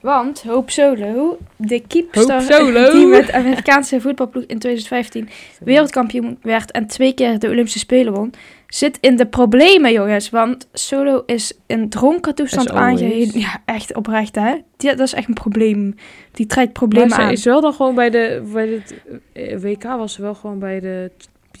Want 0.00 0.42
Hoop 0.42 0.70
Solo, 0.70 1.38
de 1.56 1.80
keepster 1.86 2.40
Solo. 2.42 2.92
die 2.96 3.06
met 3.06 3.32
Amerikaanse 3.32 4.00
voetbalploeg 4.00 4.44
in 4.44 4.58
2015 4.58 5.28
wereldkampioen 5.60 6.38
werd 6.42 6.70
en 6.70 6.86
twee 6.86 7.14
keer 7.14 7.38
de 7.38 7.48
Olympische 7.48 7.78
Spelen 7.78 8.12
won, 8.12 8.32
zit 8.68 8.98
in 9.00 9.16
de 9.16 9.26
problemen, 9.26 9.92
jongens. 9.92 10.30
Want 10.30 10.68
Solo 10.72 11.22
is 11.26 11.52
in 11.66 11.88
dronken 11.88 12.34
toestand 12.34 12.70
aangeheven. 12.70 13.40
Ja, 13.40 13.62
echt 13.64 13.94
oprecht, 13.94 14.34
hè? 14.34 14.54
Die, 14.76 14.90
dat 14.90 15.06
is 15.06 15.12
echt 15.14 15.28
een 15.28 15.34
probleem. 15.34 15.94
Die 16.32 16.46
trekt 16.46 16.66
Maar 16.66 16.72
problemen 16.72 17.10
ze 17.10 17.20
aan. 17.22 17.30
is 17.30 17.44
wel 17.44 17.60
dan 17.60 17.72
gewoon 17.74 17.94
bij 17.94 18.10
de. 18.10 18.50
Bij 18.52 18.68
het 18.68 18.94
eh, 19.32 19.58
WK 19.60 19.82
was 19.82 20.12
ze 20.12 20.22
wel 20.22 20.34
gewoon 20.34 20.58
bij 20.58 20.80
de 20.80 21.10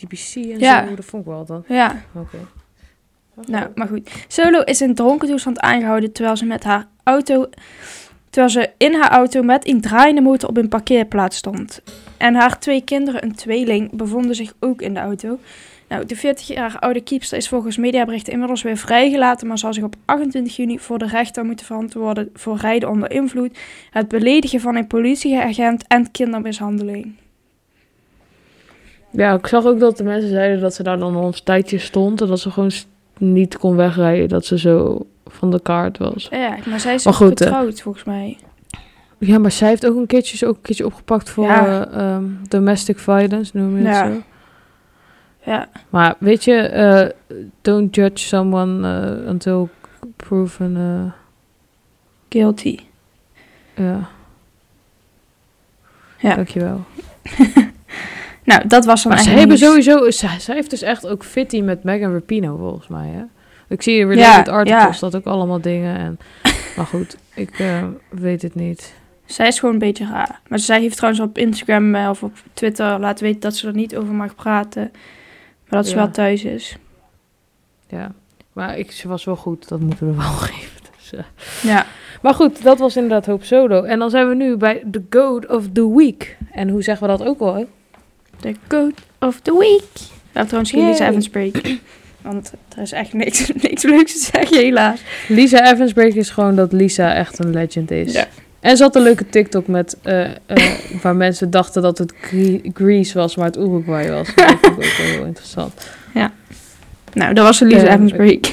BBC 0.00 0.34
en 0.34 0.58
Ja. 0.58 0.86
zo. 0.88 0.94
Dat 0.94 1.04
vond 1.04 1.22
ik 1.26 1.28
wel 1.32 1.44
dan. 1.44 1.64
Ja, 1.68 2.02
Oké. 2.14 2.36
nou, 3.46 3.66
maar 3.74 3.86
goed. 3.88 4.10
Solo 4.28 4.60
is 4.60 4.80
in 4.80 4.94
dronken 4.94 5.28
toestand 5.28 5.60
aangehouden 5.60 6.12
terwijl 6.12 6.36
ze 6.36 6.44
met 6.44 6.64
haar 6.64 6.86
auto... 7.02 7.48
Terwijl 8.30 8.52
ze 8.54 8.70
in 8.76 8.94
haar 8.94 9.10
auto 9.10 9.42
met 9.42 9.68
een 9.68 9.80
draaiende 9.80 10.20
motor 10.20 10.48
op 10.48 10.56
een 10.56 10.68
parkeerplaats 10.68 11.36
stond. 11.36 11.82
En 12.16 12.34
haar 12.34 12.58
twee 12.58 12.80
kinderen, 12.80 13.24
een 13.24 13.34
tweeling, 13.34 13.96
bevonden 13.96 14.34
zich 14.34 14.52
ook 14.60 14.82
in 14.82 14.94
de 14.94 15.00
auto. 15.00 15.38
Nou, 15.88 16.06
de 16.06 16.16
40-jarige 16.16 16.80
oude 16.80 17.00
keepster 17.00 17.38
is 17.38 17.48
volgens 17.48 17.76
mediaberichten 17.76 18.32
inmiddels 18.32 18.62
weer 18.62 18.76
vrijgelaten, 18.76 19.46
maar 19.46 19.58
zal 19.58 19.74
zich 19.74 19.82
op 19.84 19.94
28 20.04 20.56
juni 20.56 20.78
voor 20.78 20.98
de 20.98 21.06
rechter 21.06 21.44
moeten 21.44 21.66
verantwoorden 21.66 22.30
voor 22.34 22.56
rijden 22.56 22.88
onder 22.88 23.10
invloed, 23.10 23.58
het 23.90 24.08
beledigen 24.08 24.60
van 24.60 24.76
een 24.76 24.86
politieagent 24.86 25.84
en 25.86 26.10
kindermishandeling. 26.10 27.14
Ja, 29.10 29.32
ik 29.34 29.46
zag 29.46 29.64
ook 29.64 29.78
dat 29.80 29.96
de 29.96 30.04
mensen 30.04 30.30
zeiden 30.30 30.60
dat 30.60 30.74
ze 30.74 30.82
daar 30.82 30.98
dan 30.98 31.16
al 31.16 31.26
een 31.26 31.44
tijdje 31.44 31.78
stond. 31.78 32.20
En 32.20 32.26
dat 32.26 32.40
ze 32.40 32.50
gewoon 32.50 32.72
niet 33.18 33.58
kon 33.58 33.76
wegrijden. 33.76 34.28
Dat 34.28 34.46
ze 34.46 34.58
zo 34.58 35.06
van 35.26 35.50
de 35.50 35.60
kaart 35.60 35.98
was. 35.98 36.28
Ja, 36.30 36.56
maar 36.66 36.80
zij 36.80 36.94
is 36.94 37.04
Maar 37.04 37.14
goed, 37.14 37.40
eh, 37.40 37.46
getrouwd, 37.46 37.82
volgens 37.82 38.04
mij. 38.04 38.38
Ja, 39.18 39.38
maar 39.38 39.52
zij 39.52 39.68
heeft 39.68 39.86
ook 39.86 39.96
een 39.96 40.06
keertje, 40.06 40.46
ook 40.46 40.54
een 40.56 40.62
keertje 40.62 40.86
opgepakt 40.86 41.30
voor 41.30 41.44
Ja. 41.44 41.86
eh, 41.86 42.00
ehm, 42.00 42.24
domestic 42.48 42.98
violence, 42.98 43.56
noem 43.56 43.78
je 43.78 43.86
het 43.86 43.96
zo. 43.96 44.22
Ja, 45.44 45.68
Maar 45.88 46.14
weet 46.18 46.44
je, 46.44 46.54
eh, 46.54 47.08
don't 47.62 47.94
judge 47.94 48.26
someone 48.26 48.88
eh, 49.22 49.28
until 49.30 49.68
proven. 50.16 50.76
eh, 50.76 51.12
guilty. 52.28 52.78
ja. 53.76 54.08
Ja. 56.18 56.34
Dankjewel. 56.34 56.80
Nou, 58.44 58.66
dat 58.68 58.84
was 58.84 59.02
dan 59.02 59.12
Maar 59.12 59.22
ze 59.22 59.30
hebben 59.30 59.58
sowieso, 59.58 60.10
zij, 60.10 60.40
zij 60.40 60.54
heeft 60.54 60.70
dus 60.70 60.82
echt 60.82 61.06
ook 61.06 61.24
fitty 61.24 61.60
met 61.60 61.84
Megan 61.84 62.12
Rapino 62.12 62.56
volgens 62.56 62.88
mij, 62.88 63.08
hè? 63.08 63.22
Ik 63.68 63.82
zie 63.82 63.98
in 63.98 64.08
Ja, 64.08 64.14
related 64.14 64.48
articles 64.48 65.00
ja. 65.00 65.10
dat 65.10 65.16
ook 65.16 65.24
allemaal 65.24 65.60
dingen. 65.60 65.96
En, 65.98 66.18
maar 66.76 66.86
goed, 66.86 67.16
ik 67.34 67.64
weet 68.08 68.42
het 68.42 68.54
niet. 68.54 68.94
Zij 69.24 69.46
is 69.46 69.58
gewoon 69.58 69.74
een 69.74 69.80
beetje 69.80 70.06
raar. 70.06 70.40
Maar 70.48 70.58
zij 70.58 70.80
heeft 70.80 70.96
trouwens 70.96 71.24
op 71.24 71.38
Instagram 71.38 71.94
of 71.94 72.22
op 72.22 72.32
Twitter 72.52 72.98
laten 73.00 73.24
weten 73.24 73.40
dat 73.40 73.56
ze 73.56 73.66
er 73.66 73.74
niet 73.74 73.96
over 73.96 74.14
mag 74.14 74.34
praten. 74.34 74.90
Dat 75.74 75.86
ze 75.86 75.94
Ja. 75.94 76.02
wel 76.02 76.10
thuis 76.10 76.44
is. 76.44 76.76
Ja, 77.88 78.12
maar 78.52 78.78
ik, 78.78 78.92
ze 78.92 79.08
was 79.08 79.24
wel 79.24 79.36
goed, 79.36 79.68
dat 79.68 79.80
moeten 79.80 80.06
we 80.06 80.14
wel 80.16 80.30
geven. 80.48 80.80
Dus, 80.98 81.12
eh. 81.12 81.24
Ja. 81.70 81.86
Maar 82.22 82.34
goed, 82.34 82.62
dat 82.62 82.78
was 82.78 82.94
inderdaad 82.96 83.26
Hoop 83.26 83.44
Solo. 83.44 83.82
En 83.82 83.98
dan 83.98 84.10
zijn 84.10 84.28
we 84.28 84.34
nu 84.34 84.56
bij 84.56 84.82
The 84.90 85.02
Goat 85.10 85.46
of 85.46 85.64
the 85.72 85.94
Week. 85.96 86.36
En 86.52 86.68
hoe 86.68 86.82
zeggen 86.82 87.06
we 87.10 87.16
dat 87.16 87.26
ook 87.26 87.40
al? 87.40 87.54
hè? 87.54 87.64
The 88.40 88.54
Goat 88.68 88.92
of 89.18 89.40
the 89.40 89.58
Week. 89.58 90.08
We 90.32 90.44
trouwens 90.44 90.70
geen 90.70 90.80
Yay. 90.80 90.90
Lisa 90.90 91.08
Evans 91.08 91.28
break. 91.28 91.60
Want 92.22 92.52
er 92.76 92.82
is 92.82 92.92
echt 92.92 93.12
niks, 93.12 93.50
niks 93.68 93.82
leuks 93.82 94.12
te 94.12 94.30
zeggen, 94.32 94.56
helaas. 94.56 95.00
Lisa 95.28 95.72
Evansberg 95.72 96.14
is 96.14 96.30
gewoon 96.30 96.56
dat 96.56 96.72
Lisa 96.72 97.14
echt 97.14 97.38
een 97.38 97.50
legend 97.50 97.90
is. 97.90 98.12
Ja. 98.12 98.26
En 98.64 98.76
ze 98.76 98.82
had 98.82 98.96
een 98.96 99.02
leuke 99.02 99.26
TikTok 99.28 99.66
met 99.66 99.96
eh, 100.02 100.24
eh, 100.46 101.00
waar 101.02 101.16
mensen 101.16 101.50
dachten 101.50 101.82
dat 101.82 101.98
het 101.98 102.12
Gre- 102.20 102.60
Greece 102.74 103.18
was, 103.18 103.36
maar 103.36 103.46
het 103.46 103.56
Uruguay 103.56 104.10
was. 104.10 104.34
Dat 104.34 104.44
vond 104.50 104.62
ik 104.62 104.66
ook 104.66 104.96
wel 104.96 105.06
heel 105.06 105.24
interessant. 105.24 105.72
Nou, 107.12 107.34
dat 107.34 107.44
was 107.44 107.60
Eh, 107.60 107.82
Evans 107.82 108.12
break. 108.12 108.46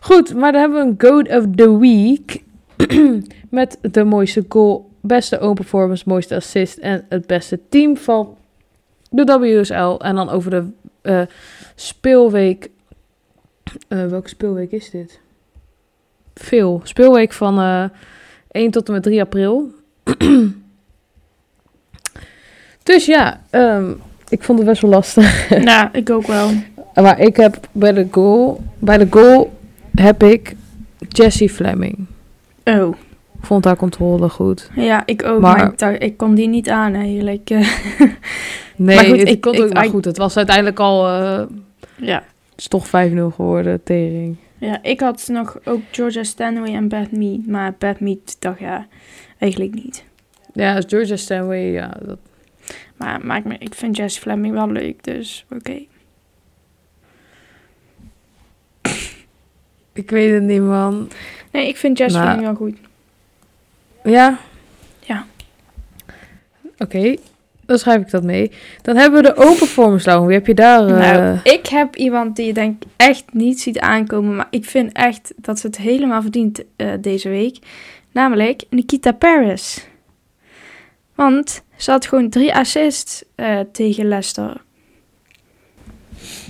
Goed, 0.00 0.34
maar 0.34 0.52
dan 0.52 0.60
hebben 0.60 0.78
we 0.84 0.90
een 1.06 1.10
Goat 1.10 1.28
of 1.38 1.44
the 1.54 1.78
Week. 1.78 2.42
met 3.60 3.78
de 3.80 4.04
mooiste 4.04 4.44
goal, 4.48 4.90
beste 5.00 5.40
own 5.40 5.54
performance, 5.54 6.04
mooiste 6.06 6.34
assist 6.34 6.78
en 6.78 7.04
het 7.08 7.26
beste 7.26 7.60
team 7.68 7.96
van 7.96 8.36
de 9.10 9.38
WSL. 9.38 9.96
En 10.04 10.14
dan 10.14 10.28
over 10.30 10.50
de 10.50 10.64
eh, 11.02 11.22
speelweek. 11.74 12.70
Welke 13.88 14.28
speelweek 14.28 14.72
is 14.72 14.90
dit? 14.90 15.20
Veel. 16.34 16.80
Speelweek 16.84 17.32
van 17.32 17.58
1 18.50 18.70
tot 18.70 18.86
en 18.86 18.92
met 18.92 19.02
3 19.02 19.20
april. 19.20 19.70
dus 22.82 23.06
ja, 23.06 23.40
ehm, 23.50 23.90
ik 24.28 24.42
vond 24.42 24.58
het 24.58 24.68
best 24.68 24.82
wel 24.82 24.90
lastig. 24.90 25.48
nou, 25.64 25.88
ik 25.92 26.10
ook 26.10 26.26
wel. 26.26 26.50
Maar 26.94 27.20
ik 27.20 27.36
heb 27.36 27.58
bij 27.72 27.92
de 27.92 28.06
goal, 28.10 28.62
bij 28.78 28.98
de 28.98 29.06
goal 29.10 29.56
heb 29.94 30.22
ik 30.22 30.54
Jessie 31.08 31.50
Fleming. 31.50 32.06
Oh, 32.64 32.96
Ik 33.40 33.46
vond 33.46 33.64
haar 33.64 33.76
controle 33.76 34.28
goed. 34.28 34.70
ja, 34.74 35.02
ik 35.06 35.24
ook. 35.24 35.40
Maar- 35.40 35.56
Maar, 35.56 35.66
ik, 35.72 35.78
dacht, 35.78 36.02
ik 36.02 36.16
kon 36.16 36.34
die 36.34 36.48
niet 36.48 36.68
aan 36.68 36.94
eigenlijk. 36.94 37.50
Eh, 37.50 37.68
Nee, 38.76 38.96
Maar 38.96 39.04
goed, 39.04 39.18
het 39.18 39.28
ik- 39.28 39.40
kon 39.40 39.54
ik- 39.54 39.60
ook, 39.62 39.72
maar 39.72 39.84
goed, 39.88 40.04
het 40.04 40.16
was 40.16 40.36
uiteindelijk 40.36 40.80
al, 40.80 41.06
eh, 41.08 41.42
ja. 41.96 42.14
het 42.50 42.58
is 42.58 42.68
toch 42.68 42.86
5-0 42.86 42.90
geworden, 43.34 43.82
tering. 43.82 44.36
Ja, 44.58 44.82
ik 44.82 45.00
had 45.00 45.28
nog 45.28 45.58
ook 45.64 45.80
Georgia 45.90 46.22
Stanway 46.22 46.74
en 46.74 46.88
Beth 46.88 47.12
Mead. 47.12 47.46
Maar 47.46 47.74
Beth 47.78 48.00
Mead 48.00 48.36
dacht 48.38 48.58
ja, 48.58 48.86
eigenlijk 49.38 49.74
niet. 49.74 50.04
Ja, 50.52 50.74
als 50.74 50.84
Georgia 50.88 51.16
Stanway, 51.16 51.72
ja, 51.72 51.96
dat, 52.02 52.18
Maar 52.96 53.26
maakt 53.26 53.44
me, 53.44 53.56
ik 53.58 53.74
vind 53.74 53.96
Jess 53.96 54.18
Fleming 54.18 54.54
wel 54.54 54.70
leuk, 54.70 55.04
dus 55.04 55.44
oké. 55.50 55.82
ik 59.92 60.10
weet 60.10 60.32
het 60.32 60.42
niet, 60.42 60.62
man. 60.62 61.10
Nee, 61.52 61.68
ik 61.68 61.76
vind 61.76 61.98
Jess 61.98 62.14
Nou, 62.14 62.26
Fleming 62.26 62.46
wel 62.46 62.56
goed. 62.56 62.78
Ja? 64.04 64.38
Ja. 65.00 65.26
Oké, 66.78 67.16
dan 67.68 67.78
schrijf 67.78 68.00
ik 68.00 68.10
dat 68.10 68.22
mee. 68.22 68.50
Dan 68.82 68.96
hebben 68.96 69.22
we 69.22 69.28
de 69.28 69.36
open 69.36 69.56
performance 69.58 70.06
Lauw. 70.08 70.26
Wie 70.26 70.34
heb 70.36 70.46
je 70.46 70.54
daar? 70.54 70.86
eh, 70.86 70.96
Nou, 70.98 71.38
ik 71.42 71.66
heb 71.66 71.96
iemand 71.96 72.36
die 72.36 72.46
je 72.46 72.52
denk 72.52 72.82
echt 72.96 73.24
niet 73.32 73.60
ziet 73.60 73.78
aankomen, 73.78 74.36
maar 74.36 74.46
ik 74.50 74.64
vind 74.64 74.92
echt 74.92 75.32
dat 75.36 75.58
ze 75.58 75.66
het 75.66 75.76
helemaal 75.76 76.22
verdient 76.22 76.62
eh, 76.76 76.88
deze 77.00 77.28
week. 77.28 77.58
Namelijk 78.12 78.62
Nikita 78.70 79.12
Paris. 79.12 79.86
Want 81.14 81.62
ze 81.76 81.90
had 81.90 82.06
gewoon 82.06 82.28
drie 82.30 82.54
assists 82.54 83.24
eh, 83.34 83.60
tegen 83.72 84.08
Leicester. 84.08 84.60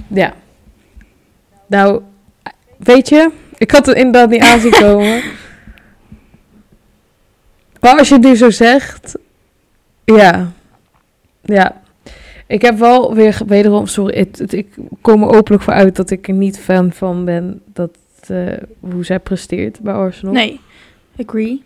Ja. 0.09 0.35
Nou, 1.67 2.03
weet 2.79 3.09
je, 3.09 3.31
ik 3.57 3.71
had 3.71 3.87
het 3.87 3.97
inderdaad 3.97 4.31
niet 4.31 4.43
aanzien 4.43 4.71
komen. 4.85 5.23
maar 7.81 7.99
als 7.99 8.09
je 8.09 8.15
het 8.15 8.25
nu 8.25 8.37
zo 8.37 8.51
zegt, 8.51 9.17
ja. 10.05 10.53
Ja. 11.55 11.81
Ik 12.47 12.63
heb 12.63 12.79
wel 12.79 13.15
weer 13.15 13.41
wederom, 13.47 13.87
sorry, 13.87 14.19
het, 14.19 14.39
het- 14.39 14.53
ik 14.53 14.69
kom 15.01 15.23
er 15.23 15.29
openlijk 15.37 15.63
voor 15.65 15.73
uit 15.73 15.97
dat 15.97 16.11
ik 16.11 16.29
er 16.29 16.35
niet 16.35 16.59
fan 16.59 16.93
van 16.93 17.25
ben 17.25 17.61
dat, 17.73 17.91
eh, 18.27 18.47
hoe 18.81 19.05
zij 19.05 19.19
presteert 19.19 19.81
bij 19.81 19.93
Arsenal. 19.95 20.33
Nee, 20.35 20.61
agree. 21.27 21.63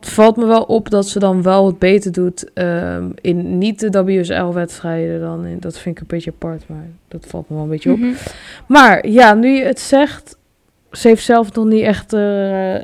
het 0.00 0.08
valt 0.08 0.36
me 0.36 0.46
wel 0.46 0.62
op 0.62 0.90
dat 0.90 1.08
ze 1.08 1.18
dan 1.18 1.42
wel 1.42 1.64
wat 1.64 1.78
beter 1.78 2.12
doet 2.12 2.52
ehm, 2.52 3.04
in 3.20 3.58
niet 3.58 3.92
de 3.92 4.04
WSL-wedstrijden 4.04 5.20
dan 5.20 5.46
in. 5.46 5.60
Dat 5.60 5.78
vind 5.78 5.94
ik 5.96 6.00
een 6.00 6.06
beetje 6.08 6.30
apart, 6.30 6.62
maar 6.68 6.86
dat 7.08 7.26
valt 7.28 7.48
me 7.48 7.54
wel 7.54 7.64
een 7.64 7.70
beetje 7.70 7.92
op. 7.92 7.98
Mhm. 7.98 8.12
Maar 8.68 9.08
ja, 9.08 9.34
nu 9.34 9.48
je 9.48 9.64
het 9.64 9.80
zegt, 9.80 10.36
ze 10.92 11.08
heeft 11.08 11.24
zelf 11.24 11.52
nog 11.52 11.64
niet 11.66 11.82
echt 11.82 12.12
eh, 12.12 12.74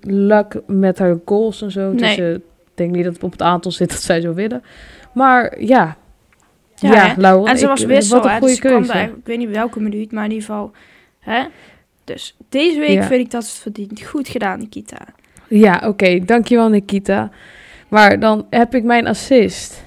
luck 0.00 0.60
met 0.66 0.98
haar 0.98 1.16
goals 1.24 1.62
en 1.62 1.70
zo. 1.70 1.92
Dus 1.94 2.16
Nee. 2.16 2.34
ik 2.34 2.40
denk 2.74 2.90
niet 2.94 3.04
dat 3.04 3.14
het 3.14 3.22
op 3.24 3.32
het 3.32 3.42
aantal 3.42 3.70
zit 3.72 3.90
dat 3.90 4.02
zij 4.02 4.20
zou 4.20 4.34
willen. 4.34 4.62
Maar 5.12 5.60
ja, 5.60 5.96
ja, 6.74 6.94
Ja? 6.94 7.14
Laura, 7.16 7.50
En 7.50 7.58
ze 7.58 7.66
was 7.66 7.84
wissel, 7.84 8.16
wat 8.20 8.24
een 8.26 8.30
goede 8.38 8.46
dus 8.52 8.58
keuze. 8.60 8.98
ik 8.98 9.12
weet 9.24 9.38
niet 9.38 9.50
welke 9.50 9.80
minuut, 9.80 10.12
maar 10.12 10.24
in 10.24 10.30
ieder 10.30 10.46
geval. 10.46 10.70
Hè? 11.18 11.44
Dus 12.04 12.36
deze 12.48 12.78
week 12.78 12.90
Ja. 12.90 13.02
vind 13.02 13.20
ik 13.24 13.30
dat 13.30 13.44
ze 13.44 13.50
het 13.52 13.60
verdient. 13.62 14.00
Goed 14.02 14.28
gedaan, 14.28 14.58
Nikita. 14.58 14.96
Ja, 15.48 15.82
oké. 15.84 16.18
Dankjewel, 16.24 16.68
Nikita. 16.68 17.30
Maar 17.88 18.20
dan 18.20 18.46
heb 18.50 18.74
ik 18.74 18.84
mijn 18.84 19.06
assist. 19.06 19.84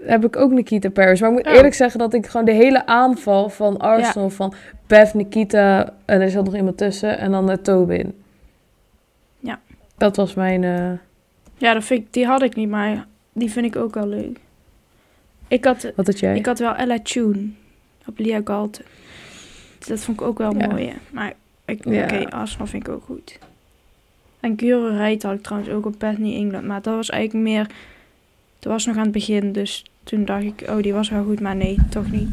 Heb 0.00 0.24
ik 0.24 0.36
ook 0.36 0.50
Nikita 0.50 0.88
Paris. 0.90 1.20
Maar 1.20 1.30
ik 1.30 1.36
moet 1.36 1.46
Oh. 1.46 1.52
eerlijk 1.52 1.74
zeggen 1.74 1.98
dat 1.98 2.14
ik 2.14 2.26
gewoon 2.26 2.46
de 2.46 2.52
hele 2.52 2.86
aanval 2.86 3.48
van 3.48 3.78
Arsenal... 3.78 4.30
van 4.30 4.54
Bev, 4.86 5.12
Nikita 5.12 5.94
en 6.04 6.20
er 6.20 6.30
zat 6.30 6.44
nog 6.44 6.54
iemand 6.56 6.76
tussen... 6.76 7.18
en 7.18 7.30
dan 7.30 7.50
uh, 7.50 7.56
Tobin. 7.56 8.14
Ja. 9.38 9.58
Dat 9.96 10.16
was 10.16 10.34
mijn... 10.34 10.64
eh, 10.64 10.90
Ja, 11.56 11.74
dat 11.74 11.84
vind 11.84 12.00
ik, 12.00 12.12
die 12.12 12.26
had 12.26 12.42
ik 12.42 12.54
niet, 12.54 12.68
maar 12.68 13.06
die 13.34 13.50
vind 13.50 13.66
ik 13.66 13.76
ook 13.76 13.94
wel 13.94 14.08
leuk. 14.08 14.38
Ik 15.48 15.64
had, 15.64 15.92
wat 15.96 16.06
had 16.06 16.18
jij? 16.18 16.36
ik 16.36 16.46
had 16.46 16.58
wel 16.58 16.74
Ella 16.74 16.98
Tune 17.02 17.48
op 18.06 18.18
Lia 18.18 18.40
Galten. 18.44 18.84
Dat 19.86 20.00
vond 20.00 20.20
ik 20.20 20.26
ook 20.26 20.38
wel 20.38 20.56
Ja. 20.56 20.66
mooi, 20.66 20.86
hè. 20.86 20.94
Maar 21.10 21.32
ik- 21.64 21.84
Ja. 21.84 22.04
oké, 22.04 22.30
Arsenal 22.30 22.66
vind 22.66 22.86
ik 22.86 22.92
ook 22.94 23.04
goed. 23.04 23.38
En 24.40 24.54
Gure 24.58 24.96
Rijt 24.96 25.22
had 25.22 25.34
ik 25.34 25.42
trouwens 25.42 25.70
ook 25.72 25.86
op 25.86 25.94
Bethany 25.98 26.34
England. 26.34 26.66
Maar 26.66 26.82
dat 26.82 26.94
was 26.94 27.10
eigenlijk 27.10 27.44
meer... 27.44 27.66
Dat 28.58 28.72
was 28.72 28.86
nog 28.86 28.96
aan 28.96 29.02
het 29.02 29.12
begin, 29.12 29.52
dus 29.52 29.84
toen 30.04 30.24
dacht 30.24 30.42
ik... 30.42 30.64
Oh, 30.68 30.82
die 30.82 30.92
was 30.92 31.08
wel 31.10 31.24
goed, 31.24 31.40
maar 31.40 31.56
nee, 31.56 31.76
toch 31.90 32.10
niet. 32.10 32.28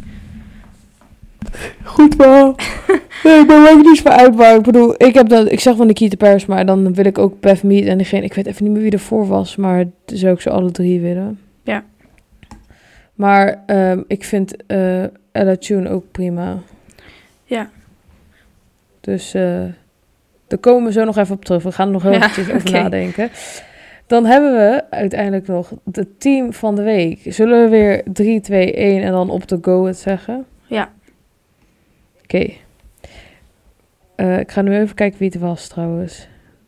Goed 1.84 2.16
wel. 2.16 2.56
nee, 3.24 3.40
ik 3.40 3.48
ben 3.48 3.70
ook 3.72 3.84
niet 3.84 4.02
voor 4.02 4.12
uitbouw. 4.12 4.58
Ik 4.58 4.64
bedoel, 4.64 4.94
ik, 4.98 5.14
heb 5.14 5.30
dan, 5.30 5.50
ik 5.50 5.60
zeg 5.60 5.76
van 5.76 5.88
Nikita 5.88 6.16
Paris... 6.16 6.46
maar 6.46 6.66
dan 6.66 6.94
wil 6.94 7.06
ik 7.06 7.18
ook 7.18 7.40
Bev 7.40 7.64
Mead 7.64 7.86
en 7.86 7.98
degene... 7.98 8.24
Ik 8.24 8.34
weet 8.34 8.46
even 8.46 8.64
niet 8.64 8.74
meer 8.74 8.82
wie 8.82 8.92
ervoor 8.92 9.28
was... 9.28 9.56
maar 9.56 9.86
zou 10.06 10.34
ik 10.34 10.42
ze 10.42 10.50
alle 10.50 10.72
drie 10.72 11.00
willen. 11.00 11.40
Ja. 11.64 11.84
Maar 13.14 13.64
ehm, 13.66 14.02
ik 14.08 14.24
vind 14.24 14.66
eh 14.66 15.04
Ella 15.32 15.56
Tune 15.56 15.90
ook 15.90 16.04
prima. 16.12 16.58
Ja. 17.44 17.70
Dus 19.02 19.34
eh 19.34 19.64
daar 20.48 20.60
komen 20.60 20.86
we 20.86 20.92
zo 20.92 21.04
nog 21.04 21.18
even 21.18 21.36
op 21.36 21.46
terug. 21.46 21.64
We 21.64 21.72
gaan 21.72 21.88
er 21.88 21.94
nog 21.94 22.04
heel 22.04 22.12
Ja, 22.12 22.18
eventjes 22.18 22.52
over 22.56 22.72
nadenken. 22.72 23.30
Dan 24.08 24.26
hebben 24.26 24.54
we 24.54 24.84
uiteindelijk 24.90 25.48
nog 25.48 25.74
het 25.92 26.20
team 26.20 26.54
van 26.54 26.76
de 26.76 26.82
week. 26.82 27.20
Zullen 27.24 27.64
we 27.64 27.70
weer 27.70 28.04
3, 28.14 28.42
2, 28.42 28.74
1 28.74 29.04
en 29.04 29.12
dan 29.12 29.30
op 29.30 29.48
de 29.48 29.58
go 29.62 29.86
het 29.86 29.98
zeggen? 29.98 30.46
Ja. 30.66 30.90
Oké. 32.34 32.54
Eh, 34.16 34.40
ik 34.40 34.52
ga 34.52 34.62
nu 34.62 34.76
even 34.80 34.96
kijken 34.96 35.20
wie 35.20 35.30
het 35.30 35.40
was 35.40 35.68
trouwens. 35.68 36.28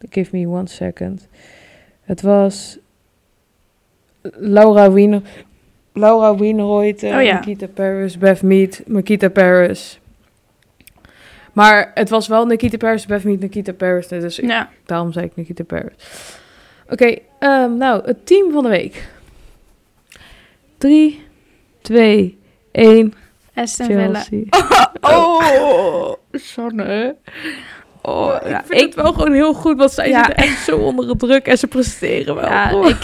Give 0.10 0.38
me 0.38 0.48
one 0.48 0.68
second. 0.68 1.28
Het 2.02 2.22
was 2.22 2.78
Laura 4.32 4.92
Wiener. 4.92 5.22
Laura 5.94 6.36
Wienerhoit, 6.36 7.04
Oh 7.04 7.22
ja. 7.24 7.34
Nikita 7.40 7.68
Paris, 7.68 8.18
Beth 8.18 8.42
Mead, 8.42 8.82
Nikita 8.86 9.30
Paris. 9.30 10.00
Maar 11.54 11.92
het 11.94 12.10
was 12.10 12.28
wel 12.28 12.46
Nikita 12.46 12.78
Paris, 12.78 13.06
Beth 13.06 13.24
Mead, 13.24 13.40
Nikita 13.40 13.74
Paris. 13.74 14.08
Dus 14.08 14.40
ik- 14.40 14.50
Ja. 14.50 14.70
daarom 14.86 15.12
zei 15.12 15.26
ik 15.26 15.36
Nikita 15.36 15.64
Paris. 15.64 15.94
Oké, 16.90 17.18
ehm, 17.40 17.78
nou, 17.78 18.06
het 18.06 18.26
team 18.26 18.52
van 18.52 18.64
de 18.64 18.70
week. 18.70 19.08
3, 20.78 21.22
2, 21.82 22.38
1, 22.72 23.14
Aston 23.54 23.86
Villa. 23.86 24.24
Oh, 25.02 26.14
Sanne. 26.32 27.16
Oh, 28.02 28.36
ik 28.46 28.62
vind 28.66 28.82
het 28.82 28.96
wel 28.96 29.14
gewoon 29.14 29.32
heel 29.34 29.54
goed, 29.54 29.78
want 29.78 29.92
zij 29.92 30.10
Ja. 30.10 30.24
zitten 30.26 30.44
echt 30.44 30.64
zo 30.64 30.78
onder 30.78 31.08
de 31.08 31.16
druk 31.16 31.48
en 31.48 31.58
ze 31.58 31.68
presteren 31.68 32.36
wel. 32.36 32.46
Ja, 32.46 32.70
ik, 32.88 32.98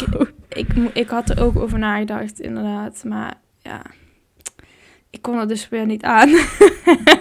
ik, 0.49 0.67
ik 0.93 1.09
had 1.09 1.29
er 1.29 1.43
ook 1.43 1.59
over 1.59 1.79
nagedacht, 1.79 2.39
inderdaad. 2.39 3.03
Maar 3.07 3.33
ja, 3.61 3.81
ik 5.09 5.21
kon 5.21 5.39
er 5.39 5.47
dus 5.47 5.69
weer 5.69 5.85
niet 5.85 6.03
aan. 6.03 6.29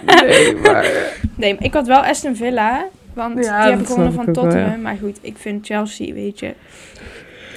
Nee, 0.05 0.55
maar... 0.63 0.85
Nee, 1.35 1.53
maar 1.53 1.63
ik 1.63 1.73
had 1.73 1.87
wel 1.87 1.99
Aston 2.05 2.35
Villa. 2.35 2.87
Want 3.13 3.45
Ja, 3.45 3.59
die 3.61 3.69
hebben 3.69 3.87
gewonnen 3.87 4.13
van 4.13 4.23
ik 4.23 4.29
ook 4.29 4.35
wel, 4.35 4.43
Tottenham. 4.43 4.71
ja. 4.71 4.77
Maar 4.77 4.97
goed, 5.01 5.17
ik 5.21 5.37
vind 5.37 5.65
Chelsea, 5.65 6.13
weet 6.13 6.39
je... 6.39 6.53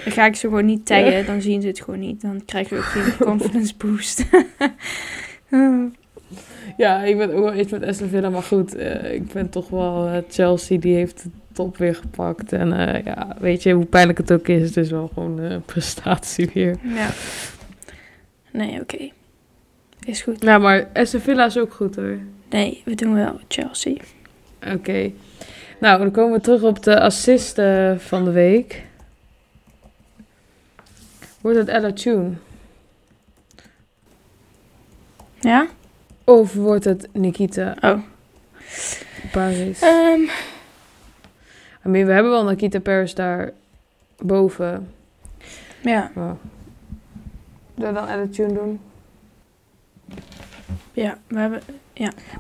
Dan 0.04 0.12
ga 0.12 0.24
ik 0.26 0.36
ze 0.36 0.48
gewoon 0.48 0.64
niet 0.64 0.86
taggen. 0.86 1.26
Dan 1.26 1.40
zien 1.40 1.60
ze 1.60 1.66
het 1.68 1.80
gewoon 1.80 2.00
niet. 2.00 2.20
Dan 2.20 2.42
krijg 2.44 2.68
je 2.68 2.76
ook 2.76 2.82
geen 2.82 3.16
confidence 3.28 3.74
boost. 3.76 4.24
Ja, 6.76 7.02
ik 7.02 7.16
ben 7.16 7.34
ook 7.34 7.44
wel 7.44 7.52
eens 7.52 7.70
met 7.70 7.84
Aston 7.84 8.08
Villa, 8.08 8.30
maar 8.30 8.42
goed, 8.42 8.74
eh, 8.74 9.14
ik 9.14 9.32
ben 9.32 9.48
toch 9.50 9.68
wel 9.68 10.06
eh, 10.06 10.16
Chelsea, 10.28 10.78
die 10.78 10.94
heeft 10.94 11.22
de 11.22 11.28
top 11.52 11.76
weer 11.76 11.94
gepakt. 11.94 12.52
En 12.52 12.72
eh, 12.72 13.04
ja, 13.04 13.36
weet 13.40 13.62
je, 13.62 13.72
hoe 13.72 13.84
pijnlijk 13.84 14.18
het 14.18 14.32
ook 14.32 14.48
is, 14.48 14.62
het 14.62 14.76
is 14.76 14.90
wel 14.90 15.10
gewoon 15.14 15.38
een 15.38 15.62
prestatie 15.72 16.50
weer. 16.54 16.76
ja. 16.82 17.10
Nee, 18.50 18.80
oké. 18.80 19.10
Is 20.04 20.22
goed. 20.22 20.42
Ja, 20.42 20.58
maar 20.58 20.88
Aston 20.92 21.20
Villa 21.20 21.46
is 21.46 21.58
ook 21.58 21.72
goed 21.72 21.96
hoor. 21.96 22.18
Nee, 22.50 22.82
we 22.84 22.94
doen 22.94 23.14
wel 23.14 23.40
Chelsea. 23.48 23.96
Oké. 24.74 25.10
Nou, 25.80 25.98
dan 25.98 26.10
komen 26.10 26.32
we 26.32 26.40
terug 26.40 26.62
op 26.62 26.82
de 26.82 27.00
assisten 27.00 28.00
van 28.00 28.24
de 28.24 28.30
week. 28.30 28.82
Wordt 31.40 31.58
het 31.58 31.68
Ella 31.68 31.92
Tune? 31.92 32.30
Ja? 35.42 35.66
Of 36.24 36.54
wordt 36.54 36.84
het 36.84 37.08
Nikita 37.12 37.74
Oh. 37.80 37.98
Paris? 39.32 39.80
Ehm, 39.80 40.20
I 41.84 41.88
mean, 41.88 42.06
we 42.06 42.12
hebben 42.12 42.32
wel 42.32 42.44
Nikita 42.44 42.80
Paris 42.80 43.14
daar 43.14 43.50
boven. 44.18 44.92
ja. 45.80 46.10
Oh. 46.14 46.30
Zullen 47.76 47.94
we 47.94 48.00
dan 48.00 48.54
doen? 48.54 48.80
Ja, 50.92 51.18
we 51.26 51.38
hebben... 51.38 51.62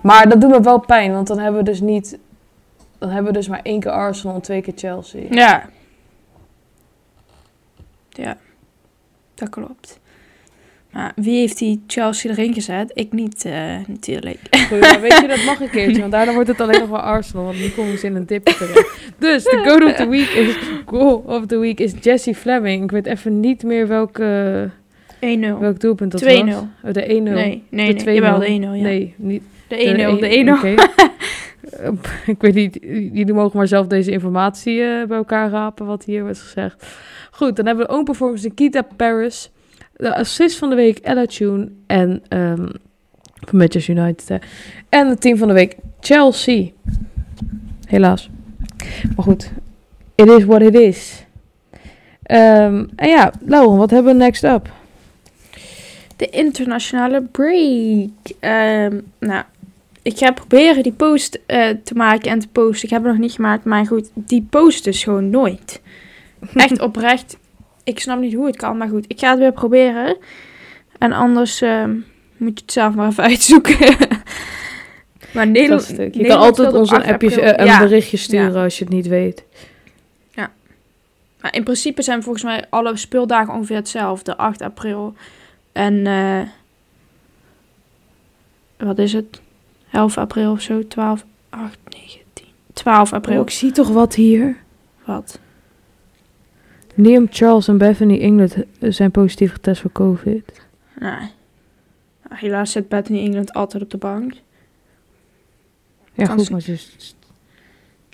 Maar 0.02 0.28
dat 0.28 0.40
doet 0.40 0.50
me 0.50 0.60
wel 0.60 0.80
pijn, 0.80 1.12
want 1.12 1.26
dan 1.26 1.38
hebben 1.38 1.64
we 1.64 1.70
dus 1.70 1.80
niet... 1.80 2.18
Dan 2.98 3.10
hebben 3.10 3.32
we 3.32 3.38
dus 3.38 3.48
maar 3.48 3.60
één 3.62 3.80
keer 3.80 3.90
Arsenal 3.90 4.34
en 4.34 4.40
twee 4.42 4.62
keer 4.62 4.72
Chelsea. 4.76 5.26
Ja. 5.30 5.68
Ja, 8.08 8.36
dat 9.34 9.48
klopt. 9.48 10.00
Maar 10.92 11.12
wie 11.16 11.38
heeft 11.38 11.58
die 11.58 11.82
Chelsea 11.86 12.30
erin 12.30 12.54
gezet? 12.54 12.90
Ik 12.94 13.12
niet, 13.12 13.44
eh, 13.44 13.52
natuurlijk. 13.86 14.38
Goed, 14.68 14.80
maar 14.80 15.00
weet 15.00 15.18
je, 15.20 15.26
dat 15.28 15.44
mag 15.44 15.60
een 15.60 15.70
keertje, 15.76 16.00
want 16.00 16.12
daardoor 16.12 16.34
wordt 16.34 16.48
het 16.48 16.60
alleen 16.60 16.80
nog 16.80 16.90
maar 16.90 17.00
Arsenal, 17.00 17.44
want 17.44 17.58
nu 17.58 17.68
komen 17.68 17.98
ze 17.98 18.06
in 18.06 18.14
een 18.14 18.26
dipje 18.26 18.54
terecht. 18.54 18.98
Dus 19.18 19.44
de 19.44 19.62
goal 19.64 19.86
of 19.90 19.92
the 19.96 20.08
week 20.08 20.28
is, 20.28 20.56
goal 20.86 21.22
of 21.26 21.46
the 21.46 21.58
week 21.58 21.80
is 21.80 21.92
Jesse 22.00 22.34
Fleming. 22.34 22.82
Ik 22.82 22.90
weet 22.90 23.06
even 23.06 23.40
niet 23.40 23.62
meer 23.62 23.88
welke, 23.88 24.70
1-0. 25.20 25.58
welk 25.60 25.80
doelpunt 25.80 26.12
dat 26.12 26.22
2-0. 26.22 26.26
was. 26.26 26.54
Oh, 26.84 26.92
de 26.92 27.02
1-0. 27.06 27.22
Nee, 27.22 27.62
nee, 27.70 27.94
De 27.94 28.04
nee. 28.04 28.14
Jawel, 28.14 28.38
de 28.38 28.46
1-0, 28.46 28.48
2-0. 28.48 28.50
ja. 28.50 28.68
Nee, 28.68 29.14
niet 29.16 29.42
De 29.68 29.76
1-0, 29.76 30.20
de 30.20 30.44
1-0. 30.46 30.50
Oké. 30.58 30.74
Eh, 31.80 31.88
ik 32.26 32.40
weet 32.40 32.54
niet, 32.54 32.78
jullie 33.12 33.32
mogen 33.32 33.56
maar 33.58 33.66
zelf 33.66 33.86
deze 33.86 34.10
informatie 34.10 34.82
eh, 34.82 35.06
bij 35.06 35.16
elkaar 35.16 35.50
rapen, 35.50 35.86
wat 35.86 36.04
hier 36.04 36.22
wordt 36.22 36.38
gezegd. 36.40 36.86
Goed, 37.30 37.56
dan 37.56 37.66
hebben 37.66 37.86
we 37.86 37.92
own 37.92 38.04
performance 38.04 38.46
Nikita 38.46 38.86
Paris. 38.96 39.50
De 39.96 40.14
assist 40.14 40.56
van 40.56 40.70
de 40.70 40.76
week 40.76 40.98
Ella 40.98 41.26
Tune 41.26 41.68
en 41.86 42.22
ehm 42.28 42.68
van 43.48 43.58
Manchester 43.58 43.96
United. 43.96 44.38
En 44.88 45.08
het 45.08 45.20
team 45.20 45.36
van 45.36 45.48
de 45.48 45.54
week 45.54 45.76
Chelsea. 46.00 46.66
Helaas. 47.86 48.30
Maar 49.16 49.24
goed, 49.24 49.50
it 50.14 50.28
is 50.28 50.44
what 50.44 50.62
it 50.62 50.74
is. 50.74 51.24
Ehm, 52.22 52.84
en 52.96 53.08
ja, 53.08 53.32
Lauren, 53.46 53.76
wat 53.76 53.90
hebben 53.90 54.12
we 54.12 54.18
next 54.18 54.44
up? 54.44 54.70
De 56.16 56.28
internationale 56.28 57.22
break. 57.22 58.10
Ehm, 58.40 59.00
nou, 59.18 59.42
ik 60.02 60.18
ga 60.18 60.32
proberen 60.32 60.82
die 60.82 60.92
post 60.92 61.40
eh, 61.46 61.68
te 61.84 61.94
maken 61.94 62.30
en 62.30 62.38
te 62.38 62.48
posten. 62.48 62.84
Ik 62.84 62.90
heb 62.90 63.02
het 63.02 63.12
nog 63.12 63.20
niet 63.20 63.32
gemaakt, 63.32 63.64
maar 63.64 63.86
goed, 63.86 64.10
die 64.14 64.46
post 64.50 64.84
dus 64.84 65.04
gewoon 65.04 65.30
nooit. 65.30 65.80
Echt 66.54 66.80
oprecht. 66.80 67.36
Ik 67.84 68.00
snap 68.00 68.20
niet 68.20 68.34
hoe 68.34 68.46
het 68.46 68.56
kan, 68.56 68.76
maar 68.76 68.88
goed, 68.88 69.04
ik 69.08 69.18
ga 69.18 69.30
het 69.30 69.38
weer 69.38 69.52
proberen. 69.52 70.16
En 70.98 71.12
anders 71.12 71.60
ehm, 71.60 71.90
moet 72.36 72.58
je 72.58 72.64
het 72.64 72.72
zelf 72.72 72.94
maar 72.94 73.08
even 73.08 73.24
uitzoeken. 73.30 73.96
maar 75.34 75.46
Nederland. 75.48 75.88
Je 75.88 75.94
kan 75.96 76.04
Nederland 76.04 76.40
altijd 76.42 76.54
speelt 76.56 76.72
op 76.74 76.80
ons 76.80 76.90
een, 76.90 76.96
8 76.96 77.08
appje, 77.10 77.28
april. 77.28 77.44
eh, 77.44 77.58
een 77.58 77.64
Ja, 77.66 77.78
berichtje 77.78 78.16
sturen 78.16 78.52
Ja. 78.52 78.62
als 78.62 78.78
je 78.78 78.84
het 78.84 78.92
niet 78.92 79.06
weet. 79.06 79.44
Maar 81.40 81.54
in 81.54 81.64
principe 81.64 82.02
zijn 82.02 82.22
volgens 82.22 82.44
mij 82.44 82.64
alle 82.70 82.96
speeldagen 82.96 83.54
ongeveer 83.54 83.76
hetzelfde. 83.76 84.36
8 84.36 84.62
april 84.62 85.14
en 85.72 86.06
eh, 86.06 86.40
wat 88.76 88.98
is 88.98 89.12
het? 89.12 89.40
11 89.90 90.18
april 90.18 90.50
of 90.52 90.60
zo, 90.60 90.86
12, 90.88 91.24
8, 91.50 91.78
9, 91.88 92.20
10. 92.32 92.44
12 92.72 93.12
april. 93.12 93.36
Oh, 93.38 93.42
ik 93.42 93.50
zie 93.50 93.72
toch 93.72 93.88
wat 93.88 94.14
hier? 94.14 94.56
Wat? 95.04 95.38
Liam 96.94 97.26
Charles 97.30 97.68
en 97.68 97.78
Bethany 97.78 98.20
England 98.20 98.56
zijn 98.80 99.10
positief 99.10 99.52
getest 99.52 99.80
voor 99.80 99.92
COVID. 99.92 100.60
Nee. 100.98 101.30
Helaas 102.28 102.72
zit 102.72 102.88
Bethany 102.88 103.18
England 103.18 103.52
altijd 103.52 103.82
op 103.82 103.90
de 103.90 103.96
bank. 103.96 104.32
Ja, 106.14 106.24
Kan 106.26 106.36
goed, 106.36 106.46
ze- 106.46 106.52
maar 106.52 106.60
ze... 106.60 106.78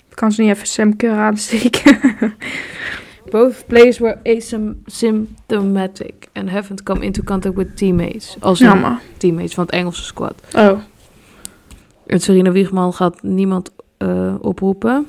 Kan 0.09 0.31
ze 0.31 0.41
niet 0.41 0.51
even 0.51 0.67
Sam 0.67 0.95
Kerr 0.95 1.17
aansteken? 1.17 1.97
Both 3.31 3.63
players 3.67 3.97
were 3.97 4.17
asymptomatic 4.23 6.13
and 6.33 6.49
haven't 6.49 6.83
come 6.83 7.05
into 7.05 7.23
contact 7.23 7.55
with 7.55 7.77
teammates. 7.77 8.35
Als 8.39 8.59
teammates 9.17 9.53
van 9.53 9.63
het 9.65 9.73
Engelse 9.73 10.03
squad. 10.03 10.33
Oh. 10.55 10.79
En 12.05 12.19
Serena 12.19 12.51
Wiegman 12.51 12.93
gaat 12.93 13.23
niemand 13.23 13.71
eh, 13.97 14.35
oproepen. 14.41 15.07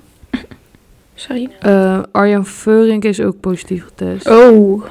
Sorry. 1.21 1.49
Eh, 1.61 2.03
Arjan 2.13 2.47
Veurink 2.47 3.05
is 3.05 3.21
ook 3.21 3.41
positief 3.41 3.85
getest. 3.85 4.29
Oh. 4.29 4.85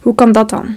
Hoe 0.00 0.14
kan 0.14 0.32
dat 0.32 0.48
dan? 0.50 0.76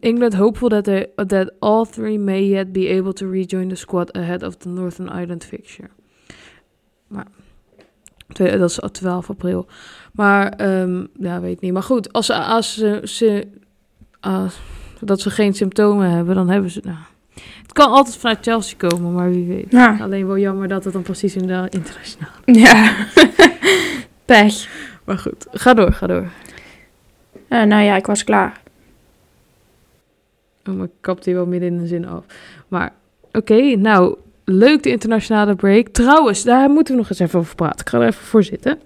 England 0.00 0.34
hopeful 0.34 0.68
that, 0.68 0.84
they, 0.84 1.06
that 1.26 1.52
all 1.58 1.84
three 1.86 2.18
may 2.18 2.48
yet 2.48 2.72
be 2.72 2.88
able 2.98 3.12
to 3.12 3.30
rejoin 3.30 3.68
the 3.68 3.74
squad 3.74 4.12
ahead 4.12 4.42
of 4.42 4.56
the 4.56 4.68
Northern 4.68 5.08
Ireland 5.08 5.44
fixture. 5.44 5.88
Maar 7.06 7.26
dat 8.26 8.70
is 8.70 8.78
12 8.92 9.30
april. 9.30 9.66
Maar 10.12 10.48
ehm, 10.48 11.04
ja, 11.14 11.40
weet 11.40 11.60
niet. 11.60 11.72
Maar 11.72 11.82
goed, 11.82 12.12
als, 12.12 12.26
ze- 12.26 12.34
als 12.44 12.74
ze 13.04 13.46
als- 14.20 14.60
dat 15.00 15.20
ze 15.20 15.30
geen 15.30 15.54
symptomen 15.54 16.10
hebben, 16.10 16.34
dan 16.34 16.48
hebben 16.48 16.70
ze. 16.70 16.80
Nou, 16.84 16.96
het 17.62 17.72
kan 17.72 17.90
altijd 17.90 18.16
vanuit 18.16 18.38
Chelsea 18.40 18.76
komen, 18.76 19.12
maar 19.12 19.30
wie 19.30 19.46
weet. 19.46 19.70
Ja. 19.70 19.96
Alleen 20.00 20.26
wel 20.26 20.38
jammer 20.38 20.68
dat 20.68 20.84
het 20.84 20.92
dan 20.92 21.02
precies 21.02 21.36
in 21.36 21.46
de 21.46 21.66
internationaal. 21.70 22.30
Ja. 22.44 22.94
Pech. 24.24 24.68
Maar 25.04 25.18
goed, 25.18 25.46
ga 25.50 25.74
door, 25.74 25.92
ga 25.92 26.06
door. 26.06 26.28
Eh, 27.48 27.62
nou 27.62 27.82
ja, 27.82 27.96
ik 27.96 28.06
was 28.06 28.24
klaar. 28.24 28.60
Oh, 30.68 30.74
maar 30.74 30.84
ik 30.84 30.92
kapt 31.00 31.24
hier 31.24 31.34
wel 31.34 31.46
midden 31.46 31.68
in 31.68 31.78
de 31.78 31.86
zin 31.86 32.06
af. 32.06 32.24
Maar 32.68 32.92
oké, 33.32 33.76
nou, 33.76 34.16
leuk 34.44 34.82
de 34.82 34.90
internationale 34.90 35.54
break. 35.54 35.88
Trouwens, 35.88 36.42
daar 36.42 36.70
moeten 36.70 36.94
we 36.94 37.00
nog 37.00 37.10
eens 37.10 37.18
even 37.18 37.38
over 37.38 37.54
praten. 37.54 37.80
Ik 37.80 37.88
ga 37.88 38.00
er 38.00 38.06
even 38.06 38.24
voor 38.24 38.44
zitten. 38.44 38.78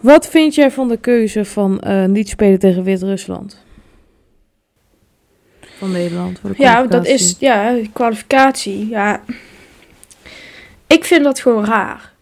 Wat 0.00 0.28
vind 0.28 0.54
jij 0.54 0.70
van 0.70 0.88
de 0.88 0.96
keuze 0.96 1.44
van 1.44 1.80
eh, 1.80 2.04
niet 2.04 2.28
spelen 2.28 2.58
tegen 2.58 2.84
Wit-Rusland? 2.84 3.64
Van 5.80 5.90
Nederland. 5.90 6.38
Voor 6.38 6.50
de 6.50 6.56
Ja, 6.62 6.82
dat 6.86 7.06
is 7.06 7.36
ja, 7.38 7.76
kwalificatie. 7.92 8.88
Ja. 8.88 9.20
Ik 10.86 11.04
vind 11.04 11.24
dat 11.24 11.40
gewoon 11.40 11.64
raar. 11.64 12.12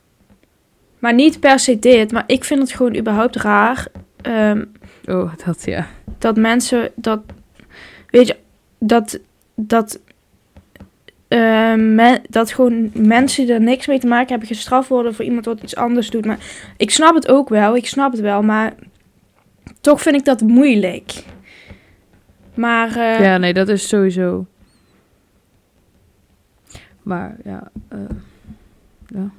Maar 0.98 1.14
niet 1.14 1.40
per 1.40 1.58
se 1.58 1.78
dit, 1.78 2.12
maar 2.12 2.24
ik 2.26 2.44
vind 2.44 2.60
het 2.60 2.72
gewoon 2.72 2.96
überhaupt 2.96 3.36
raar. 3.36 3.86
ehm, 4.22 4.64
Oh, 5.06 5.32
dat 5.44 5.62
ja. 5.64 5.86
dat 6.18 6.36
mensen 6.36 6.90
dat 6.94 7.20
weet 8.10 8.26
je 8.26 8.36
dat 8.78 9.18
dat 9.54 9.98
me- 11.76 12.20
dat 12.28 12.52
gewoon 12.52 12.90
mensen 12.94 13.44
die 13.46 13.54
er 13.54 13.60
niks 13.60 13.86
mee 13.86 13.98
te 13.98 14.06
maken 14.06 14.28
hebben 14.28 14.48
gestraft 14.48 14.88
worden 14.88 15.14
voor 15.14 15.24
iemand 15.24 15.44
wat 15.44 15.62
iets 15.62 15.76
anders 15.76 16.10
doet. 16.10 16.24
Maar 16.26 16.38
ik 16.76 16.90
snap 16.90 17.14
het 17.14 17.28
ook 17.28 17.48
wel, 17.48 17.76
ik 17.76 17.86
snap 17.86 18.12
het 18.12 18.20
wel, 18.20 18.42
maar 18.42 18.74
toch 19.80 20.02
vind 20.02 20.14
ik 20.16 20.24
dat 20.24 20.40
moeilijk. 20.40 21.12
Maar 22.58 22.88
eh, 22.96 23.20
Ja, 23.20 23.36
nee, 23.36 23.52
dat 23.52 23.68
is 23.68 23.88
sowieso. 23.88 24.46
Maar 27.02 27.36
ja, 27.44 27.70
eh, 27.88 27.98
ja. 29.06 29.30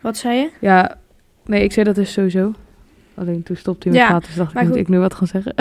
wat 0.00 0.16
zei 0.16 0.38
je? 0.38 0.50
Ja, 0.60 0.98
nee, 1.44 1.64
ik 1.64 1.72
zei 1.72 1.84
dat 1.86 1.96
is 1.96 2.12
sowieso. 2.12 2.54
Alleen 3.14 3.42
toen 3.42 3.56
stopte 3.56 3.88
hij 3.88 3.98
met 3.98 4.06
Ja, 4.06 4.08
praten, 4.08 4.28
dus 4.28 4.36
dacht 4.36 4.56
ik, 4.56 4.68
moet 4.68 4.76
ik 4.76 4.88
nu 4.88 4.98
wat 4.98 5.14
gaan 5.14 5.26
zeggen? 5.26 5.54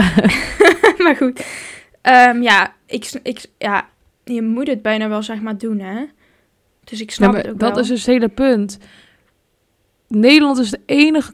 maar 1.03 1.15
goed. 1.15 1.45
Ehm, 2.01 2.41
ja, 2.41 2.73
ik, 2.85 3.19
ik, 3.23 3.45
ja, 3.57 3.87
je 4.23 4.41
moet 4.41 4.67
het 4.67 4.81
bijna 4.81 5.09
wel 5.09 5.23
zeg 5.23 5.41
maar 5.41 5.57
doen, 5.57 5.79
hè? 5.79 6.05
Dus 6.83 7.01
ik 7.01 7.11
snap 7.11 7.31
Ja, 7.31 7.37
het 7.37 7.49
ook 7.49 7.59
dat 7.59 7.69
wel. 7.71 7.79
is 7.79 7.87
dus 7.87 8.05
het 8.05 8.15
hele 8.15 8.29
punt. 8.29 8.77
Nederland 10.07 10.57
is 10.57 10.71
het 10.71 10.79
enige 10.85 11.33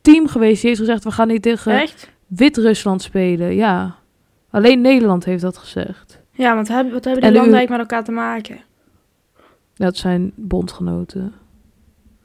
team 0.00 0.26
geweest 0.28 0.60
die 0.60 0.68
heeft 0.68 0.80
gezegd... 0.80 1.04
we 1.04 1.10
gaan 1.10 1.28
niet 1.28 1.42
tegen? 1.42 1.88
Wit-Rusland 2.26 3.02
spelen. 3.02 3.54
Ja, 3.54 3.96
alleen 4.56 4.80
Nederland 4.80 5.24
heeft 5.24 5.42
dat 5.42 5.56
gezegd. 5.56 6.20
Ja, 6.30 6.54
want 6.54 6.68
wat 6.68 6.76
hebben 6.78 6.92
En 7.04 7.12
die 7.12 7.20
de 7.20 7.32
landen 7.32 7.54
eigenlijk 7.54 7.68
met 7.70 7.78
elkaar 7.80 8.04
te 8.04 8.12
maken? 8.12 8.60
Dat 9.74 9.96
zijn 9.96 10.32
bondgenoten. 10.34 11.32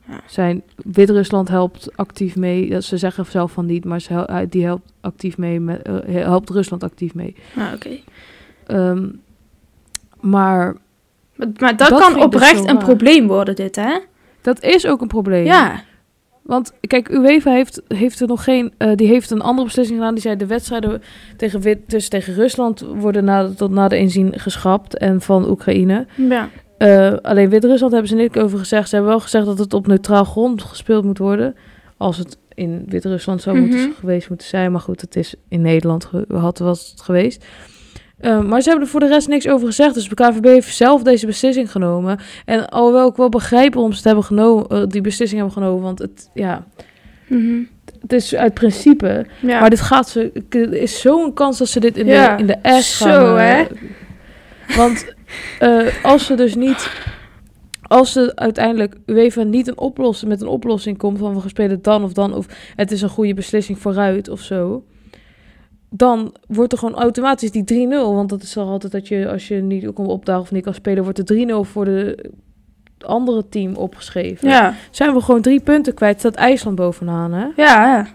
Ja. 0.07 0.19
Zijn, 0.27 0.63
Wit-Rusland 0.75 1.47
helpt 1.47 1.97
actief 1.97 2.35
mee. 2.35 2.67
Ja, 2.67 2.79
Ze 2.81 2.97
zeggen 2.97 3.25
zelf 3.25 3.51
van 3.51 3.65
niet, 3.65 3.85
maar 3.85 4.01
ze 4.01 4.13
hel- 4.13 4.25
hij- 4.25 4.47
die 4.49 4.63
helpt 4.65 4.91
actief 5.01 5.37
mee. 5.37 5.59
Met, 5.59 5.81
eh, 5.81 5.95
helpt 6.23 6.49
Rusland 6.49 6.83
actief 6.83 7.13
mee. 7.13 7.35
Ah, 7.57 7.73
oké. 7.73 7.99
Ehm, 8.67 9.07
maar 10.19 10.75
Maar, 11.35 11.47
maar 11.59 11.77
dat, 11.77 11.89
Dat 11.89 11.99
kan 11.99 12.13
dus 12.13 12.23
oprecht 12.23 12.67
een 12.69 12.77
probleem 12.77 13.27
worden, 13.27 13.55
dit, 13.55 13.75
hè? 13.75 13.99
dat 14.41 14.63
is 14.63 14.85
ook 14.87 15.01
een 15.01 15.07
probleem. 15.07 15.45
Ja. 15.45 15.83
Want 16.41 16.73
kijk, 16.87 17.09
UEFA 17.09 17.51
heeft, 17.51 17.81
heeft 17.87 18.19
er 18.19 18.27
nog 18.27 18.43
geen. 18.43 18.73
eh, 18.77 18.91
die 18.95 19.07
heeft 19.07 19.31
een 19.31 19.41
andere 19.41 19.65
beslissing 19.67 19.97
gedaan. 19.97 20.13
Die 20.13 20.23
zei 20.23 20.35
de 20.35 20.45
wedstrijden 20.45 21.01
tegen, 21.37 21.61
Wit, 21.61 21.79
dus 21.87 22.09
tegen 22.09 22.33
Rusland 22.33 22.79
worden 22.95 23.23
na, 23.23 23.49
tot 23.49 23.71
na 23.71 23.87
de 23.87 23.97
inzien 23.97 24.39
geschrapt. 24.39 24.97
En 24.97 25.21
van 25.21 25.49
Oekraïne. 25.49 26.05
Ja. 26.15 26.49
Eh, 26.77 27.13
alleen 27.21 27.49
Wit-Rusland 27.49 27.91
hebben 27.91 28.09
ze 28.09 28.15
niks 28.15 28.37
over 28.37 28.59
gezegd. 28.59 28.89
Ze 28.89 28.95
hebben 28.95 29.13
wel 29.13 29.21
gezegd 29.21 29.45
dat 29.45 29.57
het 29.57 29.73
op 29.73 29.87
neutraal 29.87 30.23
grond 30.23 30.61
gespeeld 30.61 31.03
moet 31.03 31.17
worden. 31.17 31.55
Als 31.97 32.17
het 32.17 32.37
in 32.53 32.83
Wit-Rusland 32.87 33.41
zou 33.41 33.59
moeten, 33.59 33.79
Mhm. 33.79 33.89
geweest 33.99 34.29
moeten 34.29 34.47
zijn. 34.47 34.71
Maar 34.71 34.81
goed, 34.81 35.01
het 35.01 35.15
is 35.15 35.35
in 35.49 35.61
Nederland 35.61 36.05
ge- 36.05 36.25
had, 36.29 36.59
was 36.59 36.89
het 36.91 37.01
geweest. 37.01 37.45
Eh, 38.21 38.41
maar 38.41 38.61
ze 38.61 38.69
hebben 38.69 38.85
er 38.85 38.91
voor 38.91 38.99
de 38.99 39.07
rest 39.07 39.27
niks 39.27 39.47
over 39.47 39.67
gezegd. 39.67 39.93
Dus 39.93 40.09
de 40.09 40.15
KVB 40.15 40.45
heeft 40.45 40.75
zelf 40.75 41.03
deze 41.03 41.25
beslissing 41.25 41.71
genomen. 41.71 42.19
En 42.45 42.69
alhoewel 42.69 43.09
ik 43.09 43.15
wel 43.15 43.29
begrijp 43.29 43.73
waarom 43.73 43.91
ze 43.91 43.97
het 43.97 44.05
hebben 44.05 44.23
genomen, 44.23 44.67
eh, 44.67 44.83
die 44.87 45.01
beslissing 45.01 45.39
hebben 45.41 45.57
genomen. 45.63 45.83
Want 45.83 45.99
het, 45.99 46.29
ja, 46.33 46.65
Mhm. 47.27 47.59
het 48.01 48.13
is 48.13 48.35
uit 48.35 48.53
principe. 48.53 49.25
ja. 49.39 49.59
Maar 49.59 49.69
dit 49.69 49.81
gaat 49.81 50.09
ze. 50.09 50.31
Er 50.49 50.73
is 50.73 51.01
zo'n 51.01 51.33
kans 51.33 51.57
dat 51.57 51.67
ze 51.67 51.79
dit 51.79 51.97
in, 51.97 52.05
Ja, 52.05 52.35
de, 52.35 52.41
in 52.41 52.47
de 52.47 52.81
zo, 52.81 53.05
gaan. 53.05 53.37
eh, 53.37 53.45
hè? 53.47 53.63
Want 54.75 55.13
eh, 55.59 55.87
als 56.03 56.25
ze 56.25 56.35
dus 56.35 56.55
niet. 56.55 56.89
Als 57.81 58.11
ze 58.11 58.31
uiteindelijk 58.35 58.95
UEFA 59.05 59.43
niet 59.43 59.67
een 59.67 59.77
oplossing, 59.77 60.31
met 60.31 60.41
een 60.41 60.47
oplossing 60.47 60.97
komt 60.97 61.17
van 61.19 61.33
we 61.33 61.39
gaan 61.39 61.49
spelen 61.49 61.81
dan 61.81 62.03
of 62.03 62.13
dan, 62.13 62.33
of 62.33 62.45
het 62.75 62.91
is 62.91 63.01
een 63.01 63.09
goede 63.09 63.33
beslissing 63.33 63.79
vooruit 63.79 64.29
of 64.29 64.39
zo, 64.41 64.83
dan 65.93 66.33
wordt 66.47 66.71
er 66.71 66.77
gewoon 66.77 66.95
automatisch 66.95 67.51
die 67.51 67.87
3-0. 67.87 67.89
Want 67.89 68.29
dat 68.29 68.41
is 68.41 68.53
toch 68.53 68.69
altijd 68.69 68.91
dat 68.91 69.07
je, 69.07 69.29
als 69.29 69.47
je 69.47 69.55
niet 69.55 69.93
komt 69.93 70.07
opdagen 70.07 70.41
of 70.41 70.51
niet 70.51 70.63
kan 70.63 70.73
spelen, 70.73 71.03
wordt 71.03 71.27
de 71.27 71.63
3-0 71.65 71.69
voor 71.69 71.85
de 71.85 72.29
andere 72.99 73.49
team 73.49 73.75
opgeschreven. 73.75 74.49
ja. 74.49 74.73
Zijn 74.91 75.13
we 75.13 75.21
gewoon 75.21 75.41
drie 75.41 75.61
punten 75.61 75.93
kwijt, 75.93 76.19
staat 76.19 76.35
IJsland 76.35 76.75
bovenaan, 76.75 77.33
hè? 77.33 77.45
Ja, 77.55 77.87
ja. 77.95 78.07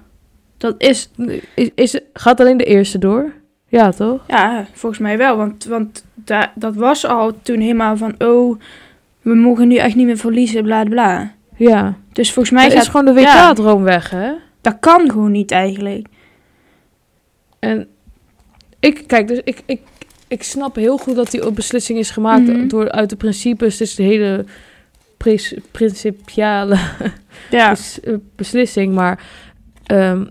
Dat 0.56 0.74
is, 0.78 1.10
Is, 1.54 1.70
is, 1.74 2.00
gaat 2.12 2.40
alleen 2.40 2.56
de 2.56 2.64
eerste 2.64 2.98
door? 2.98 3.32
Ja, 3.68 3.90
toch? 3.90 4.20
ja, 4.26 4.66
volgens 4.72 5.00
mij 5.00 5.18
wel. 5.18 5.36
Want, 5.36 5.64
want 5.64 6.04
da, 6.14 6.52
dat 6.54 6.74
was 6.74 7.06
al 7.06 7.32
toen 7.42 7.60
helemaal 7.60 7.96
van, 7.96 8.14
oh, 8.18 8.58
we 9.22 9.34
mogen 9.34 9.68
nu 9.68 9.76
echt 9.76 9.94
niet 9.94 10.06
meer 10.06 10.16
verliezen, 10.16 10.62
bla 10.62 10.84
bla. 10.84 11.32
Ja. 11.56 11.94
Dus 12.12 12.32
volgens 12.32 12.54
mij 12.54 12.62
Dan 12.62 12.72
gaat, 12.72 12.82
is 12.82 12.88
gewoon 12.88 13.14
de 13.14 13.20
ja. 13.20 13.48
WK-droom 13.48 13.82
weg, 13.82 14.10
hè? 14.10 14.32
dat 14.60 14.76
kan 14.80 15.10
gewoon 15.10 15.30
niet 15.30 15.50
eigenlijk. 15.50 16.06
En 17.58 17.86
ik, 18.80 19.04
kijk, 19.06 19.28
dus 19.28 19.40
ik, 19.44 19.62
ik, 19.66 19.80
ik 20.28 20.42
snap 20.42 20.74
heel 20.76 20.98
goed 20.98 21.16
dat 21.16 21.30
die 21.30 21.52
beslissing 21.52 21.98
is 21.98 22.10
gemaakt 22.10 22.46
Mhm. 22.46 22.68
door 22.68 22.90
uit 22.90 23.10
de 23.10 23.16
principes. 23.16 23.80
Is 23.80 23.94
de 23.94 24.02
hele 24.02 24.44
principiale 25.70 26.78
Ja. 27.50 27.74
eh, 28.02 28.14
beslissing. 28.36 28.94
Maar 28.94 29.24
ehm, 29.86 30.24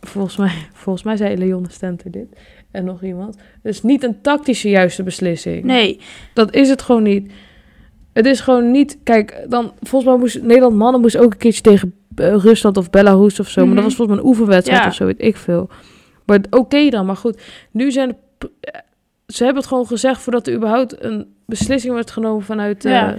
volgens, 0.00 0.36
mij, 0.36 0.52
volgens 0.72 1.04
mij 1.04 1.16
zei 1.16 1.36
Leon 1.36 1.66
Stenter 1.70 2.10
dit. 2.10 2.26
En 2.70 2.84
nog 2.84 3.02
iemand. 3.02 3.34
Het 3.62 3.74
is 3.74 3.82
niet 3.82 4.02
een 4.02 4.20
tactische 4.20 4.68
juiste 4.68 5.02
beslissing. 5.02 5.64
Nee. 5.64 6.00
Dat 6.34 6.54
is 6.54 6.68
het 6.68 6.82
gewoon 6.82 7.02
niet. 7.02 7.32
Het 8.12 8.26
is 8.26 8.40
gewoon 8.40 8.70
niet. 8.70 8.98
Kijk, 9.02 9.44
dan 9.48 9.72
volgens 9.80 10.10
mij 10.10 10.20
moest 10.20 10.42
Nederland 10.42 10.76
mannen 10.76 11.00
moest 11.00 11.16
ook 11.16 11.32
een 11.32 11.38
keertje 11.38 11.62
tegen 11.62 11.94
eh, 12.16 12.34
Rusland 12.36 12.76
of 12.76 12.90
Belarus 12.90 13.40
of 13.40 13.48
zo. 13.48 13.60
Maar 13.60 13.66
Mhm. 13.66 13.74
dat 13.76 13.84
was 13.84 13.94
volgens 13.94 14.16
mij 14.16 14.26
een 14.26 14.30
oefenwedstrijd 14.32 14.82
Ja. 14.82 14.88
of 14.88 14.94
zo, 14.94 15.04
weet 15.06 15.20
ik 15.22 15.36
veel. 15.36 15.68
Maar 16.26 16.40
oké 16.50 16.88
dan, 16.88 17.06
maar 17.06 17.16
goed. 17.16 17.40
Nu 17.70 17.90
zijn 17.92 18.16
de, 18.38 18.50
eh, 18.60 18.80
ze 19.26 19.44
hebben 19.44 19.60
het 19.62 19.70
gewoon 19.70 19.86
gezegd 19.86 20.20
voordat 20.20 20.46
er 20.46 20.54
überhaupt 20.54 21.02
een 21.04 21.26
beslissing 21.46 21.94
werd 21.94 22.10
genomen 22.10 22.44
vanuit. 22.44 22.84
eh, 22.84 22.92
Ja. 22.92 23.16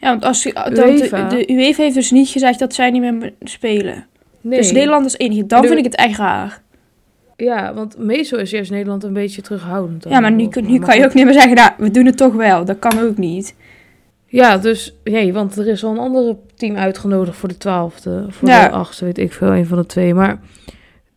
Ja, 0.00 0.08
want 0.08 0.24
als, 0.24 0.46
UEFA. 0.46 1.28
de, 1.28 1.36
de 1.36 1.52
UEFA 1.52 1.82
heeft 1.82 1.94
dus 1.94 2.10
niet 2.10 2.28
gezegd 2.28 2.58
dat 2.58 2.74
zij 2.74 2.90
niet 2.90 3.00
meer 3.02 3.32
spelen. 3.40 4.06
nee. 4.40 4.58
Dus 4.58 4.72
Nederland 4.72 5.06
is 5.06 5.16
enige. 5.18 5.46
Dan 5.46 5.60
De- 5.62 5.66
vind 5.66 5.78
ik 5.78 5.84
het 5.84 5.94
echt 5.96 6.18
raar. 6.18 6.62
Ja, 7.36 7.74
want 7.74 7.98
meestal 7.98 8.38
is 8.38 8.50
juist 8.50 8.70
Nederland 8.70 9.04
een 9.04 9.12
beetje 9.12 9.42
terughoudend. 9.42 10.02
dan 10.02 10.12
Ja, 10.12 10.20
maar 10.20 10.32
nu, 10.32 10.48
nu 10.54 10.78
Maar 10.78 10.88
kan 10.88 10.98
je 10.98 11.04
ook 11.04 11.14
niet 11.14 11.24
meer 11.24 11.32
zeggen, 11.32 11.54
nou, 11.54 11.70
we 11.78 11.90
doen 11.90 12.06
het 12.06 12.16
toch 12.16 12.34
wel. 12.34 12.64
Dat 12.64 12.78
kan 12.78 12.98
ook 13.00 13.16
niet. 13.16 13.54
Ja, 14.26 14.56
dus 14.58 14.94
nee, 15.04 15.32
want 15.32 15.56
er 15.56 15.66
is 15.68 15.84
al 15.84 15.90
een 15.90 15.98
andere 15.98 16.36
team 16.54 16.76
uitgenodigd 16.76 17.36
voor 17.36 17.48
de 17.48 17.56
twaalfde. 17.56 18.26
Voor 18.28 18.48
Ja. 18.48 18.68
de 18.68 18.74
achtste, 18.74 19.04
weet 19.04 19.18
ik 19.18 19.32
veel, 19.32 19.52
een 19.52 19.66
van 19.66 19.78
de 19.78 19.86
twee. 19.86 20.14
Maar 20.14 20.38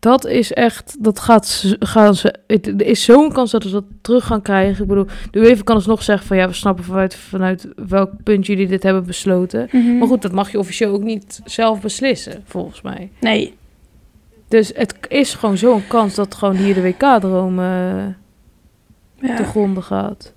dat 0.02 0.26
is 0.26 0.54
echt, 0.54 0.95
dat 1.04 1.20
gaat, 1.20 1.76
gaan 1.80 2.16
ze, 2.16 2.36
het, 2.47 2.68
er 2.68 2.86
is 2.86 3.04
zo'n 3.04 3.32
kans 3.32 3.52
dat 3.52 3.64
ze 3.64 3.70
dat 3.70 3.84
terug 4.02 4.26
gaan 4.26 4.41
krijgen. 4.41 4.82
Ik 4.84 4.88
bedoel, 4.89 5.06
de 5.32 5.39
UEFA 5.39 5.64
kan 5.64 5.76
dus 5.76 5.86
nog 5.86 6.04
zeggen 6.04 6.28
van 6.28 6.38
ja, 6.38 6.47
we 6.47 6.54
snappen 6.54 6.84
vanuit, 6.84 7.16
vanuit 7.16 7.68
welk 7.76 8.12
punt 8.24 8.45
jullie 8.45 8.68
dit 8.68 8.84
hebben 8.84 9.06
besloten. 9.06 9.68
Mhm. 9.72 9.97
Maar 9.97 10.08
goed, 10.08 10.22
dat 10.22 10.32
mag 10.32 10.52
je 10.52 10.60
officieel 10.60 10.93
ook 10.93 11.04
niet 11.04 11.41
zelf 11.45 11.82
beslissen, 11.82 12.43
volgens 12.45 12.82
mij. 12.82 13.12
Nee. 13.20 13.54
Dus 14.47 14.72
het 14.76 14.95
is 15.08 15.34
gewoon 15.34 15.58
zo'n 15.58 15.88
kans 15.88 16.16
dat 16.16 16.36
gewoon 16.36 16.56
hier 16.56 16.74
de 16.74 16.82
WK-droom 16.82 17.60
eh 17.60 18.06
Ja. 19.20 19.36
te 19.36 19.43
gronden 19.43 19.84
gaat. 19.84 20.34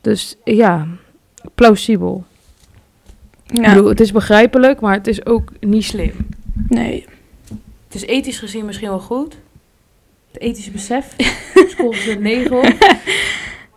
Dus 0.00 0.36
ja, 0.44 0.86
plausibel. 1.54 2.24
Ik 3.46 3.64
Ja. 3.64 3.74
bedoel, 3.74 3.88
het 3.88 4.00
is 4.00 4.12
begrijpelijk, 4.12 4.80
maar 4.80 4.94
het 4.94 5.06
is 5.06 5.26
ook 5.26 5.52
niet 5.60 5.84
slim. 5.84 6.12
Nee. 6.68 7.06
Het 7.90 8.02
is 8.02 8.08
ethisch 8.08 8.38
gezien 8.38 8.64
misschien 8.64 8.88
wel 8.88 8.98
goed. 9.00 9.36
Het 10.32 10.42
ethische 10.42 10.70
besef 10.70 11.14
scoort 11.72 11.96
ze 11.96 12.10
een 12.10 12.22
9 12.22 12.56
op. 12.56 12.74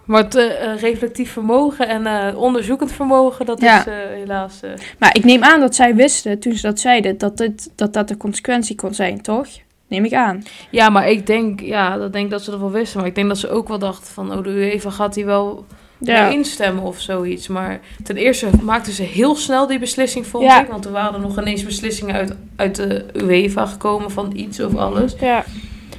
Maar 0.05 0.23
het 0.23 0.35
eh, 0.35 0.71
eh, 0.73 0.79
reflectief 0.79 1.31
vermogen 1.31 1.87
en 1.87 2.07
eh, 2.07 2.37
onderzoekend 2.41 2.91
vermogen, 2.91 3.45
dat 3.45 3.61
Ja. 3.61 3.79
is 3.79 3.93
helaas... 4.19 4.59
Maar 4.99 5.15
ik 5.15 5.23
neem 5.23 5.43
aan 5.43 5.59
dat 5.59 5.75
zij 5.75 5.95
wisten, 5.95 6.39
toen 6.39 6.53
ze 6.53 6.61
dat 6.61 6.79
zeiden, 6.79 7.17
dat 7.17 7.37
dit, 7.37 7.71
dat, 7.75 7.93
dat 7.93 8.07
de 8.07 8.17
consequentie 8.17 8.75
kon 8.75 8.93
zijn, 8.93 9.21
toch? 9.21 9.47
Neem 9.87 10.05
ik 10.05 10.13
aan. 10.13 10.43
Ja, 10.69 10.89
maar 10.89 11.09
ik 11.09 11.27
denk, 11.27 11.59
ja, 11.59 11.97
dat 11.97 12.13
denk 12.13 12.31
dat 12.31 12.41
ze 12.43 12.51
dat 12.51 12.59
wel 12.59 12.71
wisten. 12.71 12.99
Maar 12.99 13.07
ik 13.07 13.15
denk 13.15 13.27
dat 13.27 13.37
ze 13.37 13.49
ook 13.49 13.67
wel 13.67 13.79
dachten 13.79 14.13
van, 14.13 14.31
oh, 14.37 14.43
de 14.43 14.49
UEFA 14.49 14.89
gaat 14.89 15.15
hier 15.15 15.25
wel 15.25 15.65
Ja. 16.07 16.27
instemmen 16.29 16.83
of 16.83 16.99
zoiets. 16.99 17.47
Maar 17.47 17.79
ten 18.03 18.15
eerste 18.17 18.47
maakten 18.61 18.93
ze 18.93 19.03
heel 19.03 19.35
snel 19.35 19.67
die 19.67 19.79
beslissing, 19.79 20.27
vond 20.27 20.43
Ja. 20.43 20.61
ik. 20.61 20.67
Want 20.67 20.85
er 20.85 20.91
waren 20.91 21.21
nog 21.21 21.39
ineens 21.39 21.63
beslissingen 21.63 22.15
uit, 22.15 22.33
uit 22.55 22.75
de 22.75 23.05
UEFA 23.15 23.65
gekomen 23.65 24.11
van 24.11 24.31
iets 24.35 24.59
of 24.59 24.75
alles. 24.75 25.15
ja. 25.19 25.43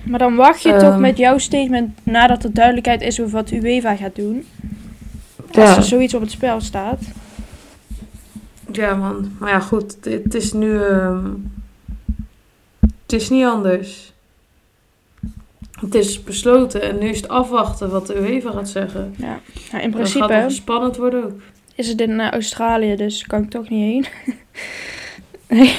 Maar 0.04 0.18
dan 0.18 0.34
wacht 0.34 0.62
je 0.62 0.70
toch 0.72 0.82
Ehm. 0.92 1.00
met 1.00 1.16
jouw 1.18 1.38
statement 1.38 1.98
nadat 2.02 2.44
er 2.44 2.52
duidelijkheid 2.52 3.00
is 3.02 3.20
over 3.20 3.32
wat 3.32 3.50
UEFA 3.50 3.96
gaat 3.96 4.14
doen. 4.16 4.46
Als 5.54 5.76
er 5.76 5.82
zoiets 5.82 6.14
op 6.14 6.20
het 6.20 6.30
spel 6.30 6.60
staat. 6.60 7.00
Ja, 8.72 8.94
man. 8.94 9.32
Maar 9.38 9.50
ja, 9.50 9.60
goed. 9.60 9.96
Het, 10.00 10.22
het 10.24 10.34
is 10.34 10.52
nu... 10.52 10.82
ehm, 10.82 11.26
het 12.80 13.12
is 13.12 13.30
niet 13.30 13.44
anders. 13.44 14.12
Het 15.80 15.94
is 15.94 16.22
besloten 16.22 16.82
en 16.82 16.98
nu 16.98 17.08
is 17.08 17.16
het 17.16 17.28
afwachten 17.28 17.90
wat 17.90 18.06
de 18.06 18.20
UEFA 18.20 18.50
gaat 18.50 18.68
zeggen. 18.68 19.14
Ja. 19.16 19.40
Nou, 19.72 19.82
in 19.84 19.90
Dat 19.90 20.00
gaat 20.00 20.16
principe 20.16 20.40
nog 20.42 20.52
spannend 20.52 20.96
worden 20.96 21.24
ook. 21.24 21.40
is 21.74 21.88
het 21.88 22.00
in 22.00 22.20
eh, 22.20 22.30
Australië, 22.30 22.96
dus 22.96 23.26
kan 23.26 23.42
ik 23.42 23.50
toch 23.50 23.68
niet 23.68 23.80
heen. 23.80 24.06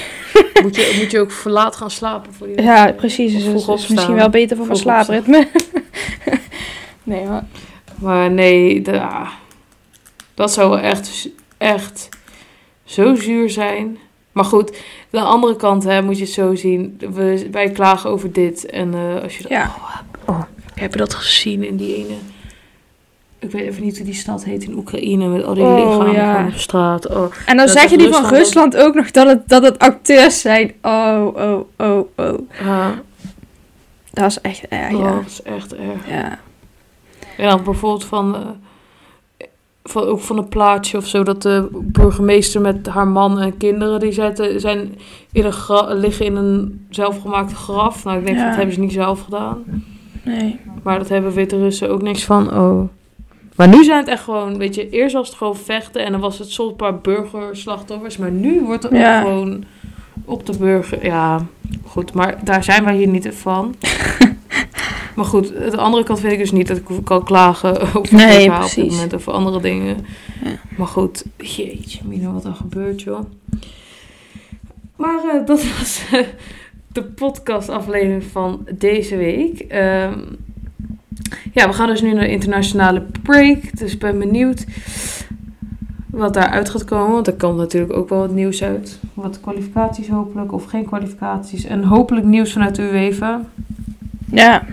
Moet 0.63 0.75
je, 0.75 0.97
moet 1.01 1.11
je 1.11 1.19
ook 1.19 1.31
verlaat 1.31 1.75
gaan 1.75 1.91
slapen 1.91 2.33
voor 2.33 2.47
die 2.47 2.61
Ja, 2.61 2.91
precies. 2.91 3.33
Dus 3.33 3.43
vroeg 3.43 3.65
het 3.65 3.79
is 3.79 3.87
misschien 3.87 4.15
wel 4.15 4.29
beter 4.29 4.57
voor 4.57 4.65
mijn 4.65 4.77
slaapritme. 4.77 5.47
nee, 7.03 7.25
maar... 7.25 7.45
Maar 7.95 8.31
nee, 8.31 8.81
de, 8.81 9.01
ah, 9.01 9.29
dat 10.33 10.53
zou 10.53 10.79
echt, 10.79 11.29
echt 11.57 12.09
zo 12.83 13.15
zuur 13.15 13.49
zijn. 13.49 13.97
Maar 14.31 14.45
goed, 14.45 14.77
de 15.15 15.21
andere 15.21 15.55
kant 15.55 15.83
hè, 15.83 16.01
moet 16.01 16.17
je 16.17 16.23
het 16.23 16.33
zo 16.33 16.55
zien. 16.55 17.01
We, 17.13 17.47
wij 17.51 17.69
klagen 17.69 18.09
over 18.09 18.31
dit. 18.31 18.65
En 18.65 18.93
eh, 18.93 19.23
als 19.23 19.35
je... 19.37 19.41
dat- 19.41 19.51
Ja. 19.51 19.75
Oh, 20.25 20.35
oh, 20.35 20.41
heb 20.73 20.91
je 20.91 20.97
dat 20.99 21.13
gezien 21.13 21.63
in 21.63 21.75
die 21.77 21.95
ene... 21.95 22.13
Ik 23.39 23.51
weet 23.51 23.61
even 23.67 23.83
niet 23.83 23.97
hoe 23.97 24.05
die 24.05 24.15
stad 24.15 24.43
heet 24.43 24.63
in 24.63 24.73
Oekraïne. 24.77 25.27
Met 25.27 25.43
al 25.43 25.53
die 25.53 25.63
Oh, 25.63 25.75
lichamen 25.97 26.13
ja. 26.13 26.45
op 26.47 26.53
straat. 26.59 27.07
Oh, 27.09 27.25
En 27.45 27.57
dan 27.57 27.67
zeggen 27.67 27.97
die 27.97 28.09
van 28.11 28.25
Rusland 28.25 28.77
ook 28.77 28.93
nog 28.95 29.11
dat 29.11 29.27
het, 29.27 29.47
dat 29.49 29.63
het 29.63 29.79
acteurs 29.79 30.41
zijn. 30.41 30.73
Oh, 30.81 31.27
oh, 31.35 31.59
oh, 31.77 32.07
oh. 32.15 32.39
ah, 32.67 32.87
Dat 34.13 34.25
is 34.25 34.41
echt 34.41 34.67
erg, 34.67 34.93
oh, 34.93 34.99
ja. 34.99 35.13
dat 35.15 35.25
is 35.25 35.41
echt 35.41 35.75
erg. 35.75 36.07
Ja. 36.09 36.39
En 37.37 37.49
dan 37.49 37.63
bijvoorbeeld 37.63 38.05
van, 38.05 38.35
eh, 38.35 38.41
van, 40.01 40.03
ook 40.07 40.19
van 40.19 40.37
een 40.37 40.47
plaatje 40.47 40.97
of 40.97 41.05
zo, 41.07 41.23
dat 41.23 41.41
de 41.41 41.67
burgemeester 41.71 42.61
met 42.61 42.87
haar 42.87 43.07
man 43.07 43.39
en 43.39 43.57
kinderen, 43.57 43.99
die 43.99 44.11
zetten, 44.11 44.59
zijn 44.59 44.95
in 45.31 45.45
een 45.45 45.97
liggen 45.99 46.25
in 46.25 46.35
een 46.35 46.85
zelfgemaakte 46.89 47.55
graf. 47.55 48.03
Nou, 48.03 48.17
ik 48.19 48.25
denk 48.25 48.37
Ja. 48.37 48.47
dat 48.47 48.55
hebben 48.55 48.73
ze 48.73 48.79
niet 48.79 48.91
zelf 48.91 49.21
gedaan. 49.21 49.63
Nee. 50.23 50.59
Maar 50.83 50.97
dat 50.97 51.09
hebben 51.09 51.33
witte 51.33 51.57
Russen 51.57 51.89
ook 51.89 52.01
niks 52.01 52.23
van. 52.23 52.53
Oh. 52.57 52.89
Maar 53.55 53.67
nu 53.67 53.83
zijn 53.83 53.99
het 53.99 54.07
echt 54.07 54.23
gewoon, 54.23 54.57
weet 54.57 54.75
je, 54.75 54.89
eerst 54.89 55.15
was 55.15 55.27
het 55.27 55.37
gewoon 55.37 55.55
vechten 55.55 56.05
en 56.05 56.11
dan 56.11 56.21
was 56.21 56.39
het 56.39 56.49
soms 56.49 56.69
een 56.69 56.75
paar 56.75 56.97
burgerslachtoffers. 56.99 58.17
Maar 58.17 58.31
nu 58.31 58.61
wordt 58.63 58.83
het 58.83 58.91
Ja. 58.91 59.19
ook 59.21 59.27
gewoon 59.27 59.63
op 60.25 60.45
de 60.45 60.57
burger. 60.57 61.05
Ja, 61.05 61.41
goed, 61.85 62.13
maar 62.13 62.37
daar 62.43 62.63
zijn 62.63 62.83
wij 62.83 62.95
hier 62.95 63.07
niet 63.07 63.29
van. 63.33 63.75
maar 65.15 65.25
goed, 65.25 65.47
de 65.47 65.77
andere 65.77 66.03
kant 66.03 66.19
vind 66.19 66.33
ik 66.33 66.39
dus 66.39 66.51
niet 66.51 66.67
dat 66.67 66.77
ik 66.77 66.85
kan 67.03 67.23
klagen 67.23 67.81
over 67.95 68.15
Nee, 68.15 68.51
op 68.51 68.71
dit 68.75 68.89
moment 68.89 69.13
of 69.13 69.27
andere 69.27 69.61
dingen. 69.61 69.97
Ja. 70.43 70.51
Maar 70.77 70.87
goed, 70.87 71.25
jeetje, 71.37 71.99
Mina, 72.03 72.31
wat 72.31 72.45
er 72.45 72.53
gebeurt, 72.53 73.01
joh. 73.01 73.25
Maar 74.95 75.19
eh, 75.23 75.45
dat 75.45 75.63
was 75.77 76.05
eh, 76.11 76.19
de 76.87 77.03
podcastaflevering 77.03 78.23
van 78.23 78.67
deze 78.77 79.17
week. 79.17 79.59
Ehm, 79.59 80.19
ja, 81.53 81.67
we 81.67 81.73
gaan 81.73 81.87
dus 81.87 82.01
nu 82.01 82.13
naar 82.13 82.23
de 82.23 82.31
internationale 82.31 83.03
break. 83.21 83.77
Dus 83.77 83.93
ik 83.93 83.99
ben 83.99 84.19
benieuwd 84.19 84.65
wat 86.09 86.33
daaruit 86.33 86.69
gaat 86.69 86.85
komen. 86.85 87.13
Want 87.13 87.27
er 87.27 87.33
komt 87.33 87.57
natuurlijk 87.57 87.93
ook 87.93 88.09
wel 88.09 88.19
wat 88.19 88.31
nieuws 88.31 88.63
uit. 88.63 88.99
Wat 89.13 89.39
kwalificaties 89.41 90.07
hopelijk, 90.07 90.53
of 90.53 90.65
geen 90.65 90.85
kwalificaties. 90.85 91.63
En 91.63 91.83
hopelijk 91.83 92.25
nieuws 92.25 92.53
vanuit 92.53 92.75
de 92.75 92.81
UEFA. 92.81 93.41
Ja. 94.31 94.65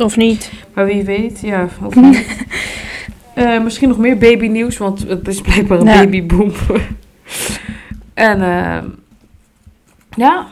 Of 0.00 0.16
niet. 0.16 0.52
Maar 0.74 0.86
wie 0.86 1.04
weet, 1.04 1.40
ja, 1.40 1.68
of 1.84 1.94
niet. 2.04 2.44
Eh, 3.34 3.62
misschien 3.62 3.88
nog 3.88 3.98
meer 3.98 4.18
babynieuws, 4.18 4.76
want 4.76 5.08
het 5.08 5.28
is 5.28 5.40
blijkbaar 5.40 5.78
een 5.80 5.86
Ja. 5.86 5.98
babyboom. 6.04 6.52
en 8.14 8.42
eh, 8.42 8.82
ja, 10.16 10.46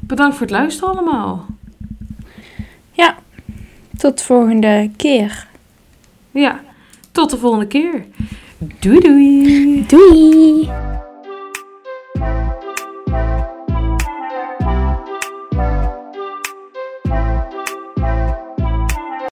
bedankt 0.00 0.36
voor 0.36 0.46
het 0.46 0.56
luisteren 0.56 0.90
allemaal. 0.94 1.46
Tot 3.98 4.18
de 4.18 4.24
volgende 4.24 4.90
keer. 4.96 5.46
Ja, 6.30 6.60
tot 7.12 7.30
de 7.30 7.38
volgende 7.38 7.66
keer. 7.66 8.04
Doei 8.78 9.00
doei. 9.00 9.84
Doei! 9.86 10.68